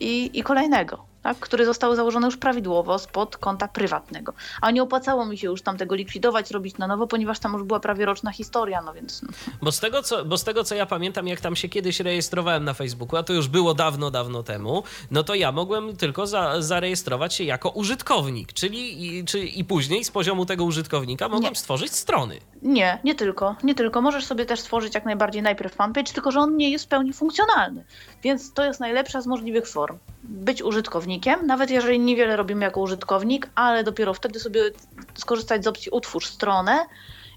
[0.00, 4.32] i, i kolejnego, tak, które zostały założone już prawidłowo spod konta prywatnego.
[4.60, 7.62] A nie opłacało mi się już tam tego likwidować, robić na nowo, ponieważ tam już
[7.62, 9.28] była prawie roczna historia, no więc no.
[9.62, 12.64] Bo z, tego, co, bo z tego, co ja pamiętam, jak tam się kiedyś rejestrowałem
[12.64, 16.62] na Facebooku, a to już było dawno, dawno temu, no to ja mogłem tylko za,
[16.62, 21.58] zarejestrować się jako użytkownik, czyli i, czy, i później z poziomu tego użytkownika mogłem Nie.
[21.58, 22.38] stworzyć strony.
[22.62, 24.02] Nie, nie tylko, nie tylko.
[24.02, 27.12] Możesz sobie też stworzyć jak najbardziej najpierw fanpage, tylko że on nie jest w pełni
[27.12, 27.84] funkcjonalny.
[28.22, 29.98] Więc to jest najlepsza z możliwych form.
[30.28, 34.60] Być użytkownikiem, nawet jeżeli niewiele robimy jako użytkownik, ale dopiero wtedy sobie
[35.14, 36.86] skorzystać z opcji utwórz stronę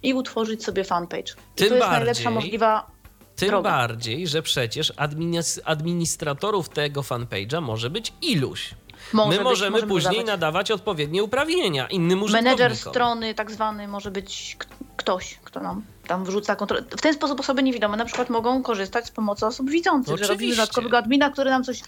[0.03, 1.21] i utworzyć sobie fanpage.
[1.21, 2.87] I Tym to jest bardziej- najlepsza możliwa
[3.35, 3.69] Tym Droga.
[3.69, 8.69] bardziej, że przecież administ- administratorów tego fanpage'a może być iluś.
[9.13, 10.27] może My być, możemy możemy później dodawać.
[10.27, 12.57] nadawać odpowiednie uprawnienia innym użytkownikom.
[12.59, 14.57] Menedżer strony tak zwany może być
[14.97, 16.83] ktoś, kto nam tam wrzuca kontrolę.
[16.97, 20.33] W ten sposób osoby niewidome na przykład mogą korzystać z pomocy osób widzących, że robimy
[20.35, 20.55] Oczywiście.
[20.61, 21.81] dodatkowego admina, który nam coś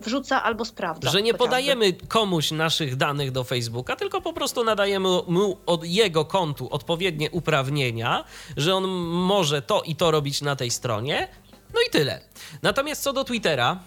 [0.00, 1.10] wrzuca albo sprawdza.
[1.10, 1.44] Że nie chociażby.
[1.44, 7.30] podajemy komuś naszych danych do Facebooka, tylko po prostu nadajemy mu od jego kontu odpowiednie
[7.30, 8.24] uprawnienia,
[8.56, 11.28] że on może to i to robić na tej stronie.
[11.74, 12.20] No i tyle.
[12.62, 13.78] Natomiast co do Twittera,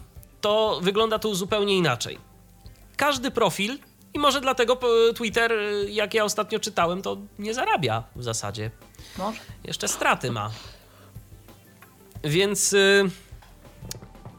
[0.41, 2.17] to wygląda tu zupełnie inaczej.
[2.97, 3.77] Każdy profil,
[4.13, 8.71] i może dlatego p- Twitter, y, jak ja ostatnio czytałem, to nie zarabia w zasadzie.
[9.17, 9.39] Może.
[9.63, 10.51] Jeszcze straty ma.
[12.23, 12.75] Więc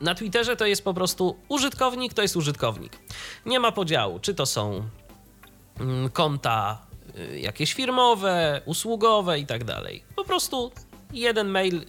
[0.03, 2.99] na Twitterze to jest po prostu użytkownik, to jest użytkownik.
[3.47, 4.85] Nie ma podziału, czy to są
[5.81, 6.87] mm, konta
[7.19, 10.05] y, jakieś firmowe, usługowe i tak dalej.
[10.17, 10.73] Po prostu
[11.13, 11.85] jeden mail, y,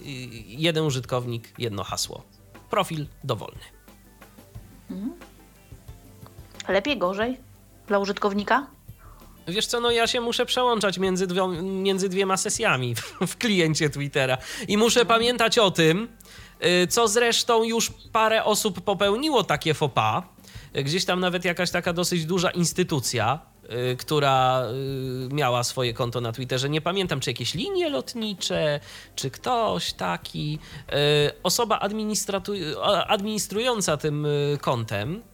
[0.46, 2.22] jeden użytkownik, jedno hasło.
[2.70, 3.60] Profil dowolny.
[6.68, 7.38] Lepiej, gorzej
[7.86, 8.66] dla użytkownika?
[9.48, 11.26] Wiesz co, no ja się muszę przełączać między,
[11.62, 14.38] między dwiema sesjami w, w kliencie Twittera
[14.68, 16.08] i muszę pamiętać o tym,
[16.88, 20.24] co zresztą już parę osób popełniło takie faux pas.
[20.76, 23.40] Y, Gdzieś tam nawet jakaś taka dosyć duża instytucja,
[23.92, 24.62] y, która
[25.30, 26.68] y, miała swoje konto na Twitterze.
[26.68, 28.80] Nie pamiętam, czy jakieś linie lotnicze,
[29.16, 30.58] czy ktoś taki.
[30.92, 30.94] Y,
[31.42, 31.78] Osoba
[33.08, 35.14] administrująca tym y, kontem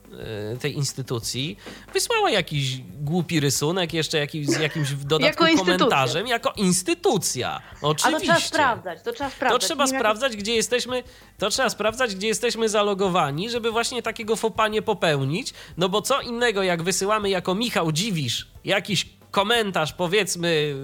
[0.61, 1.57] tej instytucji
[1.93, 7.61] wysłała jakiś głupi rysunek jeszcze jakiś, z jakimś w dodatku Jako komentarzem jako instytucja.
[7.81, 8.19] A Oczywiście.
[8.27, 9.61] to trzeba sprawdzać, to trzeba To sprawdzać.
[9.61, 11.03] trzeba wiem, jak- sprawdzać, gdzie jesteśmy,
[11.37, 16.21] to trzeba sprawdzać, gdzie jesteśmy zalogowani, żeby właśnie takiego fopa nie popełnić, no bo co
[16.21, 20.75] innego, jak wysyłamy jako Michał Dziwisz jakiś komentarz, powiedzmy,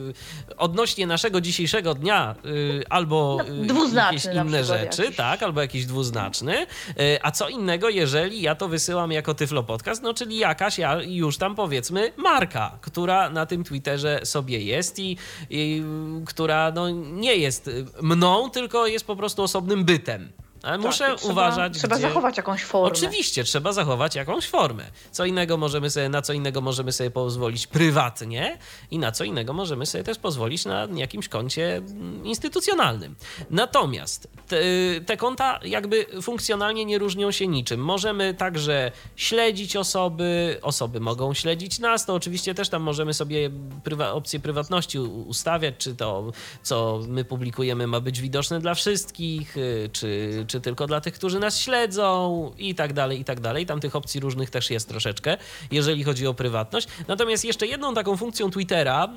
[0.57, 3.37] odnośnie naszego dzisiejszego dnia, y, albo
[3.67, 5.17] No, y, jakieś inne rzeczy, jakiś.
[5.17, 6.65] tak, albo jakiś dwuznaczny,
[6.99, 11.01] y, a co innego, jeżeli ja to wysyłam jako Tyflo Podcast, no czyli jakaś ja
[11.01, 15.17] już tam powiedzmy marka, która na tym Twitterze sobie jest i,
[15.49, 15.83] i
[16.25, 17.69] która no, nie jest
[18.01, 20.31] mną, tylko jest po prostu osobnym bytem.
[20.67, 22.07] Ale muszę Tak, trzeba- uważać, Trzeba gdzie...
[22.07, 22.87] zachować jakąś formę.
[22.87, 24.83] Oczywiście, trzeba zachować jakąś formę.
[25.11, 28.57] Co innego możemy sobie, na co innego możemy sobie pozwolić prywatnie
[28.91, 33.15] i na co innego możemy sobie też pozwolić na jakimś koncie mm, instytucjonalnym.
[33.49, 34.57] Natomiast te,
[35.05, 37.79] te konta jakby funkcjonalnie nie różnią się niczym.
[37.79, 43.49] Możemy także śledzić osoby, osoby mogą śledzić nas, to oczywiście też tam możemy sobie
[43.83, 46.31] prywa, opcje prywatności ustawiać, czy to,
[46.63, 51.59] co my publikujemy ma być widoczne dla wszystkich, y, czy, tylko dla tych, którzy nas
[51.59, 53.65] śledzą i tak dalej, i tak dalej.
[53.65, 55.37] Tam tych opcji różnych też jest troszeczkę,
[55.71, 56.87] jeżeli chodzi o prywatność.
[57.07, 59.09] Natomiast jeszcze jedną taką funkcją Twittera,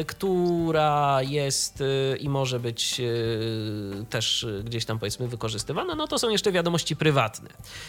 [0.00, 6.18] y, która jest y, i może być y, też gdzieś tam powiedzmy wykorzystywana, no to
[6.18, 7.48] są jeszcze wiadomości prywatne.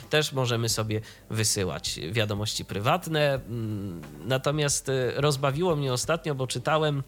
[0.09, 3.33] Też możemy sobie wysyłać wiadomości prywatne.
[3.33, 7.03] Mm, Natomiast rozbawiło mnie ostatnio, bo czytałem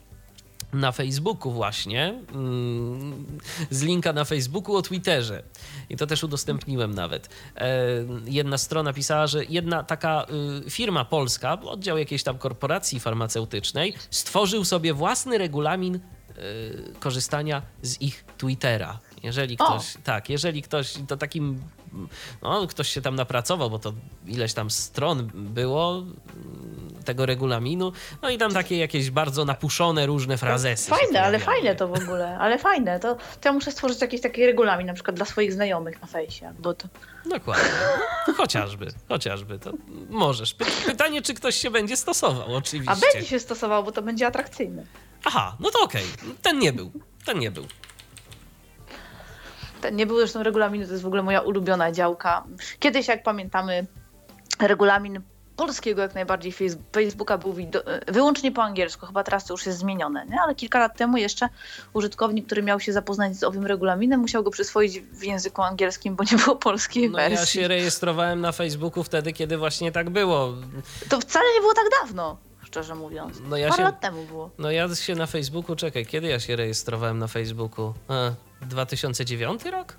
[0.73, 3.37] na Facebooku właśnie, mm,
[3.69, 5.43] z linka na Facebooku o Twitterze.
[5.89, 7.29] I to też udostępniłem nawet.
[7.55, 7.67] E,
[8.25, 10.25] Jedna strona pisała, że jedna taka
[10.65, 15.99] y, firma polska, oddział jakiejś tam korporacji farmaceutycznej, stworzył sobie własny regulamin y,
[16.99, 18.99] korzystania z ich Twittera.
[19.23, 19.65] Jeżeli O!
[19.65, 21.61] ktoś, tak, jeżeli ktoś, to takim
[22.41, 23.93] no, ktoś się tam napracował, bo to
[24.27, 27.91] ileś tam stron było mm, tego regulaminu,
[28.21, 30.89] no i tam takie jakieś bardzo napuszone różne frazesy.
[30.89, 32.99] Fajne, ale fajne to w ogóle, ale fajne.
[32.99, 36.53] To, to ja muszę stworzyć jakiś taki regulamin, na przykład dla swoich znajomych na fejsie,
[36.59, 36.87] bo to...
[37.25, 37.69] Dokładnie.
[38.37, 39.59] Chociażby, chociażby.
[39.59, 39.71] To
[40.09, 40.53] możesz.
[40.53, 42.91] Py pytanie, czy ktoś się będzie stosował, oczywiście.
[42.91, 44.83] A będzie się stosował, bo to będzie atrakcyjne.
[45.23, 46.03] Aha, no to okej.
[46.41, 46.91] Ten nie był.
[47.25, 47.65] Ten nie był.
[49.91, 52.43] Nie był zresztą regulaminu, to jest w ogóle moja ulubiona działka.
[52.79, 53.85] Kiedyś, jak pamiętamy,
[54.59, 55.21] regulamin
[55.55, 57.55] polskiego jak najbardziej Face- Facebooka był
[58.07, 60.37] wyłącznie po angielsku, chyba teraz to już jest zmienione, nie?
[60.41, 61.49] ale kilka lat temu jeszcze
[61.93, 66.23] użytkownik, który miał się zapoznać z owym regulaminem, musiał go przyswoić w języku angielskim, bo
[66.31, 67.61] nie było polskiej No ja wersji.
[67.61, 70.53] się rejestrowałem na Facebooku wtedy, kiedy właśnie tak było.
[71.09, 73.37] To wcale nie było tak dawno, szczerze mówiąc.
[73.49, 74.49] No ja Parę się- lat temu było.
[74.57, 77.93] No ja się na Facebooku, czekaj, kiedy ja się rejestrowałem na Facebooku?
[78.07, 78.13] A,
[78.61, 79.95] 2009 rok?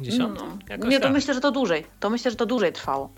[0.00, 0.18] 10?
[0.38, 0.58] No.
[0.68, 1.12] Jakoś Nie, to tak.
[1.12, 1.86] myślę, że to dłużej.
[2.00, 3.10] To myślę, że to dłużej trwało.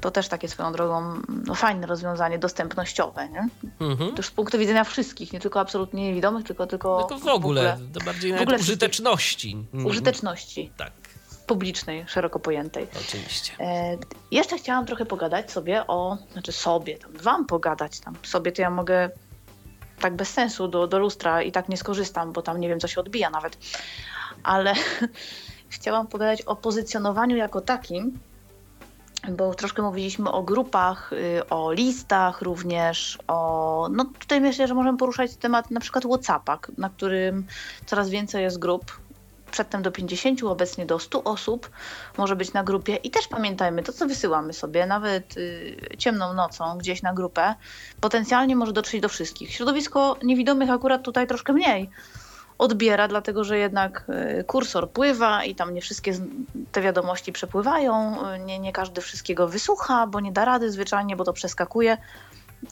[0.00, 1.14] To też takie swoją drogą
[1.46, 3.48] no, fajne rozwiązanie dostępnościowe, nie?
[3.80, 4.14] Mhm.
[4.14, 8.00] Też z punktu widzenia wszystkich, nie tylko absolutnie niewidomych, tylko, tylko, Tylko w ogóle, to
[8.04, 9.66] bardziej w ogóle użyteczności.
[9.84, 10.92] Użyteczności Tak,
[11.46, 12.86] publicznej, szeroko pojętej.
[13.00, 13.52] oczywiście.
[13.60, 13.98] E,
[14.30, 18.16] jeszcze chciałam trochę pogadać sobie o, znaczy sobie, tam wam pogadać tam.
[18.22, 19.10] Sobie to ja mogę
[20.00, 22.88] tak bez sensu do, do lustra i tak nie skorzystam, bo tam nie wiem, co
[22.88, 23.58] się odbija nawet.
[24.42, 24.74] Ale
[25.68, 28.18] chciałam pogadać o pozycjonowaniu jako takim,
[29.28, 33.88] bo troszkę mówiliśmy o grupach, y, o listach również, o...
[33.92, 37.46] No tutaj myślę, że możemy poruszać temat na przykład Whatsappa, na którym
[37.86, 39.03] coraz więcej jest grup,
[39.54, 41.70] przedtem do 50, obecnie do 100 osób
[42.18, 42.96] może być na grupie.
[42.96, 47.54] I też pamiętajmy, to co wysyłamy sobie, nawet y, ciemną nocą gdzieś na grupę,
[48.00, 49.52] potencjalnie może dotrzeć do wszystkich.
[49.52, 51.90] Środowisko niewidomych akurat tutaj troszkę mniej
[52.58, 54.04] odbiera, dlatego że jednak
[54.40, 56.12] y, kursor pływa i tam nie wszystkie
[56.72, 61.24] te wiadomości przepływają, y, nie, nie każdy wszystkiego wysłucha, bo nie da rady zwyczajnie, bo
[61.24, 61.98] to przeskakuje.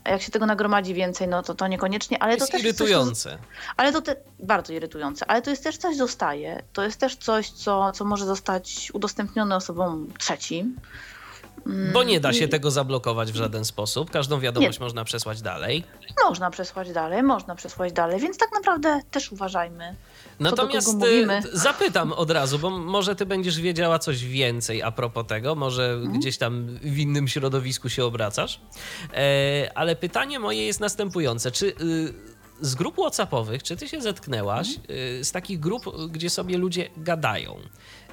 [0.05, 2.79] A jak się tego nagromadzi więcej, no to to niekoniecznie, ale to jest też jest
[2.79, 3.39] coś, co- irytujące.
[3.77, 6.63] ale to te, bardzo irytujące, ale to jest też coś zostaje.
[6.73, 10.77] To jest też coś, co, co może zostać udostępnione osobom trzecim.
[11.67, 14.11] Mm, Bo nie da się i tego zablokować w żaden sposób.
[14.11, 15.85] Każdą wiadomość można przesłać dalej.
[16.25, 19.95] Można przesłać dalej, można przesłać dalej, więc tak naprawdę też uważajmy.
[20.41, 25.27] Do Natomiast e, zapytam od razu, bo może ty będziesz wiedziała coś więcej a propos
[25.27, 26.19] tego, może Mhm.
[26.21, 28.61] gdzieś tam w innym środowisku się obracasz.
[29.15, 31.51] E, ale pytanie moje jest następujące.
[31.51, 31.75] Czy y,
[32.61, 34.69] z grup WhatsAppowych, czy ty się zetknęłaś
[35.21, 37.57] y, z takich grup, gdzie sobie ludzie gadają?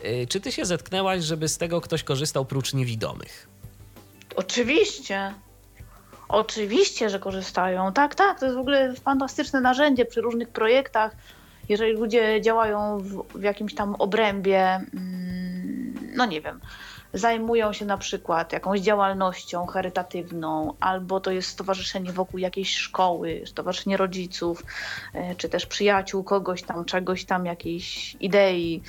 [0.05, 3.47] Y, Czy ty się zetknęłaś, żeby z tego ktoś korzystał prócz niewidomych?
[4.35, 5.33] Oczywiście.
[6.29, 7.93] Oczywiście, że korzystają.
[7.93, 11.15] Tak, tak, to jest w ogóle fantastyczne narzędzie przy różnych projektach.
[11.69, 14.61] Jeżeli ludzie działają w, w jakimś tam obrębie,
[14.93, 16.59] mm, no nie wiem,
[17.13, 23.97] zajmują się na przykład jakąś działalnością charytatywną, albo to jest stowarzyszenie wokół jakiejś szkoły, stowarzyszenie
[23.97, 24.63] rodziców,
[25.13, 28.81] e, czy też przyjaciół kogoś tam, czegoś tam, jakiejś idei.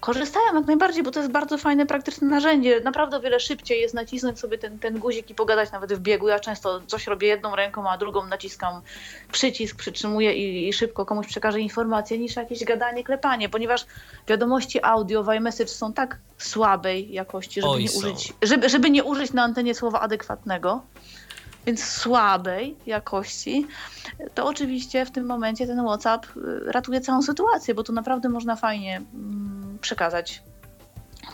[0.00, 2.80] Korzystają jak najbardziej, bo to jest bardzo fajne, praktyczne narzędzie.
[2.84, 6.28] Naprawdę o wiele szybciej jest nacisnąć sobie ten, ten guzik i pogadać nawet w biegu.
[6.28, 8.82] Ja często coś robię jedną ręką, a drugą naciskam
[9.32, 13.86] przycisk, przytrzymuję i, i szybko komuś przekażę informację, niż jakieś gadanie, klepanie, ponieważ
[14.28, 19.04] wiadomości audio w iMessage są tak słabej jakości, żeby, Oj, nie użyć, żeby, żeby nie
[19.04, 20.82] użyć na antenie słowa adekwatnego,
[21.66, 23.66] więc słabej jakości,
[24.34, 28.56] to oczywiście w tym momencie ten WhatsApp y, ratuje całą sytuację, bo tu naprawdę można
[28.56, 30.42] fajnie mm, przekazać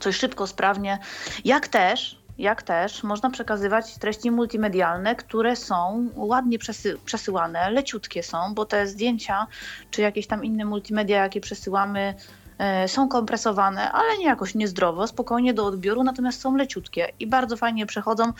[0.01, 0.99] coś szybko, sprawnie.
[1.45, 8.55] Jak też, jak też można przekazywać treści multimedialne, które są ładnie przesy przesyłane, leciutkie są,
[8.55, 9.47] bo te zdjęcia
[9.91, 12.15] czy jakieś tam inne multimedia, jakie przesyłamy,
[12.59, 17.57] e, są kompresowane, ale nie jakoś niezdrowo, spokojnie do odbioru, natomiast są leciutkie i bardzo
[17.57, 18.33] fajnie przechodzą.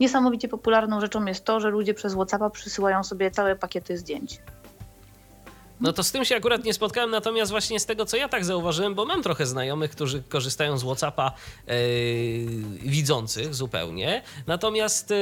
[0.00, 4.40] Niesamowicie popularną rzeczą jest to, że ludzie przez WhatsAppa przysyłają sobie całe pakiety zdjęć.
[5.80, 8.44] No to z tym się akurat nie spotkałem, natomiast właśnie z tego, co ja tak
[8.44, 11.32] zauważyłem, bo mam trochę znajomych, którzy korzystają z WhatsAppa
[11.66, 11.72] e,
[12.82, 14.22] widzących zupełnie.
[14.46, 15.14] Natomiast e,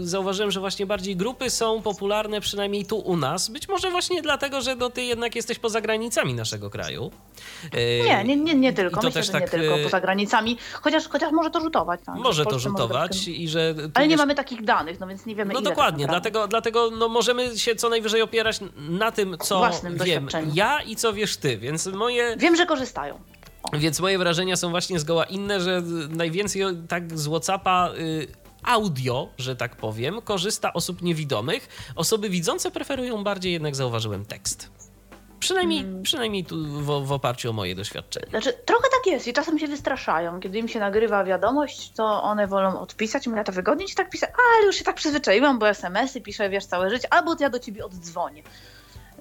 [0.00, 3.48] zauważyłem, że właśnie bardziej grupy są popularne, przynajmniej tu u nas.
[3.50, 7.10] Być może właśnie dlatego, że no, ty jednak jesteś poza granicami naszego kraju.
[7.72, 9.00] E, Nie, nie, nie, nie tylko.
[9.00, 12.00] i to Myślę, też że tak, nie tylko poza granicami, chociaż, chociaż może to rzutować.
[12.06, 13.74] Tak, Może to rzutować troszkę- i że...
[13.94, 16.90] Ale nie wiesz- mamy takich danych, no więc nie wiemy No dokładnie, tak dlatego, dlatego
[16.90, 20.52] no, możemy się co najwyżej opierać na tym, co Własnym wiem doświadczeniu.
[20.54, 22.36] ja i co wiesz ty, więc moje...
[22.36, 23.20] Wiem, że korzystają.
[23.72, 28.26] Więc moje wrażenia są właśnie zgoła inne, że najwięcej tak z WhatsAppa y,
[28.62, 31.68] audio, że tak powiem, korzysta osób niewidomych.
[31.96, 34.70] Osoby widzące preferują bardziej, jednak zauważyłem tekst.
[35.40, 36.02] Przynajmniej, Mm.
[36.02, 38.26] przynajmniej tu w, w oparciu o moje doświadczenie.
[38.30, 40.40] Znaczy, trochę tak jest i czasem się wystraszają.
[40.40, 43.26] Kiedy im się nagrywa wiadomość, to one wolą odpisać.
[43.26, 46.64] Mówię, to wygodnie ci tak pisać, ale już się tak przyzwyczaiłam, bo SMS-y piszę, wiesz,
[46.66, 48.42] całe życie, albo ja do ciebie oddzwonię.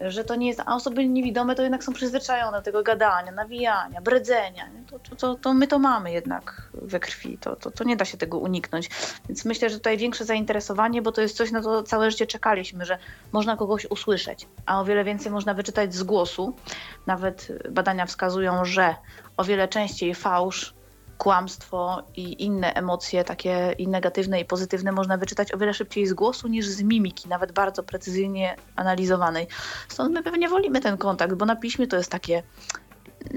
[0.02, 4.02] Że to nie jest, a osoby niewidome to jednak są przyzwyczajone do tego gadania, nawijania,
[4.02, 4.69] bredzenia.
[5.10, 8.18] to, to, to my to mamy jednak we krwi, to, to, to nie da się
[8.18, 8.90] tego uniknąć.
[9.30, 12.86] Więc myślę, że tutaj większe zainteresowanie, bo to jest coś, na co całe życie czekaliśmy,
[12.86, 12.98] że
[13.32, 16.53] można kogoś usłyszeć, a o wiele więcej można wyczytać z głosu.
[17.06, 18.95] Nawet badania wskazują, że
[19.38, 20.76] o wiele częściej fałsz,
[21.18, 26.14] kłamstwo i inne emocje, takie i negatywne, i pozytywne, można wyczytać o wiele szybciej z
[26.14, 29.48] głosu niż z mimiki, nawet bardzo precyzyjnie analizowanej.
[29.88, 32.44] Stąd my pewnie wolimy ten kontakt, bo na piśmie to jest takie,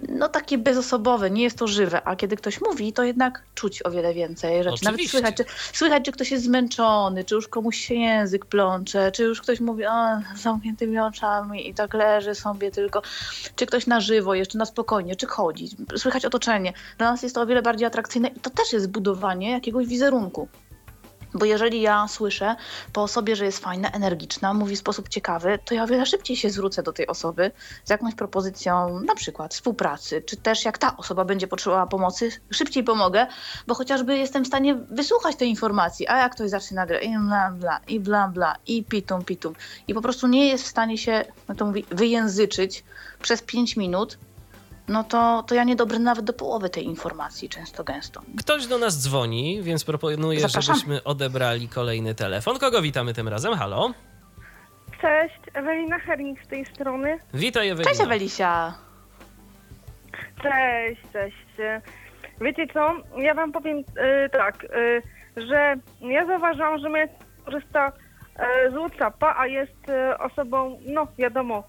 [0.09, 3.91] no takie bezosobowe, nie jest to żywe, a kiedy ktoś mówi, to jednak czuć o
[3.91, 4.85] wiele więcej rzeczy.
[4.85, 5.19] Nawet Oczywiście.
[5.19, 9.41] słychać czy, słychać, czy ktoś jest zmęczony, czy już komuś się język plącze, czy już
[9.41, 9.93] ktoś mówi o,
[10.37, 13.03] z zamkniętymi oczami i tak leży sobie tylko,
[13.57, 15.69] czy ktoś na żywo, jeszcze na spokojnie, czy chodzi.
[15.97, 16.73] Słychać otoczenie.
[16.99, 20.49] Dla nas jest to o wiele bardziej atrakcyjne i to też jest budowanie jakiegoś wizerunku.
[21.35, 22.57] Bo jeżeli ja słyszę
[22.93, 26.37] po osobie, że jest fajna, energiczna, mówi w sposób ciekawy, to ja o wiele szybciej
[26.37, 27.51] się zwrócę do tej osoby
[27.85, 32.85] z jakąś propozycją na przykład współpracy, czy też jak ta osoba będzie potrzebowała pomocy, szybciej
[32.85, 33.27] pomogę,
[33.67, 37.51] bo chociażby jestem w stanie wysłuchać tej informacji, a jak ktoś zacznie nagle i bla
[37.51, 39.55] bla, i bla bla, i pitum pitum.
[39.89, 42.85] I po prostu nie jest w stanie się, no to mówi, wyjęzyczyć
[43.23, 44.19] przez 5 minut,
[44.89, 48.21] no to, to ja nie dobrę nawet do połowy tej informacji często gęsto.
[48.39, 50.75] Ktoś do nas dzwoni, więc proponuję, Zapraszam.
[50.75, 52.59] żebyśmy odebrali kolejny telefon.
[52.59, 53.55] Kogo witamy tym razem?
[53.55, 53.91] Halo?
[55.01, 57.19] Cześć, Ewelina Hernik z tej strony.
[57.35, 57.91] Witaj Ewelino.
[57.91, 58.75] Cześć Ewelisia!
[60.43, 61.37] Cześć, cześć.
[62.41, 65.03] Wiecie co, ja wam powiem e, tak, e,
[65.47, 67.09] że ja zauważyłam, że mnie
[67.45, 67.93] korzysta
[68.37, 71.65] e, z Whatsappa, a jest e, osobą, no wiadomo,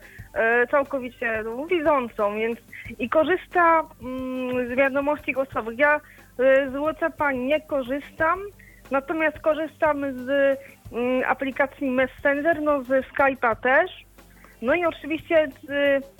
[0.71, 2.59] całkowicie no, widzącą, więc
[2.99, 5.79] i korzysta mm, z wiadomości głosowych.
[5.79, 5.99] Ja e,
[6.69, 8.39] z Whatsappa nie korzystam,
[8.91, 10.29] natomiast korzystam z
[10.91, 13.91] mm, aplikacji Messenger, no ze Skype'a też,
[14.61, 15.67] no i oczywiście z,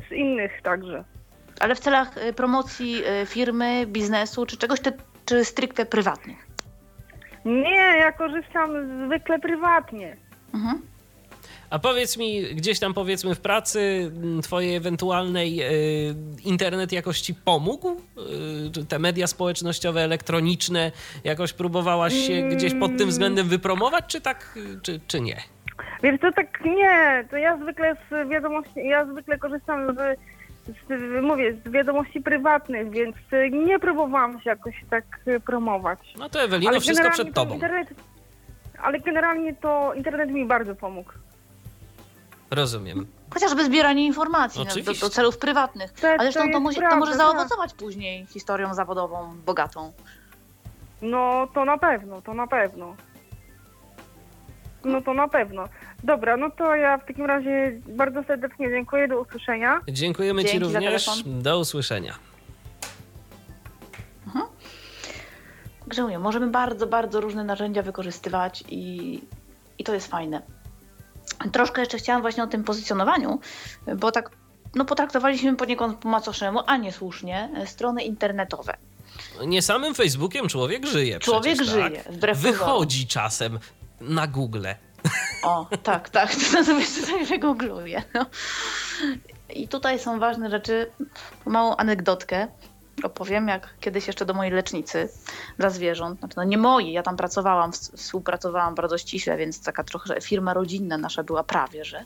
[0.10, 1.04] z innych także.
[1.60, 4.94] Ale w celach y, promocji y, firmy, biznesu, czy czegoś, czy,
[5.26, 6.48] czy stricte prywatnych?
[7.46, 8.70] Nie, ja korzystam
[9.06, 10.18] zwykle prywatnie.
[10.54, 10.82] Mhm.
[11.72, 14.12] A powiedz mi, gdzieś tam powiedzmy w pracy
[14.44, 16.16] twojej ewentualnej y,
[16.46, 17.92] internet jakoś ci pomógł?
[18.68, 20.92] Y, czy te media społecznościowe, elektroniczne,
[21.24, 25.38] jakoś próbowałaś się gdzieś pod tym względem wypromować, czy tak, czy, czy nie?
[26.04, 30.20] Wiesz, to tak nie, to ja zwykle z wiadomości, ja zwykle korzystam z,
[30.90, 33.16] z mówię, z wiadomości prywatnych, więc
[33.52, 35.06] nie próbowałam się jakoś tak
[35.46, 36.00] promować.
[36.18, 37.54] No to Ewelino, wszystko generalnie przed to tobą.
[37.54, 37.88] Internet,
[38.82, 41.12] ale generalnie to internet mi bardzo pomógł.
[42.52, 43.08] Rozumiem.
[43.34, 45.92] Chociażby zbieranie informacji no, do, do celów prywatnych.
[45.92, 47.18] To- Ale to zresztą to, jest może, to prawda, może tak.
[47.22, 49.94] zaowocować później historią zawodową bogatą.
[51.02, 52.96] No to na pewno, to na pewno.
[54.84, 55.64] No to na pewno.
[56.04, 59.82] Dobra, no to ja w takim razie bardzo serdecznie dziękuję, do usłyszenia.
[59.90, 61.24] Dziękujemy ci Dzięki za również.
[61.26, 62.16] Do usłyszenia.
[65.88, 69.22] Grzełnie, możemy bardzo, bardzo różne narzędzia wykorzystywać i,
[69.78, 70.42] i to jest fajne.
[71.52, 73.40] Troszkę jeszcze chciałam właśnie o tym pozycjonowaniu,
[73.98, 74.30] bo tak
[74.76, 78.78] no, potraktowaliśmy poniekąd po macoszemu, a niesłusznie, strony internetowe.
[79.46, 81.20] Nie samym Facebookiem człowiek żyje.
[81.20, 82.14] Człowiek przecież, żyje, Tak?
[82.14, 82.38] wbrew.
[82.38, 83.60] Wychodzi czasem
[84.02, 84.66] na Google.
[85.44, 88.04] O, tak, tak, to sobie tutaj wygoogluję.
[88.14, 88.26] No.
[89.50, 90.92] I tutaj są ważne rzeczy.
[91.46, 92.48] Małą anegdotkę
[93.04, 95.10] opowiem, jak kiedyś jeszcze do mojej lecznicy
[95.58, 99.84] dla zwierząt, znaczy no nie mojej, ja tam pracowałam, ws- współpracowałam bardzo ściśle, więc taka
[99.84, 102.06] trochę firma rodzinna nasza była prawie, że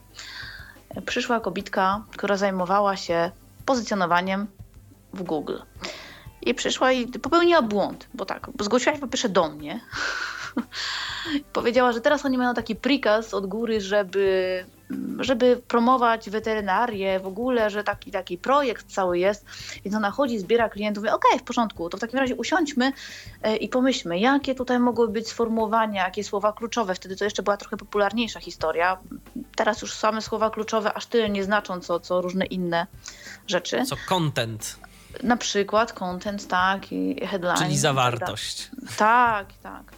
[1.05, 3.31] przyszła kobitka, która zajmowała się
[3.65, 4.47] pozycjonowaniem
[5.13, 5.57] w Google.
[6.41, 9.79] I przyszła i popełniła błąd, bo tak, zgłosiła się po pierwsze do mnie.
[11.53, 14.65] Powiedziała, że teraz oni mają taki prikaz od góry, żeby,
[15.19, 19.45] żeby promować weterynarię w ogóle, że taki, taki projekt cały jest.
[19.85, 21.03] Więc ona chodzi, zbiera klientów.
[21.03, 22.91] Mówię, okej, w porządku, to w takim razie usiądźmy
[23.41, 26.95] e, i pomyślmy, jakie tutaj mogły być sformułowania, jakie słowa kluczowe.
[26.95, 28.97] Wtedy to jeszcze była trochę popularniejsza historia.
[29.55, 32.87] Teraz już same słowa kluczowe aż tyle nie znaczą, co, co różne inne
[33.47, 33.85] rzeczy.
[33.85, 34.79] Co content,
[35.23, 37.57] Na przykład content, tak, i headline.
[37.57, 38.69] czyli tak zawartość.
[38.97, 39.91] tak, tak.
[39.91, 39.94] tak.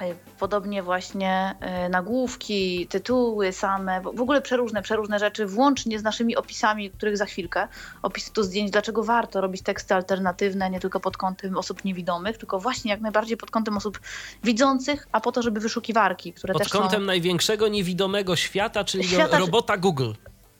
[0.00, 6.36] E, Podobnie właśnie e, nagłówki, tytuły same, w ogóle przeróżne, przeróżne rzeczy, włącznie z naszymi
[6.36, 7.68] opisami, których za chwilkę,
[8.02, 12.58] opisy do zdjęć, dlaczego warto robić teksty alternatywne, nie tylko pod kątem osób niewidomych, tylko
[12.58, 14.00] właśnie jak najbardziej pod kątem osób
[14.44, 17.06] widzących, a po to, żeby wyszukiwarki, które Pod też kątem są...
[17.06, 20.12] największego niewidomego świata, czyli Świata- robota Google.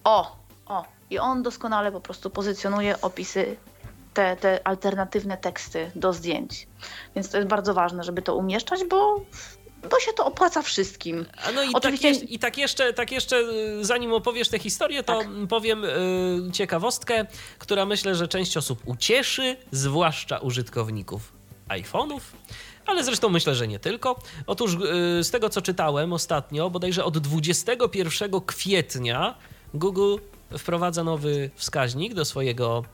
[0.05, 0.37] O,
[0.67, 3.57] o, i on doskonale po prostu pozycjonuje opisy,
[4.17, 6.67] te, te alternatywne teksty do zdjęć.
[7.15, 9.21] Więc to jest bardzo ważne, żeby to umieszczać, bo,
[9.91, 11.27] bo się to opłaca wszystkim.
[11.47, 13.37] A no i, Oczywiście- tak, i tak, jeszcze, tak jeszcze,
[13.81, 15.29] y, zanim opowiesz tę historię, to Tak.
[15.49, 17.27] powiem y, ciekawostkę,
[17.59, 21.33] która myślę, że część osób ucieszy, zwłaszcza użytkowników
[21.69, 22.21] iPhone'ów.
[22.87, 24.19] Ale zresztą myślę, że nie tylko.
[24.47, 29.35] Otóż y, z tego, co czytałem ostatnio, bodajże od 21 kwietnia
[29.75, 30.17] Google
[30.59, 32.85] wprowadza nowy wskaźnik do swojego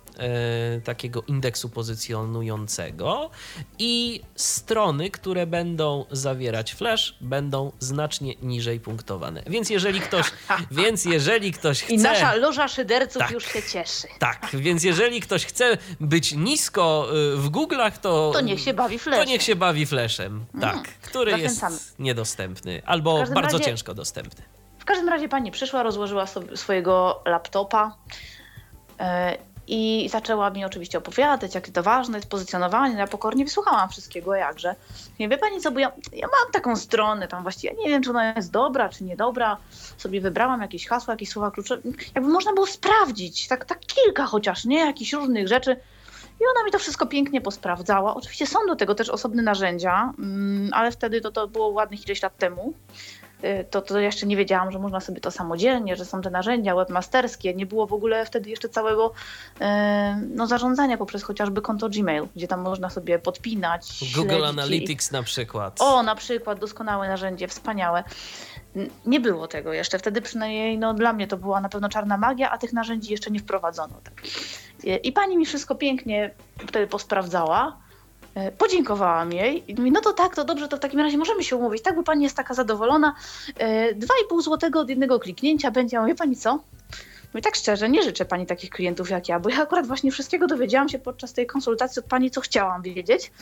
[0.85, 3.31] takiego indeksu pozycjonującego
[3.79, 9.43] i strony, które będą zawierać flash, będą znacznie niżej punktowane.
[9.47, 10.27] Więc jeżeli ktoś,
[10.71, 11.93] więc jeżeli ktoś chce...
[11.95, 13.31] I nasza loża szyderców Tak.
[13.31, 14.09] już się cieszy.
[14.19, 18.31] Tak, więc jeżeli ktoś chce być nisko y, w Google'ach, to...
[18.35, 19.29] To niech się bawi To flashem.
[19.29, 21.75] niech się bawi flashem, tak, który zachęcamy.
[21.75, 24.45] jest niedostępny albo bardzo razie- ciężko dostępny.
[24.79, 27.97] W każdym razie pani przyszła, rozłożyła sobie swojego laptopa
[29.01, 32.97] e, i zaczęła mi oczywiście opowiadać, jakie to ważne jest pozycjonowanie.
[32.97, 34.75] Ja pokornie wysłuchałam wszystkiego, jakże.
[35.19, 38.03] Nie wie pani co, bo ja, ja mam taką stronę tam właściwie, ja nie wiem,
[38.03, 39.57] czy ona jest dobra, czy niedobra.
[39.97, 41.83] Sobie wybrałam jakieś hasła, jakieś słowa kluczowe.
[42.15, 44.79] Jakby można było sprawdzić, tak, tak kilka chociaż, nie?
[44.79, 45.77] Jakichś różnych rzeczy.
[46.41, 48.15] I ona mi to wszystko pięknie posprawdzała.
[48.15, 52.23] Oczywiście są do tego też osobne narzędzia, mm, ale wtedy to, to było ładnych ileś
[52.23, 52.75] lat temu.
[53.45, 56.75] Y, To, to jeszcze nie wiedziałam, że można sobie to samodzielnie, że są te narzędzia
[56.75, 57.55] webmasterskie.
[57.55, 59.13] Nie było w ogóle wtedy jeszcze całego
[59.61, 64.01] e, no, zarządzania poprzez chociażby konto Gmail, gdzie tam można sobie podpinać.
[64.17, 65.81] Google śledzić i- Analytics na przykład.
[65.81, 68.05] o, na przykład, doskonałe narzędzie, wspaniałe.
[69.07, 69.99] Nie było tego jeszcze.
[69.99, 73.31] Wtedy przynajmniej no, dla mnie to była na pewno czarna magia, a tych narzędzi jeszcze
[73.31, 73.95] nie wprowadzono.
[74.05, 74.15] Tak.
[74.85, 76.31] I- I pani mi wszystko pięknie
[76.69, 77.77] wtedy posprawdzała.
[78.35, 81.45] E, Podziękowałam jej i mówi, no to tak, to dobrze, to w takim razie możemy
[81.45, 81.83] się umówić.
[81.83, 83.15] Tak, bo pani jest taka zadowolona.
[83.59, 85.97] E, 2,5 złotego od jednego kliknięcia będzie.
[85.97, 86.59] Ja mówię, pani co?
[87.35, 90.47] Mówię, tak szczerze, nie życzę pani takich klientów jak ja, bo ja akurat właśnie wszystkiego
[90.47, 93.33] dowiedziałam się podczas tej konsultacji od pani, co chciałam wiedzieć.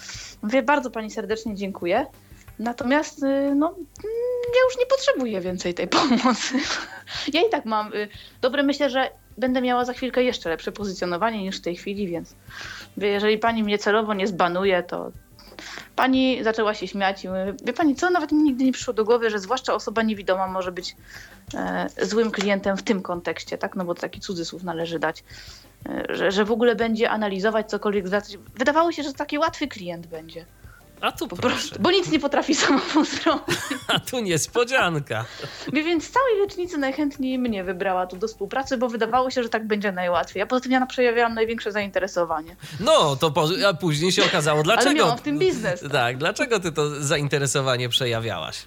[0.42, 2.06] Mówię, bardzo pani serdecznie dziękuję.
[2.58, 3.86] Natomiast y, no, mm,
[4.54, 6.54] ja już nie potrzebuję więcej tej pomocy.
[7.32, 8.08] Ja i tak mam y,
[8.40, 12.34] dobre, myślę, że będę miała za chwilkę jeszcze lepsze pozycjonowanie niż w tej chwili, więc
[12.96, 15.12] jeżeli pani mnie celowo nie zbanuje, to
[15.96, 19.04] pani zaczęła się śmiać i mówi, wie pani co, nawet mi nigdy nie przyszło do
[19.04, 20.96] głowy, że zwłaszcza osoba niewidoma może być
[21.54, 23.76] e, złym klientem w tym kontekście, tak?
[23.76, 25.24] No bo taki cudzysłów należy dać.
[25.88, 28.04] E, że, że w ogóle będzie analizować cokolwiek.
[28.54, 30.46] Wydawało się, że taki łatwy klient będzie.
[31.00, 33.58] A tu Po proszę, prostu, bo nic nie potrafi samemu zrobić.
[33.94, 35.24] a tu niespodzianka.
[35.72, 39.66] Więc z całej lecznicy najchętniej mnie wybrała tu do współpracy, bo wydawało się, że tak
[39.66, 40.42] będzie najłatwiej.
[40.42, 42.56] A poza tym ja przejawiałam największe zainteresowanie.
[42.80, 44.94] No, to po, a później się okazało, dlaczego...
[44.94, 45.84] miałam w tym biznes.
[45.92, 48.66] Tak, dlaczego ty to zainteresowanie przejawiałaś?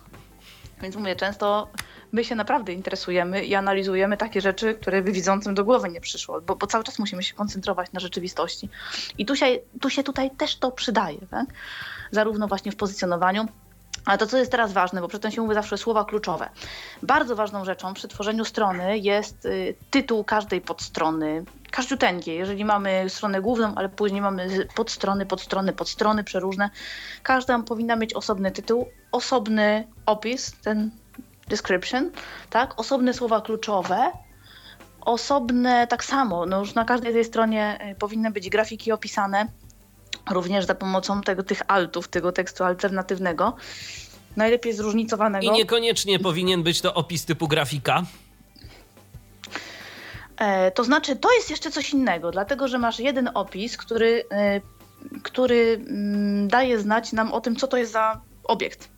[0.82, 1.68] Więc mówię, często
[2.12, 6.42] my się naprawdę interesujemy i analizujemy takie rzeczy, które by widzącym do głowy nie przyszło,
[6.42, 8.70] bo, bo cały czas musimy się koncentrować na rzeczywistości.
[9.18, 9.46] I tu się,
[9.82, 11.46] tu się tutaj też to przydaje, tak?
[12.12, 13.48] Zarówno właśnie w pozycjonowaniu,
[14.06, 16.50] ale to, co jest teraz ważne, bo przedtem się mówi zawsze słowa kluczowe.
[17.04, 22.38] Bardzo ważną rzeczą przy tworzeniu strony jest y, tytuł każdej podstrony, każdziuteńkiej.
[22.38, 26.70] Jeżeli mamy stronę główną, ale później mamy podstrony, podstrony, podstrony przeróżne,
[27.24, 30.92] każda powinna mieć osobny tytuł, osobny opis, ten
[31.48, 32.12] description,
[32.50, 32.80] tak?
[32.80, 34.12] Osobne słowa kluczowe,
[35.02, 39.48] osobne tak samo, no już na każdej tej stronie y, powinny być grafiki opisane,
[40.32, 43.56] również za pomocą tego, tych altów, tego tekstu alternatywnego,
[44.36, 45.46] najlepiej zróżnicowanego.
[45.46, 48.04] I niekoniecznie powinien być to opis typu grafika.
[50.38, 54.62] E, to znaczy, to jest jeszcze coś innego, dlatego że masz jeden opis, który, e,
[55.24, 58.90] który mm, daje znać nam o tym, co to jest za obiekt.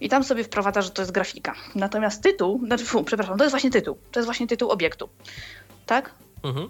[0.00, 1.54] I tam sobie wprowadza, że to jest grafika.
[1.74, 3.98] Natomiast tytuł, znaczy, fu, przepraszam, to jest właśnie tytuł.
[4.12, 5.08] To jest właśnie tytuł obiektu.
[5.86, 6.14] Tak?
[6.42, 6.68] Mhm.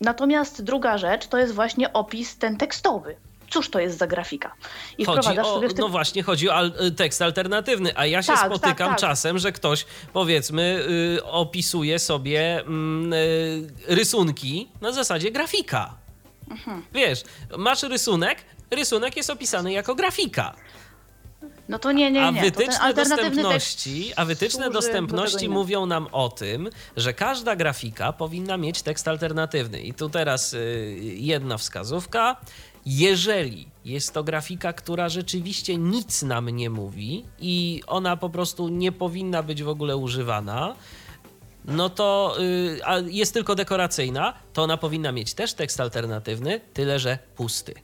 [0.00, 3.16] Natomiast druga rzecz to jest właśnie opis ten tekstowy.
[3.50, 4.54] Cóż to jest za grafika?
[4.98, 5.80] I Chodzi o, sobie w tym...
[5.80, 8.98] no właśnie, chodzi o al- tekst alternatywny, a ja się Tak, tak, spotykam tak.
[8.98, 10.86] czasem, że ktoś, powiedzmy,
[11.18, 15.94] y, opisuje sobie mm, y, rysunki na zasadzie grafika.
[16.50, 16.82] Mhm.
[16.92, 17.22] Wiesz,
[17.58, 18.38] masz rysunek,
[18.70, 20.54] rysunek jest opisany jako grafika.
[21.68, 22.40] No to nie, nie, A nie.
[22.42, 28.12] ten wytyczne dostępności, a wytyczne do dostępności tego mówią nam o tym, że każda grafika
[28.12, 29.80] powinna mieć tekst alternatywny.
[29.80, 32.36] I tu teraz y, jedna wskazówka.
[32.86, 38.92] Jeżeli jest to grafika, która rzeczywiście nic nam nie mówi i ona po prostu nie
[38.92, 40.74] powinna być w ogóle używana,
[41.64, 46.98] no to y, a jest tylko dekoracyjna, to ona powinna mieć też tekst alternatywny, tyle
[46.98, 47.74] że pusty.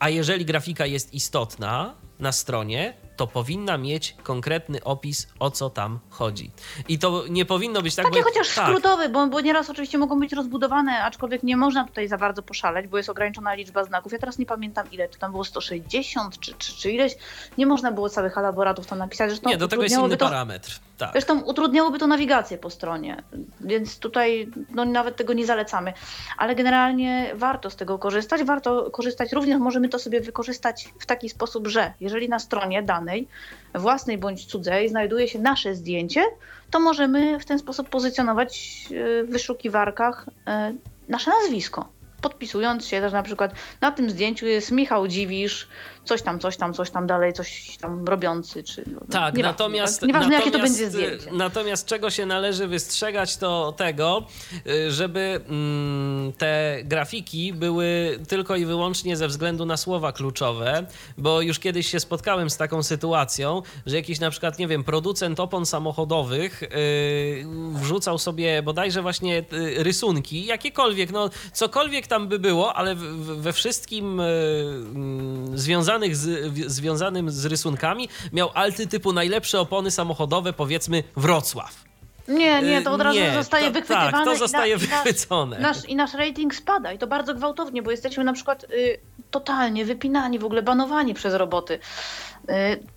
[0.00, 5.98] A jeżeli grafika jest istotna na stronie, to powinna mieć konkretny opis, o co tam
[6.10, 6.50] chodzi.
[6.88, 8.04] I to nie powinno być tak...
[8.04, 11.84] Taki bo- chociaż tak, skrótowy, bo, bo nieraz oczywiście mogą być rozbudowane, aczkolwiek nie można
[11.86, 14.12] tutaj za bardzo poszaleć, bo jest ograniczona liczba znaków.
[14.12, 17.16] Ja teraz nie pamiętam ile, czy tam było 160 czy, czy, czy ileś.
[17.58, 19.30] Nie można było całych elaboratów tam napisać.
[19.30, 20.80] Zresztą Nie, do tego jest inny to, parametr.
[20.98, 21.12] Tak.
[21.12, 23.22] Zresztą utrudniałoby to nawigację po stronie,
[23.60, 25.92] więc tutaj no, nawet tego nie zalecamy.
[26.38, 28.44] Ale generalnie warto z tego korzystać.
[28.44, 33.28] Warto korzystać, również możemy to sobie wykorzystać w taki sposób, że jeżeli na stronie danej,
[33.74, 36.24] własnej bądź cudzej, znajduje się nasze zdjęcie,
[36.70, 40.74] to możemy w ten sposób pozycjonować e, w wyszukiwarkach e,
[41.08, 41.88] nasze nazwisko.
[42.20, 45.68] Podpisując się też na przykład na tym zdjęciu jest Michał Dziwisz,
[46.08, 48.62] coś tam, coś tam, coś tam dalej, coś tam robiący.
[48.62, 50.08] Czy, no, Tak, nieważne, natomiast, tak?
[50.08, 51.32] Nieważne jakie to natomiast, będzie y, zdjęcie.
[51.32, 54.26] Natomiast czego się należy wystrzegać, to tego,
[54.66, 60.86] y, żeby mm, te grafiki były tylko i wyłącznie ze względu na słowa kluczowe,
[61.18, 65.40] bo już kiedyś się spotkałem z taką sytuacją, że jakiś na przykład, nie wiem, producent
[65.40, 72.74] opon samochodowych y, wrzucał sobie bodajże właśnie y, rysunki, jakiekolwiek, no cokolwiek tam by było,
[72.74, 74.24] ale w, w, we wszystkim y,
[74.94, 75.58] mm,
[75.98, 81.87] związanych z, w- związanym z rysunkami miał alty typu najlepsze opony samochodowe, powiedzmy Wrocław.
[82.28, 84.12] Nie, nie, to od razu nie, zostaje to- wychwytywane.
[84.12, 85.58] Tak, to i na- zostaje i nasz- wychwycone.
[85.58, 88.98] Nasz, I nasz rating spada i to bardzo gwałtownie, bo jesteśmy na przykład y,
[89.30, 91.78] totalnie wypinani, w ogóle banowani przez roboty.
[92.50, 92.52] Y,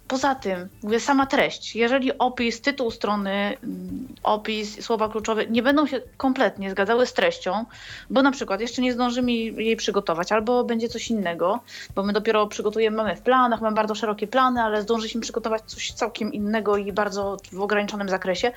[0.08, 1.76] poza tym, mówię, sama treść.
[1.76, 3.32] Jeżeli opis, tytuł strony,
[3.64, 7.66] mm, opis, słowa kluczowe nie będą się kompletnie zgadzały z treścią,
[8.10, 11.60] bo na przykład jeszcze nie zdążymy jej przygotować, albo będzie coś innego,
[11.96, 15.92] bo my dopiero przygotujemy, mamy w planach, mamy bardzo szerokie plany, ale zdążyliśmy przygotować coś
[15.92, 18.52] całkiem innego i bardzo w ograniczonym zakresie,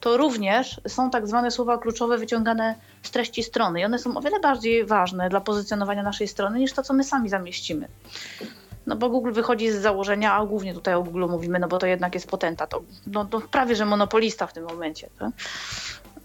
[0.00, 4.20] to również są tak zwane słowa kluczowe wyciągane z treści strony i one są o
[4.20, 7.88] wiele bardziej ważne dla pozycjonowania naszej strony niż to, co my sami zamieścimy.
[8.86, 11.86] No bo Google wychodzi z założenia, a głównie tutaj o Google mówimy, no bo to
[11.86, 15.08] jednak jest potentat, to, no, to prawie że monopolista w tym momencie.
[15.18, 15.30] Tak?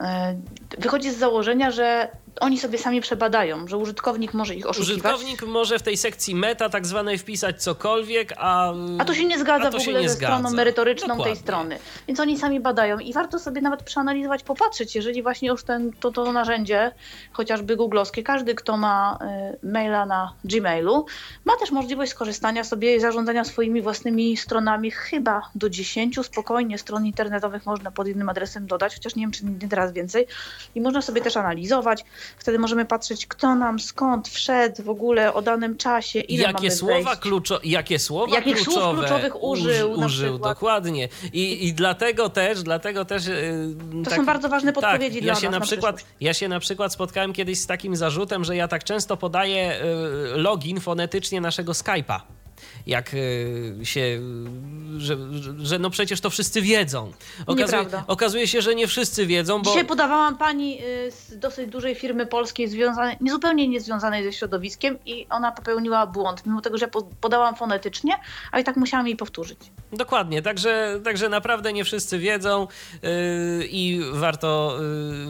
[0.02, 0.36] E,
[0.78, 4.94] Wychodzi z założenia, że oni sobie sami przebadają, że użytkownik może ich oszukiwać.
[4.94, 8.74] Użytkownik może w tej sekcji meta tak zwanej wpisać cokolwiek, a...
[9.00, 10.56] A to się nie zgadza w ogóle ze stroną zgadza.
[10.56, 11.34] merytoryczną Dokładnie.
[11.34, 11.80] tej strony.
[12.08, 16.12] Więc oni sami badają i warto sobie nawet przeanalizować, popatrzeć, jeżeli właśnie już ten, to,
[16.12, 16.92] to narzędzie,
[17.32, 19.20] chociażby googlowskie, każdy, kto ma
[19.64, 21.06] y, maila na Gmailu,
[21.46, 24.92] ma też możliwość skorzystania sobie i zarządzania swoimi własnymi stronami.
[24.92, 29.46] Chyba do 10 spokojnie stron internetowych można pod innym adresem dodać, chociaż nie wiem, czy
[29.46, 30.28] nie teraz więcej.
[30.76, 32.06] I można sobie też analizować.
[32.38, 36.72] Wtedy możemy patrzeć, kto nam skąd wszedł w ogóle o danym czasie, ile jakie mamy
[36.72, 37.20] słowa, wejść.
[37.22, 41.10] kluczo, jakie słowa Jakich słów kluczowe kluczowych użył na użył dokładnie.
[41.34, 43.26] I, I dlatego też, dlatego też...
[43.26, 45.96] yy, To tak- są bardzo ważne tak, podpowiedzi ja dla się nas na na przykład,
[45.96, 46.16] przyszłość.
[46.22, 50.38] Ja się na przykład spotkałem kiedyś z takim zarzutem, że ja tak często podaję y,
[50.38, 52.20] login fonetycznie naszego Skype'a.
[52.88, 55.18] Jak y, się, y, że,
[55.58, 57.12] że, no przecież to wszyscy wiedzą.
[57.46, 61.96] Okazuje, okazuje się, że nie wszyscy wiedzą, bo Dzisiaj podawałam pani y, z dosyć dużej
[61.96, 66.88] firmy polskiej, związanej, nie zupełnie niezwiązanej ze środowiskiem i ona popełniła błąd, mimo tego, że
[66.88, 68.14] po- podałam fonetycznie,
[68.52, 69.60] a i tak musiałam jej powtórzyć.
[69.94, 72.68] Dokładnie, także, także naprawdę nie wszyscy wiedzą
[73.04, 73.10] yy,
[73.68, 74.78] i warto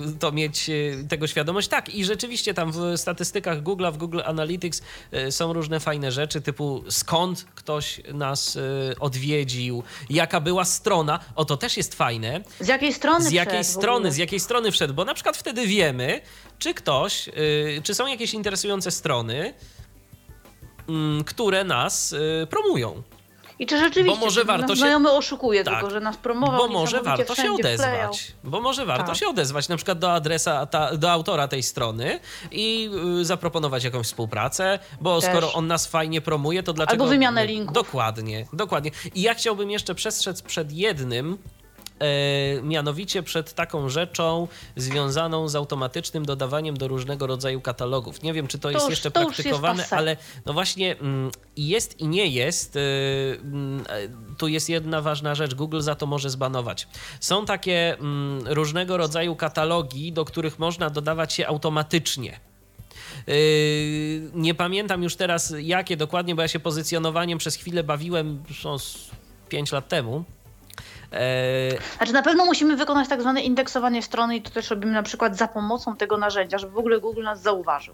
[0.05, 1.67] yy, to mieć yy, tego świadomość.
[1.67, 4.81] Tak, i rzeczywiście tam w statystykach Google, w Google Analytics
[5.11, 8.61] yy, są różne fajne rzeczy, typu skąd ktoś nas yy,
[8.99, 11.19] odwiedził, jaka była strona.
[11.35, 12.41] O, to też jest fajne.
[12.59, 15.67] Z jakiej strony Z jakiej wszedł strony, z jakiej strony wszedł, bo na przykład wtedy
[15.67, 16.21] wiemy,
[16.59, 17.33] czy ktoś, yy,
[17.83, 19.53] czy są jakieś interesujące strony,
[20.89, 23.03] mm, które nas yy, promują.
[23.59, 25.73] I czy rzeczywiście Bo może warto się- znajomy oszukuje, Tak.
[25.73, 27.55] tylko że nas promował Bo może warto się wklejał.
[27.55, 28.31] odezwać.
[28.43, 29.15] Bo może warto Tak.
[29.15, 32.19] się odezwać na przykład do adresa, ta, do autora tej strony
[32.51, 32.89] i
[33.21, 35.29] y, zaproponować jakąś współpracę, bo Też.
[35.29, 36.91] skoro on nas fajnie promuje, to dlaczego...
[37.03, 37.73] Albo wymianę linków.
[37.73, 38.91] Dokładnie, dokładnie.
[39.15, 41.37] I ja chciałbym jeszcze przestrzec przed jednym,
[42.63, 48.23] mianowicie przed taką rzeczą związaną z automatycznym dodawaniem do różnego rodzaju katalogów.
[48.23, 49.95] Nie wiem, czy to, To jest już- jeszcze to jest praktykowane, passé.
[49.95, 52.75] ale no właśnie mm, jest i nie jest.
[52.75, 52.79] y,
[53.41, 55.53] mm, e, Tu jest jedna ważna rzecz.
[55.55, 56.87] Google za to może zbanować.
[57.19, 62.39] Są takie mm, różnego rodzaju katalogi, do których można dodawać się automatycznie.
[64.33, 69.09] Nie pamiętam już teraz jakie dokładnie, bo ja się pozycjonowaniem przez chwilę bawiłem no, z
[69.49, 70.23] 5 lat temu.
[71.11, 75.03] E, Znaczy na pewno musimy wykonać tak zwane indeksowanie strony i to też robimy na
[75.03, 77.93] przykład za pomocą tego narzędzia, żeby w ogóle Google nas zauważył.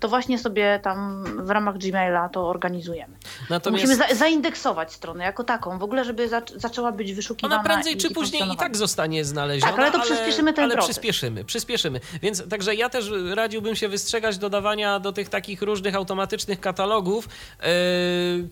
[0.00, 3.16] To właśnie sobie tam w ramach Gmaila to organizujemy.
[3.50, 7.64] natomiast Musimy za zaindeksować stronę jako taką, w ogóle żeby zac zaczęła być wyszukiwana ona
[7.64, 9.72] prędzej i, czy i później i tak zostanie znaleziona.
[9.72, 10.90] Tak, ale to przyspieszymy ten ale proces.
[10.90, 12.00] przyspieszymy, przyspieszymy.
[12.22, 17.28] Więc także ja też radziłbym się wystrzegać dodawania do tych takich różnych automatycznych katalogów,
[17.60, 17.68] yy,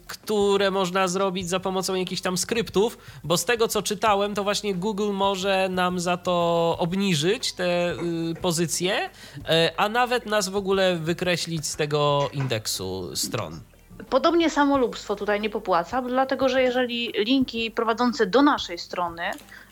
[0.06, 4.74] które można zrobić za pomocą jakichś tam skryptów, bo z tego co czytałem, to właśnie
[4.74, 7.94] Google może nam za to obniżyć te
[8.28, 9.42] yy, pozycje, yy,
[9.76, 13.60] a nawet nas w ogóle wykreślić z tego indeksu stron.
[14.10, 19.22] Podobnie samolubstwo tutaj nie popłaca, dlatego że jeżeli linki prowadzące do naszej strony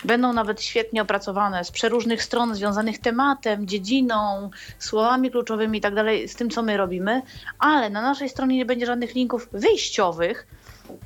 [0.05, 6.29] będą nawet świetnie opracowane z przeróżnych stron związanych tematem, dziedziną, słowami kluczowymi i tak dalej,
[6.29, 7.23] z tym co my robimy,
[7.59, 10.47] ale na naszej stronie nie będzie żadnych linków wyjściowych,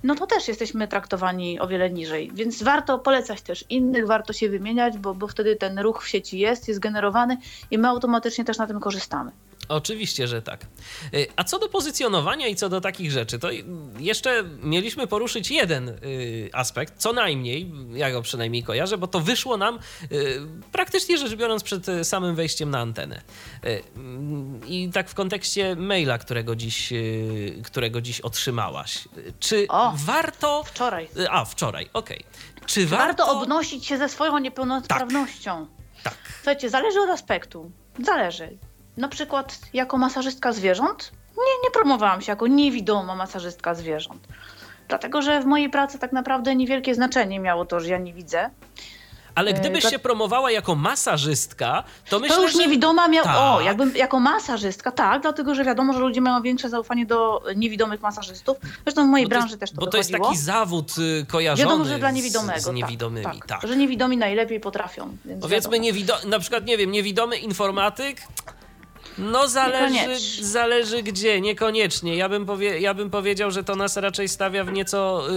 [0.05, 2.31] no to też jesteśmy traktowani o wiele niżej.
[2.35, 6.39] Więc warto polecać też innych, warto się wymieniać, bo, bo wtedy ten ruch w sieci
[6.39, 7.39] jest, jest generowany
[7.71, 9.31] i my automatycznie też na tym korzystamy.
[9.69, 10.67] Oczywiście, że tak.
[11.15, 13.49] Y, A co do pozycjonowania i co do takich rzeczy, to
[13.99, 19.57] jeszcze mieliśmy poruszyć jeden y, aspekt, co najmniej, ja go przynajmniej kojarzę, bo to wyszło
[19.57, 19.79] nam
[20.13, 20.41] y,
[20.73, 23.21] praktycznie rzecz biorąc przed samym wejściem na antenę.
[23.97, 26.93] Mm, I tak w kontekście maila, którego dziś,
[27.65, 29.09] którego dziś otrzymałaś.
[29.41, 29.93] Czy O!
[29.97, 30.63] warto.
[30.67, 31.09] Wczoraj.
[31.31, 32.25] A, wczoraj, okej.
[32.67, 33.41] Czy Warto warto.
[33.41, 35.67] obnosić się ze swoją niepełnosprawnością.
[36.03, 36.15] Tak.
[36.37, 37.71] Słuchajcie, zależy od aspektu.
[38.05, 38.59] Zależy.
[38.97, 44.27] Na przykład jako masażystka zwierząt nie, nie promowałam się jako niewidoma masażystka zwierząt.
[44.89, 48.51] Dlatego, że w mojej pracy tak naprawdę niewielkie znaczenie miało to, że ja nie widzę.
[49.35, 52.59] Ale E, gdybyś się promowała jako masażystka, to myślę, to już że...
[52.59, 53.25] niewidoma miał.
[53.25, 53.37] Tak.
[53.39, 58.01] O, jakbym jako masażystka, tak, dlatego że wiadomo, że ludzie mają większe zaufanie do niewidomych
[58.01, 58.57] masażystów.
[58.85, 61.27] Zresztą w mojej Bo to branży jest, też to Bo to jest taki zawód y,
[61.27, 62.61] kojarzony Wiadomo, że dla niewidomego.
[62.61, 63.25] z niewidomymi.
[63.25, 65.17] tak, Tak, tak, Że niewidomi najlepiej potrafią.
[65.41, 68.17] Powiedzmy, niewido- na przykład, nie wiem, niewidomy informatyk.
[69.19, 72.17] No zależy, zależy gdzie, niekoniecznie.
[72.17, 75.33] Ja bym, powie- ja bym powiedział, że to nas raczej stawia w nieco y,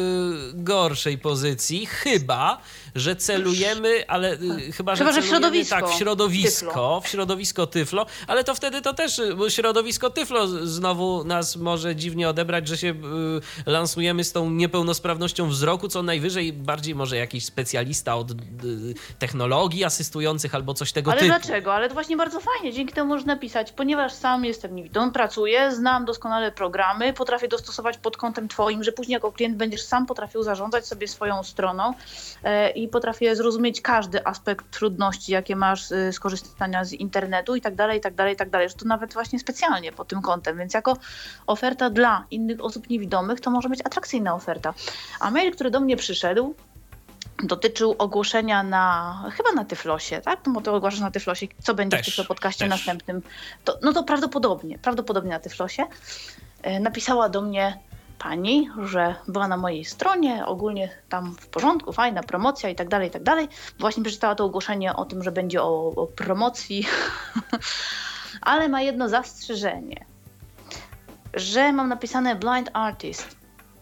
[0.53, 2.61] gorszej pozycji, chyba,
[2.95, 7.01] że celujemy, ale y, chyba, że Chyba, że celujemy, środowisko tak, w środowisko, tyflo.
[7.01, 12.67] w środowisko tyflo, ale to wtedy to też, środowisko tyflo znowu nas może dziwnie odebrać,
[12.67, 12.87] że się
[13.65, 18.35] y, lansujemy z tą niepełnosprawnością wzroku, co najwyżej bardziej może jakiś specjalista od y,
[19.19, 21.29] technologii asystujących albo coś tego Ale typu.
[21.31, 21.73] dlaczego?
[21.73, 22.73] Ale to właśnie bardzo fajnie.
[22.73, 28.17] Dzięki temu można pisać, ponieważ sam jestem niewidomą, pracuję, znam doskonale programy, potrafię dostosować pod
[28.17, 31.93] kątem twoim, że później jako klient będziesz sam potrafił zarządzać sobie swoją stroną
[32.43, 37.75] e, i potrafię zrozumieć każdy aspekt trudności, jakie masz z korzystania z internetu i tak
[37.75, 38.69] dalej, i tak dalej, i tak dalej.
[38.69, 40.97] Że to nawet właśnie specjalnie pod tym kątem, więc jako
[41.47, 44.73] oferta dla innych osób niewidomych to może być atrakcyjna oferta.
[45.19, 46.55] A mail, który do mnie przyszedł,
[47.43, 50.39] dotyczył ogłoszenia na, chyba na Tyflosie, tak?
[50.47, 52.69] No bo to ogłaszasz na Tyflosie, co będzie Też, w Tyflo podcaście też.
[52.69, 53.21] następnym.
[53.63, 55.83] To, no to prawdopodobnie, prawdopodobnie na Tyflosie.
[56.61, 57.79] E, Napisała do mnie
[58.19, 63.07] pani, że była na mojej stronie, ogólnie tam w porządku, fajna promocja i tak dalej,
[63.07, 63.47] i tak dalej.
[63.79, 66.87] Właśnie przeczytała to ogłoszenie o tym, że będzie o, o promocji,
[68.41, 70.05] ale ma jedno zastrzeżenie,
[71.33, 73.39] że mam napisane blind artist,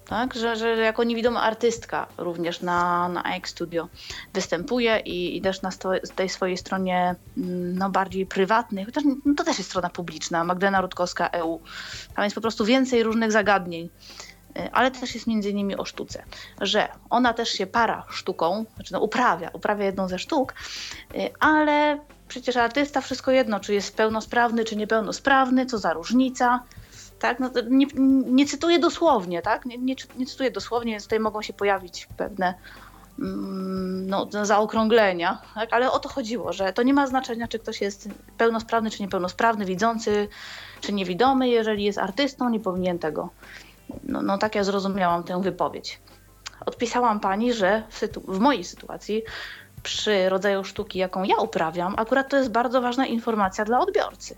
[0.08, 0.34] tak?
[0.34, 3.88] Że, że jako niewidoma artystka również na, na AX Studio
[4.34, 9.34] występuje i, i też na sto, tej swojej stronie mm, no, bardziej prywatnej, chociaż no,
[9.38, 11.62] to też jest strona publiczna, Magdalena Rutkowska EU.
[12.16, 13.90] Tam jest po prostu więcej różnych zagadnień,
[14.72, 16.24] ale też jest między innymi o sztuce,
[16.62, 20.54] że ona też się para sztuką, znaczy no, uprawia, uprawia jedną ze sztuk,
[21.16, 26.64] y, ale przecież artysta wszystko jedno, czy jest pełnosprawny, czy niepełnosprawny, co za różnica.
[27.20, 27.86] Tak, no nie,
[28.26, 29.66] nie cytuję dosłownie, tak?
[29.66, 32.54] Nie, nie, nie cytuję dosłownie, więc tutaj mogą się pojawić pewne
[33.20, 35.74] mm, no, zaokrąglenia, tak?
[35.74, 39.66] ale o to chodziło, że to nie ma znaczenia, czy ktoś jest pełnosprawny, czy niepełnosprawny,
[39.66, 40.28] widzący,
[40.82, 41.50] czy niewidomy.
[41.50, 43.30] Jeżeli jest artystą, nie powinien tego.
[44.04, 46.00] No, no tak ja zrozumiałam tę wypowiedź.
[46.66, 49.24] Odpisałam pani, że w, w mojej sytuacji,
[49.84, 54.38] przy rodzaju sztuki, jaką ja uprawiam, akurat to jest bardzo ważna informacja dla odbiorcy.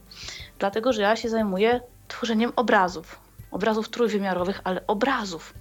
[0.59, 3.19] Dlatego, że ja się zajmuję tworzeniem obrazów.
[3.51, 5.53] Obrazów trójwymiarowych, ale obrazów.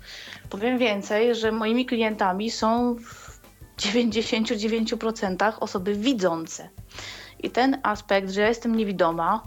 [0.51, 3.41] Powiem więcej, że moimi klientami są w
[3.79, 6.69] 99% osoby widzące.
[7.39, 9.43] I ten aspekt, że ja jestem niewidoma,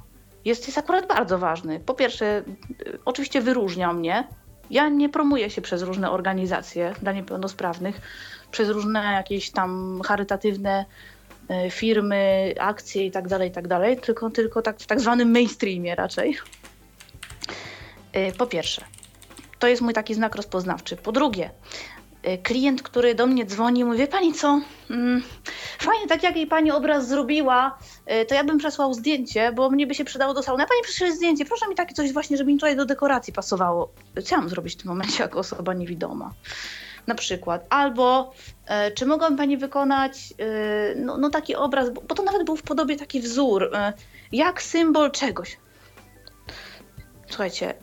[0.46, 1.80] jest, jest akurat bardzo ważny.
[1.80, 2.44] Po pierwsze,
[2.82, 4.28] y, oczywiście wyróżnia mnie.
[4.70, 8.02] Ja nie promuję się przez różne organizacje dla niepełnosprawnych,
[8.52, 10.86] przez różne jakieś tam charytatywne
[11.66, 15.96] y, firmy, akcje i tak dalej, tak dalej, tylko, tylko tak w tak zwanym mainstreamie
[15.96, 16.38] raczej.
[18.16, 18.86] Y, Po pierwsze,
[19.60, 20.98] to jest mój taki znak rozpoznawczy.
[20.98, 21.50] Po drugie,
[22.44, 25.24] klient, który do mnie dzwoni, mówi, pani co, mm,
[25.80, 27.78] fajnie, tak jak jej pani obraz zrobiła,
[28.22, 30.64] y, to ja bym przesłał zdjęcie, bo mnie by się przydało do salonu.
[30.64, 33.94] A pani przyszły zdjęcie, proszę mi takie coś właśnie, żeby mi tutaj do dekoracji pasowało.
[34.24, 36.34] Co ja mam zrobić w tym momencie jako osoba niewidoma?
[37.08, 37.66] Na przykład.
[37.70, 38.34] Albo
[38.66, 42.56] e, czy mogłaby pani wykonać e, no, no taki obraz, bo, bo to nawet był
[42.56, 43.94] w podobie taki wzór, e,
[44.32, 45.58] jak symbol czegoś.
[47.28, 47.74] Słuchajcie,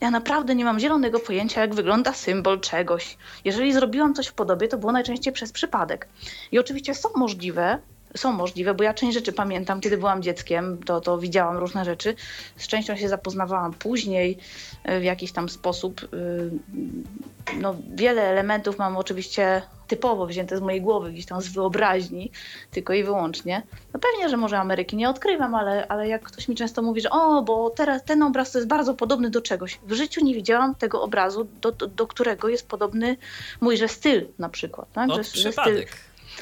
[0.00, 3.16] ja naprawdę nie mam zielonego pojęcia, jak wygląda symbol czegoś.
[3.44, 6.08] Jeżeli zrobiłam coś w podobie, to było najczęściej przez przypadek.
[6.52, 7.78] I oczywiście są możliwe,
[8.16, 12.14] są możliwe, bo ja część rzeczy pamiętam, kiedy byłam dzieckiem, to, to widziałam różne rzeczy.
[12.56, 14.38] Z częścią się zapoznawałam później
[14.84, 16.00] e, w jakiś tam sposób.
[16.00, 22.30] e, No, wiele elementów mam oczywiście typowo wzięte z mojej głowy, gdzieś tam z wyobraźni,
[22.70, 23.62] tylko i wyłącznie.
[23.94, 27.10] No pewnie, że może Ameryki nie odkrywam, ale, ale jak ktoś mi często mówi, że
[27.10, 29.78] o, bo teraz ten obraz to jest bardzo podobny do czegoś.
[29.86, 33.16] W życiu nie widziałam tego obrazu, do, do, do którego jest podobny
[33.60, 34.92] mójże styl na przykład.
[34.92, 35.10] Tak?
[35.10, 35.88] Od Że- styl- przypadek.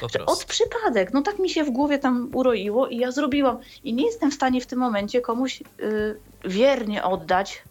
[0.01, 0.31] Że prostu.
[0.31, 1.13] od przypadek.
[1.13, 3.57] No tak mi się w głowie tam uroiło i ja zrobiłam.
[3.83, 7.63] I nie jestem w stanie w tym momencie komuś y, wiernie oddać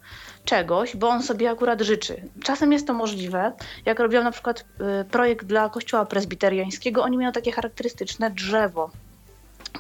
[0.45, 2.23] czegoś, bo on sobie akurat życzy.
[2.43, 3.53] Czasem jest to możliwe.
[3.85, 4.65] Jak robiłam na przykład
[5.01, 8.91] y, projekt dla kościoła prezbiteriańskiego, oni mają takie charakterystyczne drzewo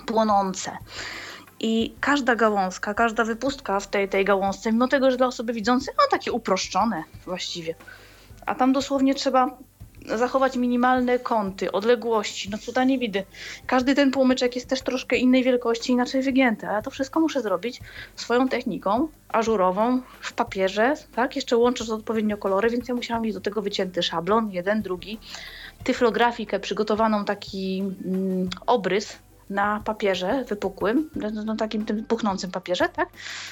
[0.07, 0.71] płonące.
[1.61, 5.95] I każda gałązka, każda wypustka w tej, tej gałązce, mimo tego, że dla osoby widzącej,
[5.99, 7.75] no takie uproszczone właściwie.
[8.47, 9.57] A tam dosłownie trzeba
[10.05, 13.25] zachować minimalne kąty, odległości, no cuda nie widy.
[13.67, 17.43] Każdy ten płomyczek jest też troszkę innej wielkości, inaczej wygięty, a ja to wszystko muszę
[17.43, 17.81] zrobić
[18.17, 21.37] swoją techniką, ażurową, w papierze, tak?
[21.37, 25.19] Jeszcze łącząc odpowiednio kolory, więc ja musiałam mieć do tego wycięty szablon, jeden, drugi,
[25.85, 29.19] tyflografikę przygotowaną, taki mm, obrys
[29.51, 33.09] na papierze wypukłym, no, no takim tym puchnącym papierze, tak?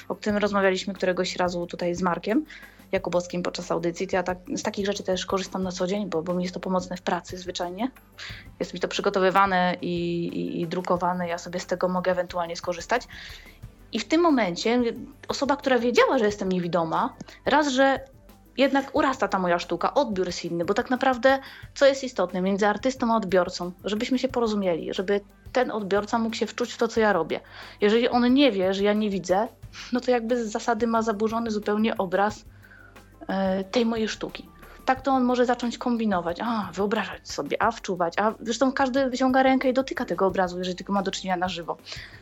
[0.09, 2.45] O którym rozmawialiśmy któregoś razu tutaj z Markiem.
[2.93, 4.07] Jakubowskim podczas audycji.
[4.11, 6.59] Ja tak, z takich rzeczy też korzystam na co dzień, bo, bo mi jest to
[6.59, 7.91] pomocne w pracy zwyczajnie.
[8.59, 13.07] Jest mi to przygotowywane i, i, i drukowane, ja sobie z tego mogę ewentualnie skorzystać.
[13.91, 14.81] I w tym momencie
[15.27, 17.13] osoba, która wiedziała, że jestem niewidoma,
[17.45, 17.99] raz, że
[18.57, 21.39] jednak urasta ta moja sztuka, odbiór jest inny, bo tak naprawdę
[21.75, 25.21] co jest istotne między artystą a odbiorcą, żebyśmy się porozumieli, żeby
[25.51, 27.39] ten odbiorca mógł się wczuć w to, co ja robię.
[27.81, 29.47] Jeżeli on nie wie, że ja nie widzę,
[29.93, 32.45] no to jakby z zasady ma zaburzony zupełnie obraz
[33.71, 34.45] tej mojej sztuki.
[34.85, 39.43] Tak to on może zacząć kombinować, a wyobrażać sobie, a wczuwać, a zresztą każdy wyciąga
[39.43, 41.77] rękę i dotyka tego obrazu, jeżeli tylko ma do czynienia na żywo.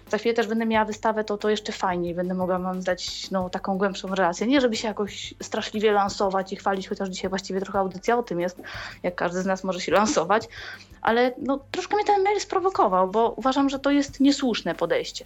[0.10, 3.50] Za chwilę też będę miała wystawę, to, to jeszcze fajniej, będę mogła wam dać no,
[3.50, 4.48] taką głębszą relację.
[4.48, 8.40] Nie, żeby się jakoś straszliwie lansować i chwalić, chociaż dzisiaj właściwie trochę audycja o tym
[8.40, 8.62] jest,
[9.04, 10.48] jak każdy z nas może się lansować,
[11.02, 15.26] ale no, troszkę mnie ten mail sprowokował, bo uważam, że to jest niesłuszne podejście.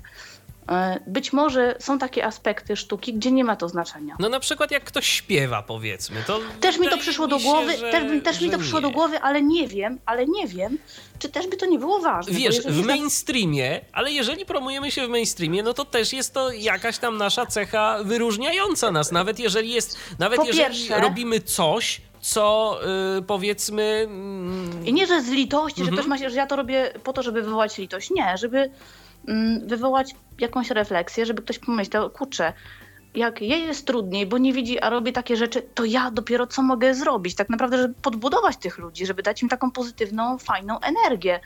[0.71, 4.15] E, Być może są takie aspekty sztuki, gdzie nie ma to znaczenia.
[4.19, 7.77] No na przykład jak ktoś śpiewa, powiedzmy, to Też mi to przyszło do się, głowy,
[7.77, 8.93] że- też, też mi że to przyszło do nie.
[8.93, 10.77] głowy, ale nie wiem, ale nie wiem,
[11.19, 12.33] czy też by to nie było ważne.
[12.33, 16.51] Wiesz, w na- mainstreamie, ale jeżeli promujemy się w mainstreamie, no to też jest to
[16.51, 22.01] jakaś tam nasza cecha wyróżniająca nas, nawet jeżeli jest, nawet Po jeżeli pierwsze- robimy coś,
[22.21, 22.77] co
[23.17, 23.83] y, powiedzmy...
[24.07, 25.97] mm, I nie, że z litości, że Mhm.
[25.97, 28.09] ktoś ma się, że ja to robię po to, żeby wywołać litość.
[28.11, 28.71] Nie, żeby mm,
[29.65, 32.53] wywołać jakąś refleksję, żeby ktoś pomyślał, kurczę,
[33.15, 36.63] jak jej jest trudniej, bo nie widzi, a robi takie rzeczy, to ja dopiero co
[36.63, 37.35] mogę zrobić?
[37.35, 41.39] Tak naprawdę, żeby podbudować tych ludzi, żeby dać im taką pozytywną, fajną energię.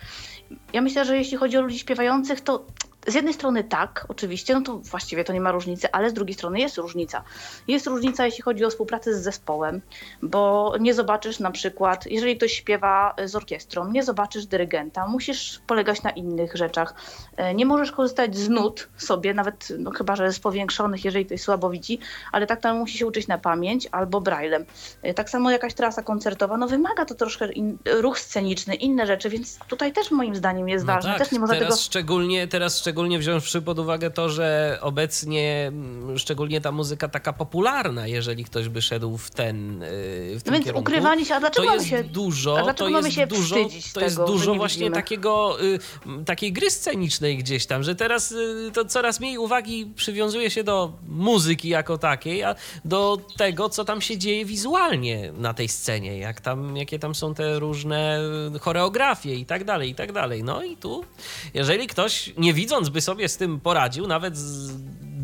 [0.73, 2.65] Ja myślę, że jeśli chodzi o ludzi śpiewających, to
[3.07, 6.33] z jednej strony tak, oczywiście, no to właściwie to nie ma różnicy, ale z drugiej
[6.33, 7.23] strony jest różnica.
[7.67, 9.81] Jest różnica, jeśli chodzi o współpracę z zespołem,
[10.21, 16.03] bo nie zobaczysz na przykład, jeżeli ktoś śpiewa z orkiestrą, nie zobaczysz dyrygenta, musisz polegać
[16.03, 16.93] na innych rzeczach.
[17.37, 21.41] E, Nie możesz korzystać z nut sobie, nawet no chyba, że z powiększonych, jeżeli ktoś
[21.41, 21.99] słabo widzi,
[22.31, 24.65] ale tak tam musi się uczyć na pamięć albo braillem.
[25.01, 29.29] E, Tak samo jakaś trasa koncertowa, no wymaga to troszkę in, ruch sceniczny, inne rzeczy,
[29.29, 31.09] więc tutaj też moim zdaniem jest No ważne.
[31.11, 35.65] tak, też nie można teraz, tego szczególnie, teraz szczególnie wziąwszy pod uwagę to, że obecnie
[35.67, 40.53] mm, szczególnie ta muzyka taka popularna, jeżeli ktoś by szedł w ten, y, w tym
[40.53, 42.03] Więc kierunku, ukrywanie się, a dlaczego to jest się...
[42.03, 44.95] dużo, dlaczego to mamy się dużo, wstydzić to jest tego, dużo nie właśnie widzimy?
[44.95, 45.79] takiego, y,
[46.25, 50.91] takiej gry scenicznej gdzieś tam, że teraz y, to coraz mniej uwagi przywiązuje się do
[51.07, 52.55] muzyki jako takiej, a
[52.85, 57.33] do tego, co tam się dzieje wizualnie na tej scenie, jak tam, jakie tam są
[57.33, 58.19] te różne
[58.61, 60.43] choreografie i tak dalej, i tak dalej.
[60.43, 61.05] No i tu,
[61.53, 64.77] jeżeli ktoś nie widząc by sobie z tym poradził, nawet z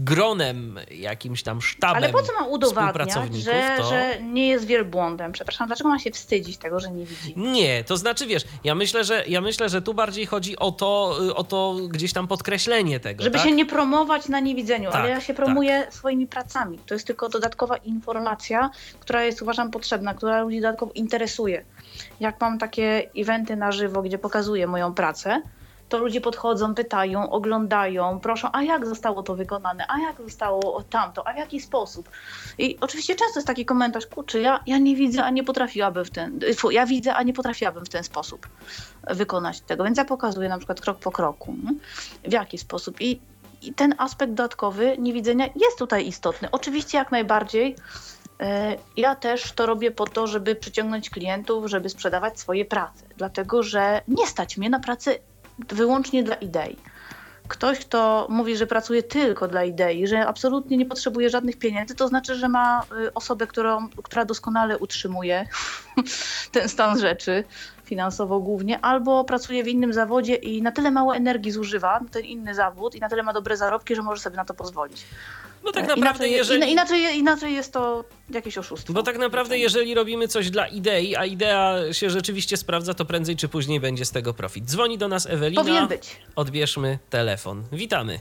[0.06, 3.90] gronem, jakimś tam sztabem Ale po co ma udowadniać, że, to...
[3.90, 5.32] że nie jest wielbłądem?
[5.32, 7.34] Przepraszam, dlaczego ma się wstydzić tego, że nie widzi?
[7.38, 11.18] Nie, to znaczy wiesz, ja myślę, że ja myślę, że tu bardziej chodzi o to,
[11.36, 13.24] o to gdzieś tam podkreślenie tego.
[13.24, 13.48] Żeby tak?
[13.48, 16.80] się nie promować na niewidzeniu, Tak, ale ja się promuję swoimi pracami.
[16.86, 18.70] To jest tylko dodatkowa informacja,
[19.00, 21.66] która jest uważam potrzebna, która ludzi dodatkowo interesuje.
[22.20, 25.42] Jak mam takie eventy na żywo, gdzie pokazuję moją pracę,
[25.90, 31.28] to ludzie podchodzą, pytają, oglądają, proszą, a jak zostało to wykonane, a jak zostało tamto,
[31.28, 32.10] a w jaki sposób.
[32.58, 36.12] I oczywiście często jest taki komentarz, kurczę, ja, ja nie widzę, a nie potrafiłabym w
[36.12, 38.48] ten, fu, ja widzę, a nie potrafiłabym w ten sposób
[39.10, 39.84] wykonać tego.
[39.84, 41.56] Więc ja pokazuję na przykład krok po kroku,
[42.24, 43.02] w jaki sposób.
[43.02, 43.22] I,
[43.62, 46.52] I ten aspekt dodatkowy niewidzenia jest tutaj istotny.
[46.52, 47.76] Oczywiście jak najbardziej.
[48.40, 53.64] e, Ja też to robię po to, żeby przyciągnąć klientów, żeby sprzedawać swoje prace, dlatego
[53.64, 55.16] że nie stać mnie na pracę
[55.60, 56.78] wyłącznie dla idei.
[57.48, 62.08] Ktoś, kto mówi, że pracuje tylko dla idei, że absolutnie nie potrzebuje żadnych pieniędzy, to
[62.08, 65.48] znaczy, że ma y, osobę, którą, która doskonale utrzymuje
[66.52, 67.44] ten stan rzeczy,
[67.84, 72.56] finansowo głównie, albo pracuje w innym zawodzie i na tyle mało energii zużywa ten inny
[72.56, 75.06] zawód i na tyle ma dobre zarobki, że może sobie na to pozwolić.
[75.66, 76.72] Bo tak E, naprawdę, inaczej, jeżeli...
[76.72, 78.94] inaczej, inaczej jest to jakieś oszustwo.
[78.94, 83.36] Bo tak naprawdę, jeżeli robimy coś dla idei, a idea się rzeczywiście sprawdza, to prędzej
[83.36, 84.66] czy później będzie z tego profit.
[84.66, 85.62] Dzwoni do nas Ewelina.
[85.62, 86.16] Powinien być.
[86.36, 87.64] Odbierzmy telefon.
[87.72, 88.20] Witamy.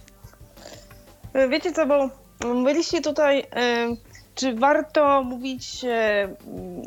[1.32, 2.10] E, Wiecie co, bo
[2.54, 3.96] mówiliście tutaj, e,
[4.34, 5.80] czy warto mówić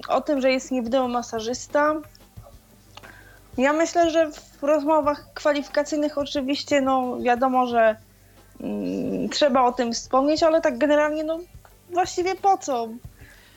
[0.10, 0.72] o tym, że jest
[1.10, 1.96] masażysta?
[3.58, 7.96] Ja myślę, że w rozmowach kwalifikacyjnych oczywiście, no wiadomo, że
[9.32, 11.40] trzeba o tym wspomnieć, ale tak generalnie, no
[11.90, 12.88] właściwie po co?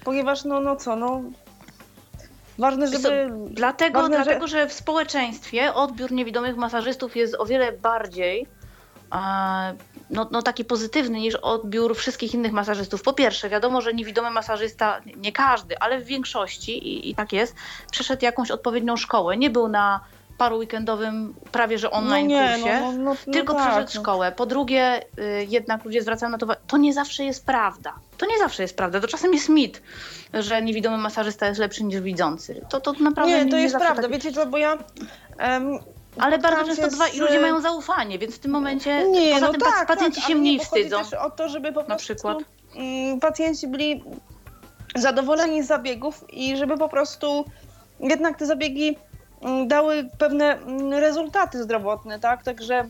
[0.05, 1.23] Ponieważ, no, no co, no
[2.59, 3.29] ważne, żeby...
[3.51, 4.69] Dlatego, ważne, że- dlatego że...
[4.69, 8.47] w społeczeństwie odbiór niewidomych masażystów jest o wiele bardziej
[9.15, 9.17] e,
[10.11, 13.03] no, no, taki pozytywny niż odbiór wszystkich innych masażystów.
[13.03, 17.55] Po pierwsze, wiadomo, że niewidomy masażysta, nie każdy, ale w większości, i, i tak jest,
[17.91, 19.37] przeszedł jakąś odpowiednią szkołę.
[19.37, 20.01] Nie był na
[20.41, 22.81] paru weekendowym prawie że online no nie, kursie.
[22.81, 24.01] no, no, no, no Tylko tak, przeszedł no.
[24.01, 24.33] szkołę.
[24.33, 27.93] Po drugie, y, jednak ludzie zwracają na to uwagę, to nie zawsze jest prawda.
[28.19, 29.01] To nie zawsze jest prawda.
[29.01, 29.83] To czasem jest mit,
[30.35, 32.65] że niewidomy masażysta jest lepszy niż widzący.
[32.71, 34.03] To, to naprawdę Nie, nie, to nie jest zawsze prawda.
[34.03, 34.79] tak- Wiecie co, bo ja...
[35.39, 35.79] em,
[36.19, 39.47] Ale bardzo często się dwa i ludzie mają zaufanie, więc w tym momencie Nie, poza
[39.47, 40.99] no tym tak, pac- pacjenci tak, się mniej nie chodzi wstydzą.
[41.05, 42.39] też o to, żeby po Na prostu przykład.
[42.77, 44.05] mm, pacjenci byli
[44.97, 47.45] zadowoleni z zabiegów i żeby po prostu
[48.01, 48.99] jednak te zabiegi
[49.67, 52.43] dały pewne mm, rezultaty zdrowotne, tak?
[52.45, 52.89] Także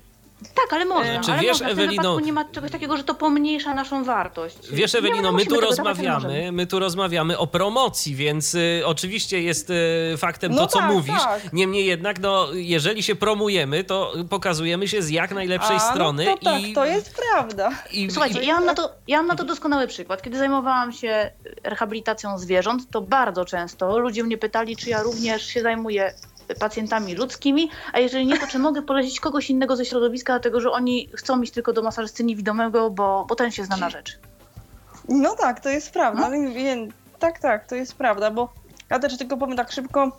[0.54, 1.12] Tak, ale można.
[1.12, 1.66] E, czy ale wiesz, można.
[1.66, 4.56] W tym Ewelino- nie ma czegoś takiego, że to pomniejsza naszą wartość.
[4.72, 9.74] Wiesz, Ewelino, my tu rozmawiamy, my tu rozmawiamy o promocji, więc y, oczywiście jest y,
[10.18, 11.22] faktem No to, co tak, mówisz.
[11.22, 11.52] tak.
[11.52, 16.36] Niemniej jednak, no, jeżeli się promujemy, to pokazujemy się z jak najlepszej a, strony no
[16.36, 17.70] to tak, i, to jest prawda.
[17.92, 20.22] i, Słuchajcie, i ja mam, na to, ja mam na to doskonały przykład.
[20.22, 21.30] Kiedy zajmowałam się
[21.64, 26.14] rehabilitacją zwierząt, to bardzo często ludzie mnie pytali, czy ja również się zajmuję
[26.58, 30.70] pacjentami ludzkimi, a jeżeli nie, to czy mogę polecić kogoś innego ze środowiska, dlatego że
[30.70, 34.18] oni chcą iść tylko do masażysty niewidomego, bo, bo ten się zna na rzecz.
[35.08, 36.24] No tak, to jest prawda.
[36.26, 38.52] Ale nie- Tak, tak, to jest prawda, bo
[38.90, 40.12] ja też tylko powiem tak szybko,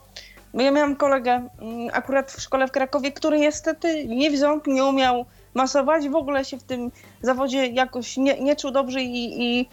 [0.53, 4.85] bo ja miałam kolegę mm, akurat w szkole w Krakowie, który niestety nie wziął, nie
[4.85, 6.91] umiał masować, w ogóle się w tym
[7.21, 9.69] zawodzie jakoś nie, nie czuł dobrze i, i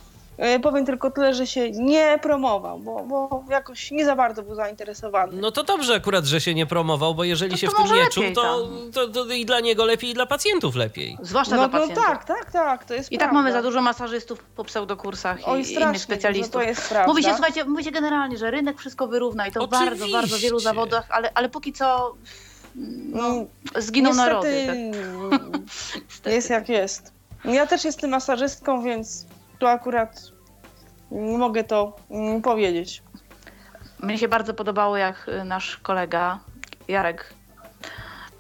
[0.62, 5.32] powiem tylko tyle, że się nie promował, bo, bo jakoś nie za bardzo był zainteresowany.
[5.40, 7.96] No to dobrze akurat, że się nie promował, bo jeżeli To- się to w tym
[7.96, 11.18] nie czuł, to, to, to i dla niego lepiej, i dla pacjentów lepiej.
[11.22, 12.04] Zwłaszcza No, dla no pacjentów.
[12.04, 13.26] tak, tak, tak, to jest I prawda.
[13.26, 16.54] tak mamy za dużo masażystów po pseudokursach Oj, i strasznie, innych specjalistów.
[16.54, 17.08] No to jest prawda.
[17.12, 20.38] Mówi się, słuchajcie, mówi się generalnie, że rynek wszystko wyrówna i to w bardzo, bardzo
[20.38, 22.14] wielu zawodach, ale, ale póki co
[22.74, 23.46] no, Mm,
[23.76, 24.66] zginą Niestety, narody.
[26.24, 26.32] Tak.
[26.32, 27.12] Jest jak jest.
[27.44, 29.26] Ja też jestem masażystką, więc
[29.58, 30.32] tu akurat
[31.38, 33.02] mogę to mm, powiedzieć.
[34.00, 36.38] Mnie się bardzo podobało, jak y, nasz kolega
[36.88, 37.34] Jarek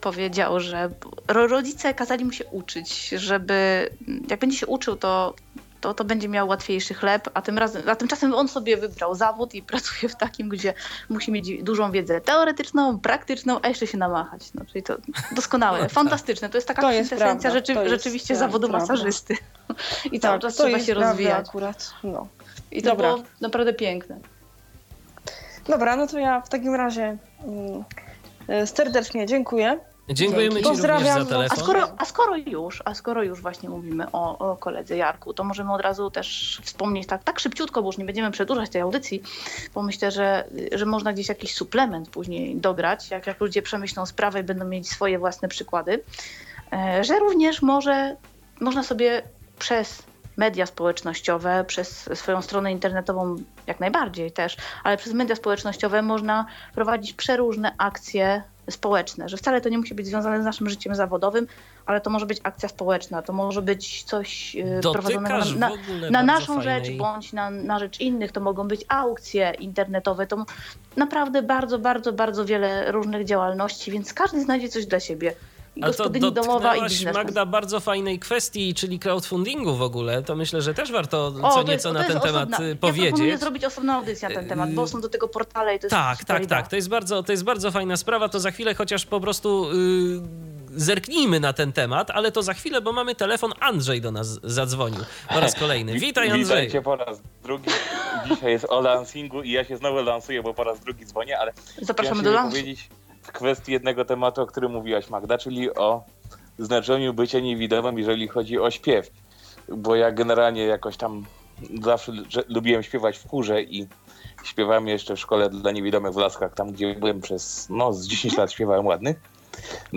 [0.00, 0.90] powiedział, że
[1.28, 3.88] ro- rodzice kazali mu się uczyć, żeby
[4.30, 5.34] jak będzie się uczył, to,
[5.80, 9.54] to, to będzie miał łatwiejszy chleb, a, tym razem, a tymczasem on sobie wybrał zawód
[9.54, 10.74] i pracuje w takim, gdzie
[11.08, 14.54] musi mieć dużą wiedzę teoretyczną, praktyczną, a jeszcze się namachać.
[14.54, 14.96] No, czyli to
[15.32, 16.48] doskonałe, fantastyczne.
[16.48, 18.92] To jest taka To jest kwintesencja rzeczy, jest rzeczywiście tak, zawodu prawda.
[18.92, 19.36] masażysty.
[20.12, 21.48] I cały czas to trzeba jest się rozwijać.
[21.48, 21.90] akurat.
[22.04, 22.28] No.
[22.70, 23.12] I to Dobra.
[23.14, 24.18] było naprawdę piękne.
[25.68, 27.84] Dobra, no to ja w takim razie mm,
[28.48, 29.78] e, serdecznie dziękuję.
[30.10, 30.64] Dziękujemy Dzięki.
[30.64, 31.26] Ci Pozdrawiam za was.
[31.26, 31.58] A telefon.
[31.58, 35.72] skoro, a skoro już, a skoro już właśnie mówimy o, o koledze Jarku, to możemy
[35.72, 39.22] od razu też wspomnieć tak, tak szybciutko, bo już nie będziemy przedłużać tej audycji,
[39.74, 44.40] bo myślę, że, że można gdzieś jakiś suplement później dograć, jak, jak ludzie przemyślą sprawę
[44.40, 46.02] i będą mieć swoje własne przykłady,
[46.72, 48.16] e, że również może
[48.60, 49.22] można sobie
[49.58, 50.02] przez
[50.36, 53.36] media społecznościowe, przez swoją stronę internetową
[53.66, 59.68] jak najbardziej też, ale przez media społecznościowe można prowadzić przeróżne akcje społeczne, że wcale to
[59.68, 61.46] nie musi być związane z naszym życiem zawodowym,
[61.86, 65.76] ale to może być akcja społeczna, to może być coś e, prowadzonego Dotykasz na, na
[66.10, 70.46] bardzo naszą fajnej- rzecz bądź na, na rzecz innych, to mogą być aukcje internetowe, to
[70.96, 75.34] naprawdę bardzo, bardzo, bardzo wiele różnych działalności, więc każdy znajdzie coś dla siebie.
[75.78, 77.14] I A to gospodyni domowa i biznes.
[77.14, 80.22] Magda, bardzo fajnej kwestii, czyli crowdfundingu w ogóle.
[80.22, 82.68] To myślę, że też warto O, co to nieco jest- na ten temat osobna- y,
[82.68, 83.40] Ja proponuję powiedzieć.
[83.40, 86.24] zrobić osobną audycję na ten temat, bo są do tego portale i to jest Tak,
[86.24, 86.58] tak, idea.
[86.58, 86.68] tak.
[86.70, 88.28] To jest bardzo, to jest bardzo fajna sprawa.
[88.28, 90.20] To za chwilę chociaż po prostu yy,
[90.80, 93.52] zerknijmy na ten temat, ale to za chwilę, bo mamy telefon.
[93.60, 95.00] Andrzej do nas zadzwonił
[95.34, 95.98] po raz kolejny.
[95.98, 96.44] Witaj, Andrzej.
[96.44, 97.70] Witajcie po raz drugi.
[98.30, 101.52] Dzisiaj jest o lancingu i ja się znowu lansuję, bo po raz drugi dzwonię, ale
[101.82, 102.50] Zapraszamy ja do lansu.
[102.50, 102.88] powiedzieć
[103.28, 106.02] w kwestii jednego tematu, o którym mówiłaś Magda, czyli o
[106.58, 109.10] znaczeniu bycia niewidomym, jeżeli chodzi o śpiew.
[109.68, 111.24] Bo ja generalnie jakoś tam
[111.82, 112.12] zawsze
[112.48, 113.86] lubiłem śpiewać w chórze i
[114.44, 118.36] śpiewałem jeszcze w szkole dla niewidomych w Laskach, tam gdzie byłem przez, no z 10
[118.36, 118.86] lat śpiewałem.
[118.86, 118.90] U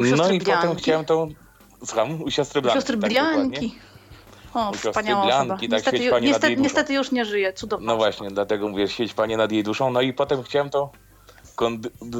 [0.05, 0.81] siostry No i potem Blanki?
[0.81, 1.29] chciałem tą,
[1.85, 2.77] słucham, u siostry Blanki.
[2.79, 3.33] Siostry tak, dokładnie.
[3.49, 3.75] Blianki.
[4.53, 5.81] O, U siostry wspaniała Blanki, osoba.
[5.81, 7.53] tak, Niestety, niestety, niestety już nie żyje.
[7.53, 9.91] Cudowna No właśnie, dlatego mówię, sieć Panie nad jej duszą.
[9.91, 10.89] No i potem chciałem tą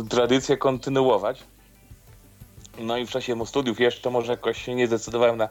[0.10, 1.44] tradycję kontynuować.
[2.80, 5.50] No i w czasie mu studiów jeszcze może jakoś się nie zdecydowałem na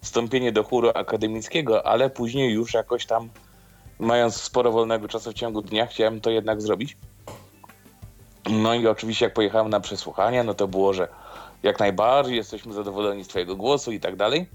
[0.00, 3.28] wstąpienie do chóru akademickiego, ale później już jakoś tam,
[3.98, 6.96] mając sporo wolnego czasu w ciągu dnia, chciałem to jednak zrobić.
[8.50, 11.08] No i oczywiście jak pojechałem na przesłuchanie, no to było, że
[11.62, 14.46] jak najbardziej jesteśmy zadowoleni z twojego głosu i tak dalej.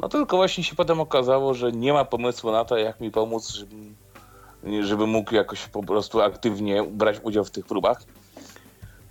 [0.00, 3.48] No tylko właśnie się potem okazało, że nie ma pomysłu na to, jak mi pomóc,
[3.48, 3.96] żebym
[4.80, 8.02] żeby mógł jakoś po prostu aktywnie brać udział w tych próbach.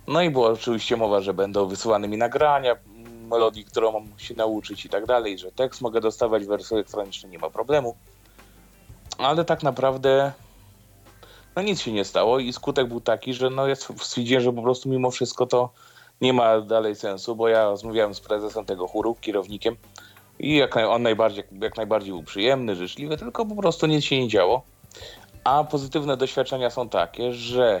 [0.06, 2.76] No i była oczywiście mowa, że będą wysyłane mi nagrania,
[3.30, 7.32] melodii, którą mam się nauczyć i tak dalej, że tekst mogę dostawać w wersji elektronicznej,
[7.32, 7.96] nie ma problemu.
[9.18, 10.32] Ale tak naprawdę
[11.56, 14.62] no nic się nie stało i skutek był taki, że no ja stwierdziłem, że po
[14.62, 15.70] prostu mimo wszystko to
[16.20, 19.76] nie ma dalej sensu, bo ja rozmawiałem z prezesem tego chóru, kierownikiem
[20.38, 24.28] i jak on najbardziej, jak najbardziej był przyjemny, życzliwy, tylko po prostu nic się nie
[24.28, 24.62] działo.
[25.46, 27.80] A pozytywne doświadczenia są takie, że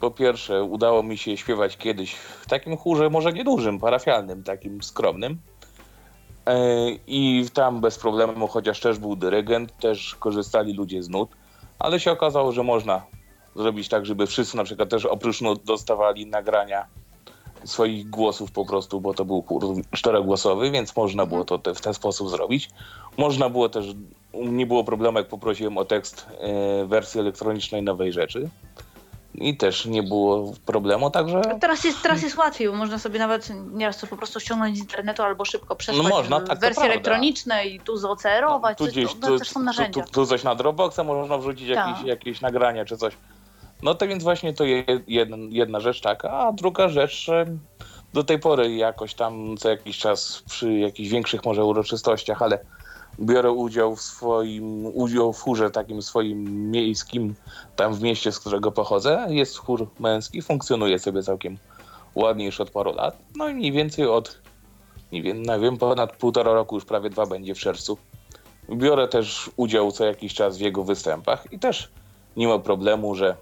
[0.00, 5.38] po pierwsze udało mi się śpiewać kiedyś w takim chórze, może niedużym, parafialnym, takim skromnym.
[6.46, 6.58] E,
[7.06, 11.30] I tam bez problemu, chociaż też był dyrygent, też korzystali ludzie z nut,
[11.78, 13.02] ale się okazało, że można
[13.54, 16.86] zrobić tak, żeby wszyscy na przykład też oprócz nut dostawali nagrania
[17.64, 21.80] swoich głosów po prostu, bo to był chór czterogłosowy, więc można było to te, w
[21.80, 22.70] ten sposób zrobić.
[23.16, 23.86] Można było też,
[24.44, 28.48] nie było problemu, jak poprosiłem o tekst e, wersji elektronicznej nowej rzeczy.
[29.34, 33.48] I też nie było problemu, także Teraz jest, teraz jest łatwiej, bo można sobie nawet
[33.72, 37.66] nieraz to po prostu ściągnąć z internetu albo szybko przesłać No można, tak, wersje elektroniczne
[37.66, 38.78] i tu zocerować.
[38.78, 40.02] tu coś, gdzieś, to, tu, to też są tu, narzędzia.
[40.02, 42.06] tu, tu coś na Dropboxa można wrzucić, jakieś, Tak.
[42.06, 43.16] jakieś nagrania czy coś.
[43.82, 47.26] No to więc właśnie to je- jedna, jedna rzecz taka, a druga rzecz,
[48.14, 52.58] do tej pory jakoś tam co jakiś czas przy jakichś większych może uroczystościach, ale
[53.20, 57.34] biorę udział w swoim, udział w chórze takim swoim miejskim,
[57.76, 59.26] tam w mieście, z którego pochodzę.
[59.28, 61.58] Jest chór męski, funkcjonuje sobie całkiem
[62.14, 63.18] ładnie już od paru lat.
[63.36, 64.38] No i mniej więcej od,
[65.12, 67.98] nie wiem, nie wiem, ponad półtora roku, już prawie dwa będzie w czerwcu.
[68.70, 71.88] Biorę też udział co jakiś czas w jego występach i też
[72.36, 73.36] nie ma problemu, że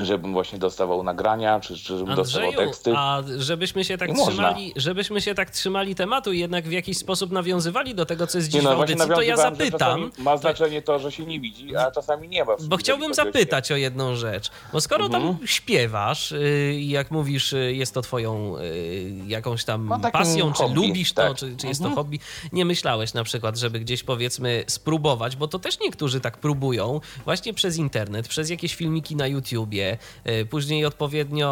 [0.00, 2.92] żebym właśnie dostawał nagrania, czy, czy żebym dostawał Andrzeju, teksty.
[2.96, 4.24] a żebyśmy się tak można.
[4.32, 8.38] trzymali, żebyśmy się tak trzymali tematu i jednak w jakiś sposób nawiązywali do tego, co
[8.38, 10.10] jest dziś Nie no, w audycji, to ja zapytam.
[10.18, 12.52] Ma znaczenie to, że się nie widzi, a czasami nie ma.
[12.68, 14.50] Bo chciałbym zapytać o jedną rzecz.
[14.72, 15.46] Bo skoro tam Mhm.
[15.46, 20.62] śpiewasz y, i jak mówisz, y, jest to twoją y, jakąś tam No, pasją, czy
[20.62, 21.36] hobby, lubisz to, tak.
[21.36, 21.94] czy, czy jest to Mhm.
[22.04, 22.18] hobby,
[22.52, 27.54] nie myślałeś na przykład, żeby gdzieś powiedzmy spróbować, bo to też niektórzy tak próbują, właśnie
[27.54, 29.85] przez internet, przez jakieś filmiki na YouTubie,
[30.26, 31.46] y, później odpowiednio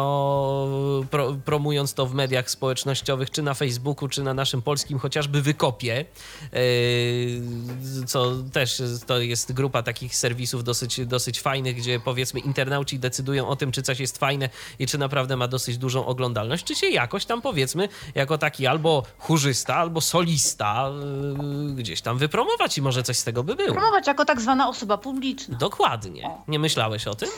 [1.11, 6.05] pro, promując to w mediach społecznościowych, czy na Facebooku, czy na naszym polskim chociażby Wykopie,
[6.53, 7.41] y,
[8.07, 13.55] co też to jest grupa takich serwisów dosyć, dosyć fajnych, gdzie powiedzmy internauci decydują o
[13.55, 14.49] tym, czy coś jest fajne
[14.79, 19.03] i czy naprawdę ma dosyć dużą oglądalność, czy się jakoś tam powiedzmy jako taki albo
[19.17, 20.89] chórzysta, albo solista
[21.71, 23.73] y, gdzieś tam wypromować i może coś z tego by było.
[23.73, 25.57] Promować jako tak zwana osoba publiczna.
[25.57, 26.29] Dokładnie.
[26.47, 27.29] Nie myślałeś o tym?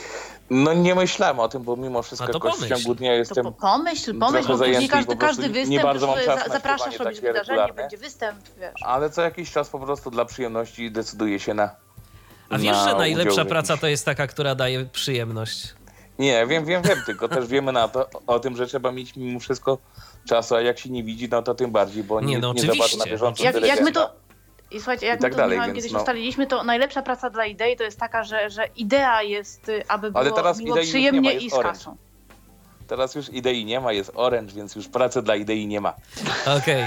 [0.49, 3.43] No nie myślałem o tym, bo mimo wszystko to jakoś w ciągu dnia To jestem...
[3.43, 7.21] po, pomyśl, pomyśl, bo później każdy, każdy nie występ, bardzo mam czas za, zapraszasz, robisz
[7.21, 7.73] wydarzenie, regularne.
[7.73, 8.81] będzie występ, wiesz.
[8.85, 11.69] Ale co jakiś czas po prostu dla przyjemności decyduję się na.
[12.49, 15.73] A wiesz, na że najlepsza praca to jest taka, która daje przyjemność.
[16.19, 19.39] Nie, wiem, wiem, wiem, tylko też wiemy na to, o tym, że trzeba mieć mimo
[19.39, 19.77] wszystko
[20.27, 22.63] czasu, a jak się nie widzi, no to tym bardziej, bo Nie, nie, no nie
[22.63, 23.09] na oczywiście.
[23.09, 24.26] bieżąco Jak, jak my to...
[24.71, 25.99] I słuchajcie, jak I tak my to dalej, kiedyś no.
[25.99, 30.11] ustaliliśmy, to najlepsza praca dla idei to jest taka, że, że idea jest, y, aby
[30.11, 31.77] było Ale teraz miło, przyjemnie ma, i z Orange.
[31.79, 31.97] kasą.
[32.87, 35.93] Teraz już idei nie ma, jest Orange, więc już pracy dla idei nie ma.
[36.57, 36.83] Okej.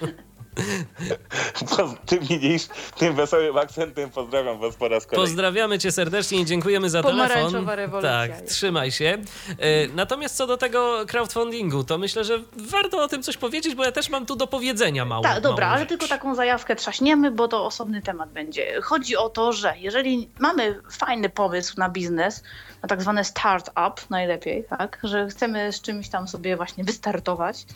[0.00, 0.06] Bo
[2.06, 5.28] tym niniejszym, tym wesołym akcentem pozdrawiam was po raz kolejny.
[5.28, 7.74] Pozdrawiamy cię serdecznie i dziękujemy za Pomarańczowa telefon.
[7.74, 9.18] rewolucja Tak, trzymaj się.
[9.58, 13.84] E, Natomiast co do tego crowdfundingu, to myślę, że warto o tym coś powiedzieć, bo
[13.84, 15.22] ja też mam tu do powiedzenia mało.
[15.22, 18.80] Tak, dobra, ale tylko taką zajawkę trzaśniemy, bo to osobny temat będzie.
[18.82, 22.42] Chodzi o to, że jeżeli mamy fajny pomysł na biznes,
[22.82, 27.66] na tak zwane start-up najlepiej, tak, że chcemy z czymś tam sobie właśnie wystartować,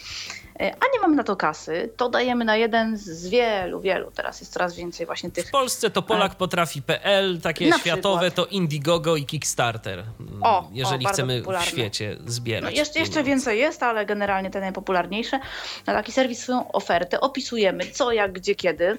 [0.61, 4.53] a nie mamy na to kasy, to dajemy na jeden z wielu, wielu, teraz jest
[4.53, 8.49] coraz więcej właśnie tych W Polsce to polakpotrafi.pl, takie Na światowe przykład.
[8.49, 9.99] to Indiegogo i Kickstarter.
[10.21, 11.67] mm, O, jeżeli o, chcemy popularne.
[11.67, 12.75] w świecie zbierać.
[12.75, 15.41] No jeszcze, jeszcze więcej jest, ale generalnie te najpopularniejsze.
[15.87, 18.99] Na taki serwis swoją ofertę opisujemy co, jak, gdzie, kiedy.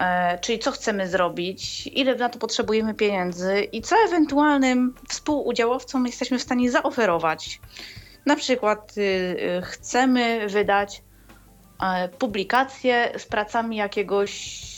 [0.00, 6.38] E, czyli co chcemy zrobić, ile na to potrzebujemy pieniędzy i co ewentualnym współudziałowcom jesteśmy
[6.38, 7.60] w stanie zaoferować.
[8.26, 11.02] Na przykład y, y, chcemy wydać
[11.82, 14.32] e, publikację z pracami jakiegoś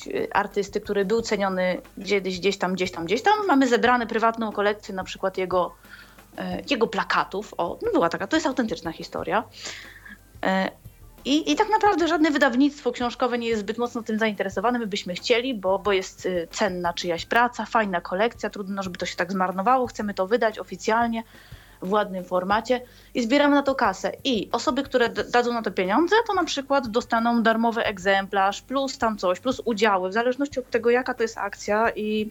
[0.06, 3.46] y, artysty, który był ceniony kiedyś gdzieś tam, gdzieś tam, gdzieś tam.
[3.46, 5.74] Mamy zebrane prywatną kolekcję na przykład jego
[6.38, 7.54] e, jego plakatów.
[7.58, 9.44] O, no była taka, to jest autentyczna historia.
[10.42, 10.70] E,
[11.24, 14.78] I, I tak naprawdę żadne wydawnictwo książkowe nie jest zbyt mocno tym zainteresowane.
[14.78, 19.16] My byśmy chcieli, bo, bo jest cenna czyjaś praca, fajna kolekcja, trudno, żeby to się
[19.16, 19.86] tak zmarnowało.
[19.86, 21.22] Chcemy to wydać oficjalnie
[21.82, 22.80] w ładnym formacie
[23.14, 24.12] i zbieramy na to kasę.
[24.24, 29.18] I osoby, które dadzą na to pieniądze, to na przykład dostaną darmowy egzemplarz, plus tam
[29.18, 32.30] coś, plus udziały, w zależności od tego, jaka to jest akcja i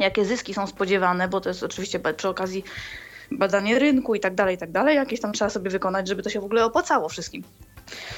[0.00, 2.64] jakie zyski są spodziewane, bo to jest oczywiście przy okazji
[3.30, 4.96] badanie rynku i tak dalej, i tak dalej.
[4.96, 7.42] Jakieś tam trzeba sobie wykonać, żeby to się w ogóle opłacało wszystkim.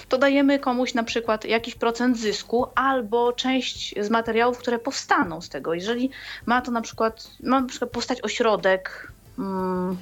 [0.08, 5.48] To dajemy komuś na przykład jakiś procent zysku albo część z materiałów, które powstaną z
[5.48, 5.74] tego.
[5.74, 6.10] Jeżeli
[6.46, 9.96] ma to na przykład, ma na przykład powstać ośrodek mm,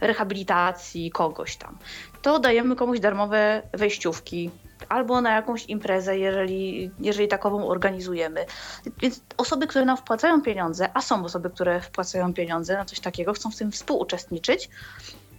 [0.00, 1.78] rehabilitacji kogoś tam,
[2.22, 4.50] to dajemy komuś darmowe wejściówki
[4.88, 8.46] albo na jakąś imprezę, jeżeli, jeżeli takową organizujemy.
[8.98, 13.32] Więc osoby, które nam wpłacają pieniądze, a są osoby, które wpłacają pieniądze na coś takiego,
[13.32, 14.68] chcą w tym współuczestniczyć,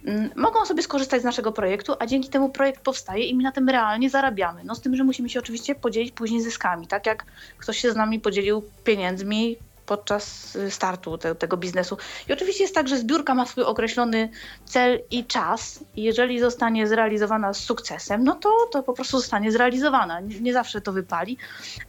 [0.06, 3.52] mm, mogą sobie skorzystać z naszego projektu, a dzięki temu projekt powstaje i my na
[3.52, 4.64] tym realnie zarabiamy.
[4.64, 7.24] No z tym, że musimy się oczywiście podzielić później zyskami, tak jak
[7.58, 9.56] ktoś się z nami podzielił pieniędzmi
[9.86, 11.96] podczas y, startu te, tego biznesu.
[12.28, 14.28] I oczywiście jest tak, że zbiórka ma swój określony
[14.64, 19.52] cel i czas i jeżeli zostanie zrealizowana z sukcesem, no to, to po prostu zostanie
[19.52, 20.20] zrealizowana.
[20.20, 21.38] Nie, nie zawsze to wypali,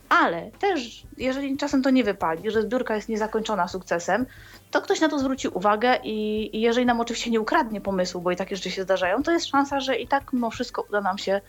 [0.10, 4.26] ale też jeżeli czasem to nie wypali, że zbiórka jest niezakończona sukcesem,
[4.72, 8.32] to ktoś na to zwróci uwagę i, i jeżeli nam oczywiście nie ukradnie pomysłu, bo
[8.32, 11.18] i takie rzeczy się zdarzają, to jest szansa, że i tak mimo wszystko uda nam
[11.18, 11.42] się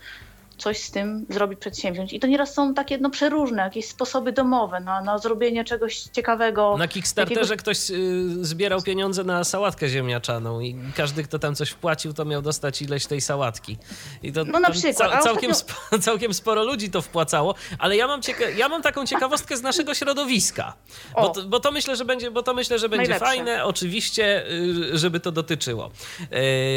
[0.58, 2.12] coś z tym zrobić, przedsięwziąć.
[2.12, 6.76] I to nieraz są takie no, przeróżne, jakieś sposoby domowe na, na zrobienie czegoś ciekawego.
[6.78, 11.70] Na Kickstarterze jakiegoś- ktoś y, zbierał pieniądze na sałatkę ziemniaczaną i każdy, kto tam coś
[11.70, 13.76] wpłacił, to miał dostać ileś tej sałatki.
[14.22, 18.20] I to No na przykład, całkiem, ostatnio- całkiem sporo ludzi to wpłacało, ale ja mam,
[18.20, 20.74] cieka- ja mam taką ciekawostkę z naszego środowiska,
[21.14, 23.26] bo to, bo to myślę, że będzie, bo to myślę, że będzie Najlepsze.
[23.26, 25.90] fajne, oczywiście, y, żeby to dotyczyło.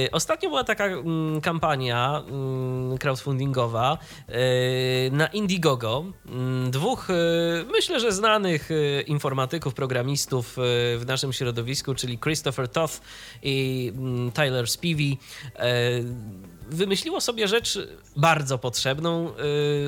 [0.06, 6.06] Y, Ostatnio była taka mm, kampania mm, crowdfundingowa y, na Indiegogo.
[6.26, 7.14] Mm, Dwóch, y,
[7.72, 10.54] myślę, że znanych y, informatyków, programistów
[10.98, 13.02] w naszym środowisku, czyli Christopher Toth
[13.44, 15.18] i mm, Tyler Spivey,
[16.72, 17.80] wymyśliło sobie rzecz
[18.16, 19.30] bardzo potrzebną,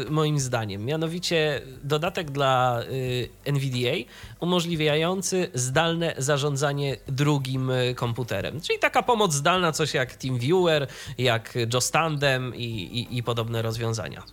[0.07, 0.85] y, moim zdaniem.
[0.85, 3.95] Mianowicie dodatek dla y, NVDA
[4.39, 8.61] umożliwiający zdalne zarządzanie drugim y, komputerem.
[8.61, 10.87] Czyli taka pomoc zdalna, coś jak TeamViewer,
[11.17, 14.23] jak JoStandem i, i, i podobne rozwiązania.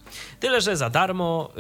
[0.41, 1.53] Tyle, że za darmo,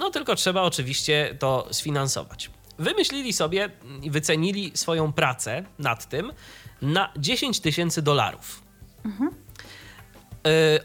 [0.00, 2.50] no tylko trzeba oczywiście to sfinansować.
[2.78, 3.70] Wymyślili sobie
[4.02, 6.32] i wycenili swoją pracę nad tym
[6.82, 8.62] na 10 tysięcy dolarów.
[9.06, 9.47] Y,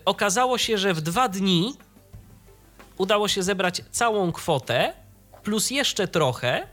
[0.05, 1.73] okazało się, że w dwa dni
[2.97, 4.93] udało się zebrać całą kwotę
[5.43, 6.67] plus jeszcze trochę.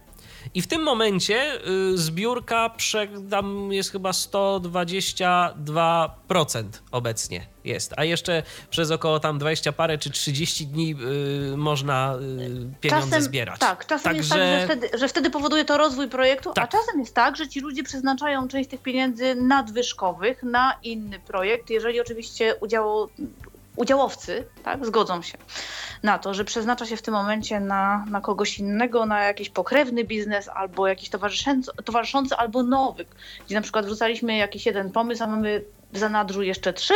[0.54, 8.42] I w tym momencie y, zbiórka prze, tam jest chyba 122% obecnie jest, a jeszcze
[8.70, 10.96] przez około tam 20 parę czy 30 dni
[11.52, 12.14] y, można
[12.74, 13.60] y, pieniądze zbierać.
[13.60, 16.70] Tak, czasem jest tak, że wtedy, że wtedy powoduje to rozwój projektu, a Tak.
[16.70, 22.00] czasem jest tak, że ci ludzie przeznaczają część tych pieniędzy nadwyżkowych na inny projekt, jeżeli
[22.00, 23.08] oczywiście udział,
[23.76, 25.38] udziałowcy tak, zgodzą się
[26.02, 30.04] na to, że przeznacza się w tym momencie na, na kogoś innego, na jakiś pokrewny
[30.04, 33.06] biznes albo jakiś towarzyszący, towarzyszący albo nowy,
[33.46, 36.94] gdzie na przykład wrzucaliśmy jakiś jeden pomysł, a mamy w zanadrzu jeszcze trzy,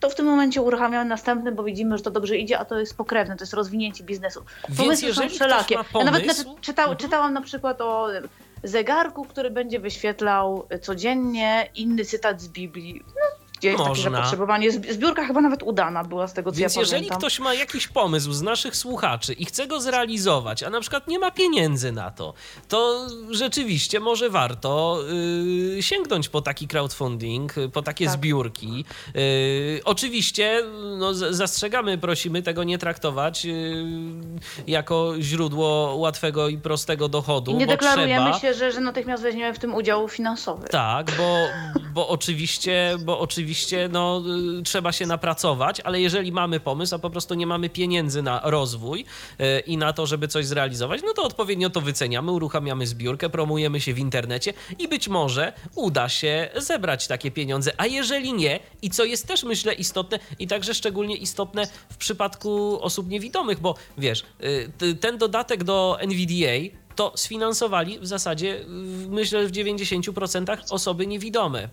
[0.00, 2.96] to w tym momencie uruchamiamy następny, bo widzimy, że to dobrze idzie, a to jest
[2.96, 4.44] pokrewne, to jest rozwinięcie biznesu.
[4.76, 5.76] Pomysły są wszelakie.
[5.76, 6.98] ma Ja nawet pomysł- czytał, Mhm.
[6.98, 8.08] czytałam na przykład o
[8.64, 13.02] zegarku, który będzie wyświetlał codziennie inny cytat z Biblii.
[13.06, 14.10] No, gdzie jest takie Można.
[14.10, 14.70] zapotrzebowanie.
[14.72, 17.18] Zbi- Zbiórka chyba nawet udana była z tego, co Więc ja jeżeli pamiętam.
[17.18, 21.18] ktoś ma jakiś pomysł z naszych słuchaczy i chce go zrealizować, a na przykład nie
[21.18, 22.34] ma pieniędzy na to,
[22.68, 24.98] to rzeczywiście może warto
[25.78, 28.14] y, sięgnąć po taki crowdfunding, y, po takie Tak.
[28.14, 28.84] zbiórki.
[29.16, 30.62] Y, oczywiście
[30.98, 33.84] no, zastrzegamy, prosimy tego nie traktować y,
[34.66, 37.50] jako źródło łatwego i prostego dochodu.
[37.50, 40.68] I nie deklarujemy trzeba, się, że, że natychmiast weźmiemy w tym udział finansowy.
[40.68, 41.34] tak, bo,
[41.94, 43.49] bo oczywiście, bo oczywiście
[43.90, 44.22] no,
[44.58, 48.40] y, trzeba się napracować, ale jeżeli mamy pomysł, a po prostu nie mamy pieniędzy na
[48.44, 49.04] rozwój
[49.40, 53.80] y, i na to, żeby coś zrealizować, no to odpowiednio to wyceniamy, uruchamiamy zbiórkę, promujemy
[53.80, 57.72] się w internecie i być może uda się zebrać takie pieniądze.
[57.76, 62.78] A jeżeli nie, i co jest też myślę istotne i także szczególnie istotne w przypadku
[62.82, 64.24] osób niewidomych, bo wiesz,
[64.82, 68.64] y, ten dodatek do NVDA to sfinansowali w zasadzie, y,
[69.08, 71.68] myślę, w 90% osoby niewidome.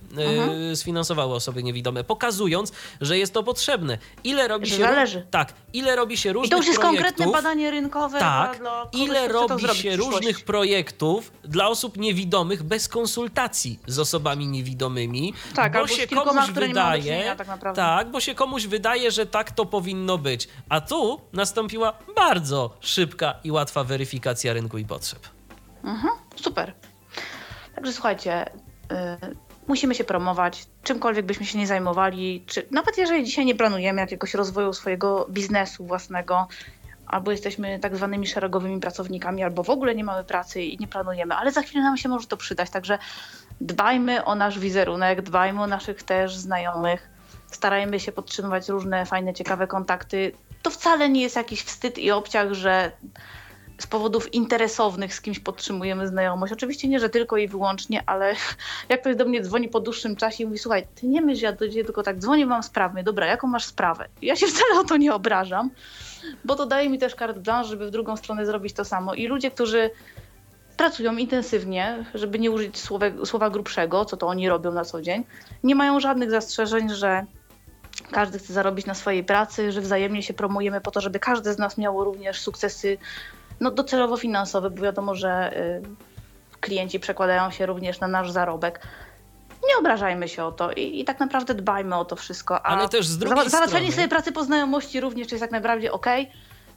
[0.71, 2.71] y, Sfinansowały osoby niewidome, pokazując,
[3.01, 3.97] że jest to potrzebne.
[4.23, 4.81] Ile robi Że się.
[4.81, 5.25] zależy.
[5.31, 7.05] Tak, ile robi się różnych I to już jest projektów.
[7.07, 12.63] konkretne badanie rynkowe Tak, dla, dla kogoś, ile robi się różnych projektów dla osób niewidomych
[12.63, 18.65] bez konsultacji z osobami niewidomymi, Tak, bo się komuś wydaje, tak tak, bo się komuś
[18.65, 20.47] wydaje, że tak to powinno być.
[20.69, 25.16] A tu nastąpiła bardzo szybka i łatwa weryfikacja rynku i potrzeb.
[26.35, 26.73] Super.
[27.75, 28.55] Także słuchajcie, y,
[29.67, 34.33] musimy się promować, czymkolwiek byśmy się nie zajmowali, czy nawet jeżeli dzisiaj nie planujemy jakiegoś
[34.33, 36.47] rozwoju swojego biznesu własnego,
[37.07, 41.35] albo jesteśmy tak zwanymi szeregowymi pracownikami, albo w ogóle nie mamy pracy i nie planujemy,
[41.35, 42.97] ale za chwilę nam się może to przydać, także
[43.61, 47.09] dbajmy o nasz wizerunek, dbajmy o naszych też znajomych,
[47.51, 50.31] starajmy się podtrzymywać różne fajne, ciekawe kontakty.
[50.61, 52.91] To wcale nie jest jakiś wstyd i obciach, że
[53.77, 56.53] z powodów interesownych z kimś podtrzymujemy znajomość.
[56.53, 58.33] Oczywiście nie, że tylko i wyłącznie, ale
[58.89, 61.51] jak ktoś do mnie dzwoni po dłuższym czasie i mówi, słuchaj, ty nie myśl, ja
[61.51, 63.03] do ciebie tylko tak dzwonię, mam sprawę.
[63.03, 64.07] Dobra, jaką masz sprawę?
[64.21, 65.69] Ja się wcale o to nie obrażam,
[66.45, 69.13] bo to daje mi też carte blanche, żeby w drugą stronę zrobić to samo.
[69.13, 69.89] I ludzie, którzy
[70.77, 75.23] pracują intensywnie, żeby nie użyć słowa, słowa grubszego, co to oni robią na co dzień,
[75.63, 77.25] nie mają żadnych zastrzeżeń, że
[78.11, 81.57] każdy chce zarobić na swojej pracy, że wzajemnie się promujemy po to, żeby każdy z
[81.57, 82.97] nas miało również sukcesy
[83.59, 85.81] no, docelowo finansowe, bo wiadomo, że y,
[86.61, 88.79] klienci przekładają się również na nasz zarobek.
[89.69, 92.55] Nie obrażajmy się o to i, i tak naprawdę dbajmy o to wszystko.
[92.65, 95.51] A Ale też z drugiej za- Załatwianie strony- sobie pracy po znajomości również jest jak
[95.51, 96.31] najbardziej okej.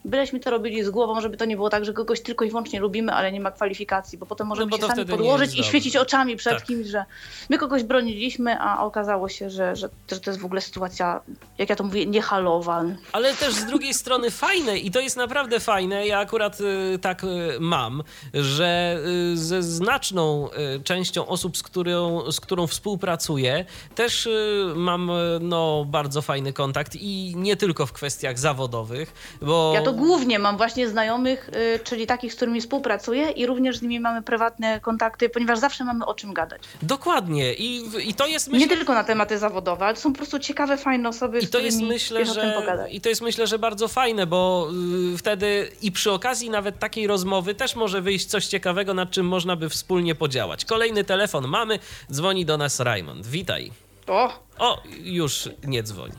[0.05, 2.79] Byleśmy to robili z głową, żeby to nie było tak, że kogoś tylko i wyłącznie
[2.79, 6.35] lubimy, ale nie ma kwalifikacji, bo potem możemy bo się sami podłożyć i świecić oczami
[6.35, 6.65] przed Tak.
[6.65, 7.05] kimś, że
[7.49, 11.21] my kogoś broniliśmy, a okazało się, że, że, że to jest w ogóle sytuacja,
[11.57, 12.83] jak ja to mówię, niehalowa.
[13.11, 16.07] Ale też z drugiej strony fajne i to jest naprawdę fajne.
[16.07, 17.27] Ja akurat y, tak y,
[17.59, 18.03] mam,
[18.33, 18.99] że
[19.33, 20.49] y, ze znaczną
[20.83, 23.65] częścią osób, z którą, z którą współpracuję,
[23.95, 24.29] też
[24.75, 25.11] mam
[25.41, 30.57] no, bardzo fajny kontakt i nie tylko w kwestiach zawodowych, bo Ja to głównie mam
[30.57, 35.29] właśnie znajomych, y, czyli takich, z którymi współpracuję i również z nimi mamy prywatne kontakty,
[35.29, 36.61] ponieważ zawsze mamy o czym gadać.
[36.81, 40.17] dokładnie i, i to jest myślę, Nie tylko na tematy zawodowe, ale to są po
[40.17, 42.93] prostu ciekawe, fajne osoby, I z to jest myślę, jest tym że pogadać.
[42.93, 44.67] i to jest myślę, że bardzo fajne, bo
[45.13, 49.27] y, wtedy i przy okazji nawet takiej rozmowy też może wyjść coś ciekawego, nad czym
[49.27, 50.65] można by wspólnie podziałać.
[50.65, 51.79] Kolejny telefon mamy,
[52.11, 53.27] dzwoni do nas Raymond.
[53.27, 53.71] Witaj.
[54.07, 56.13] O, O, już nie dzwoni.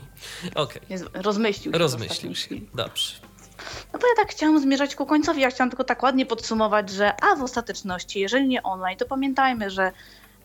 [0.89, 1.79] Jest, rozmyślił się.
[1.79, 2.49] Rozmyślił się.
[2.73, 3.13] Dobrze.
[3.93, 5.41] No to ja tak chciałam zmierzać ku końcowi.
[5.41, 9.69] Ja chciałam tylko tak ładnie podsumować, że a w ostateczności, jeżeli nie online, to pamiętajmy,
[9.69, 9.91] że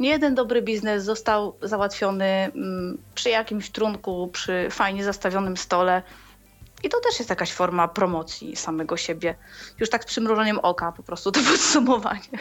[0.01, 6.03] nie jeden dobry biznes został załatwiony mm, przy jakimś trunku, przy fajnie zastawionym stole.
[6.85, 9.35] I to też jest jakaś forma promocji samego siebie.
[9.81, 12.39] Już tak z przymrużeniem oka po prostu to podsumowanie,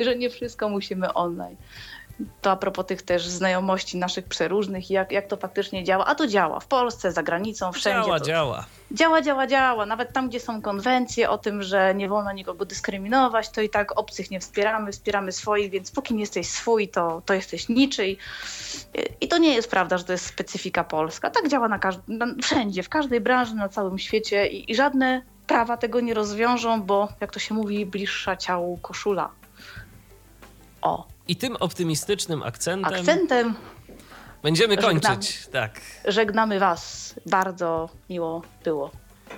[0.00, 1.56] że nie wszystko musimy online.
[2.40, 6.04] To a propos tych też znajomości naszych przeróżnych jak, jak to faktycznie działa.
[6.04, 8.06] A to działa w Polsce, za granicą, wszędzie.
[8.06, 8.64] Działa, to, działa.
[8.90, 9.86] Działa, działa, działa.
[9.86, 13.98] Nawet tam, gdzie są konwencje o tym, że nie wolno nikogo dyskryminować, to i tak
[13.98, 18.18] obcych nie wspieramy, wspieramy swoich, więc póki nie jesteś swój, to, to jesteś niczyj.
[19.20, 21.30] I to nie jest prawda, że to jest specyfika polska.
[21.30, 25.22] Tak działa na każd- na, wszędzie, w każdej branży, na całym świecie i, i żadne
[25.46, 29.30] prawa tego nie rozwiążą, bo jak to się mówi, bliższa ciału koszula.
[30.82, 33.54] O, I tym optymistycznym akcentem akcentem
[34.42, 35.00] Będziemy Żegnamy.
[35.00, 35.80] kończyć, tak.
[36.04, 37.14] Żegnamy Was.
[37.26, 38.90] Bardzo miło było.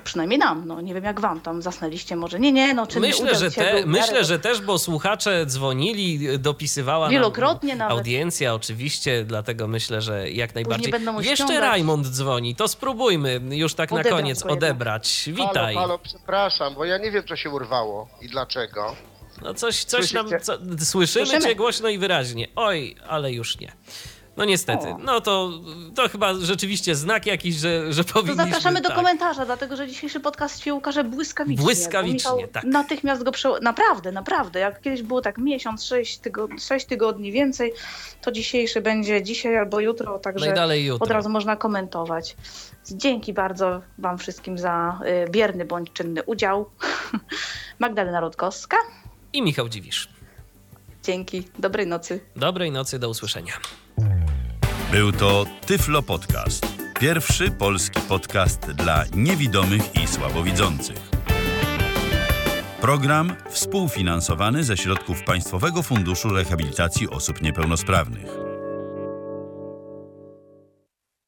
[0.05, 3.35] Przynajmniej nam, no nie wiem jak wam tam zasnęliście, może nie, nie, no czy Myślę,
[3.35, 7.99] że, te, myślę, że też, bo słuchacze dzwonili, dopisywała nam Wielokrotnie nawet.
[7.99, 10.93] audiencja oczywiście, dlatego myślę, że jak najbardziej.
[10.93, 11.59] będą Jeszcze ściągać.
[11.59, 15.25] Rajmond dzwoni, to spróbujmy już tak na koniec odebrać.
[15.27, 15.75] Witaj.
[15.75, 18.97] Halo, halo, przepraszam, bo ja nie wiem, co się urwało i dlaczego.
[19.43, 20.27] No coś, coś nam.
[20.43, 21.41] Co, słyszymy, Słyszymy.
[21.41, 22.49] cię głośno i wyraźnie.
[22.57, 23.73] Oj, ale już nie.
[24.37, 24.89] No niestety.
[24.89, 24.99] O.
[24.99, 25.51] No to,
[25.95, 28.45] to chyba rzeczywiście znak jakiś, że, że To powinniśmy...
[28.45, 28.97] zapraszamy do tak.
[28.97, 31.65] komentarza, dlatego że dzisiejszy podcast się ukaże błyskawicznie.
[31.65, 32.65] Błyskawicznie, tak.
[32.65, 33.55] Natychmiast go przeł...
[33.63, 34.61] Naprawdę, naprawdę.
[34.61, 36.49] Jak kiedyś było tak miesiąc, sześć, tygo...
[36.61, 37.73] sześć tygodni więcej,
[38.23, 41.05] to dzisiejszy będzie dzisiaj albo jutro, także Najdalej jutro.
[41.05, 42.37] od razu można komentować.
[42.91, 46.71] Dzięki bardzo Wam wszystkim za y, bierny bądź czynny udział.
[47.79, 48.77] Magdalena Rutkowska.
[49.33, 50.09] I Michał Dziwisz.
[51.05, 51.43] Dzięki.
[51.59, 52.21] Dobrej nocy.
[52.37, 53.53] Dobrej nocy, do usłyszenia.
[54.93, 56.67] Był to Tyflo Podcast.
[57.01, 61.11] Pierwszy polski podcast dla niewidomych i słabowidzących.
[62.81, 68.48] Program współfinansowany ze środków Państwowego Funduszu Rehabilitacji Osób Niepełnosprawnych.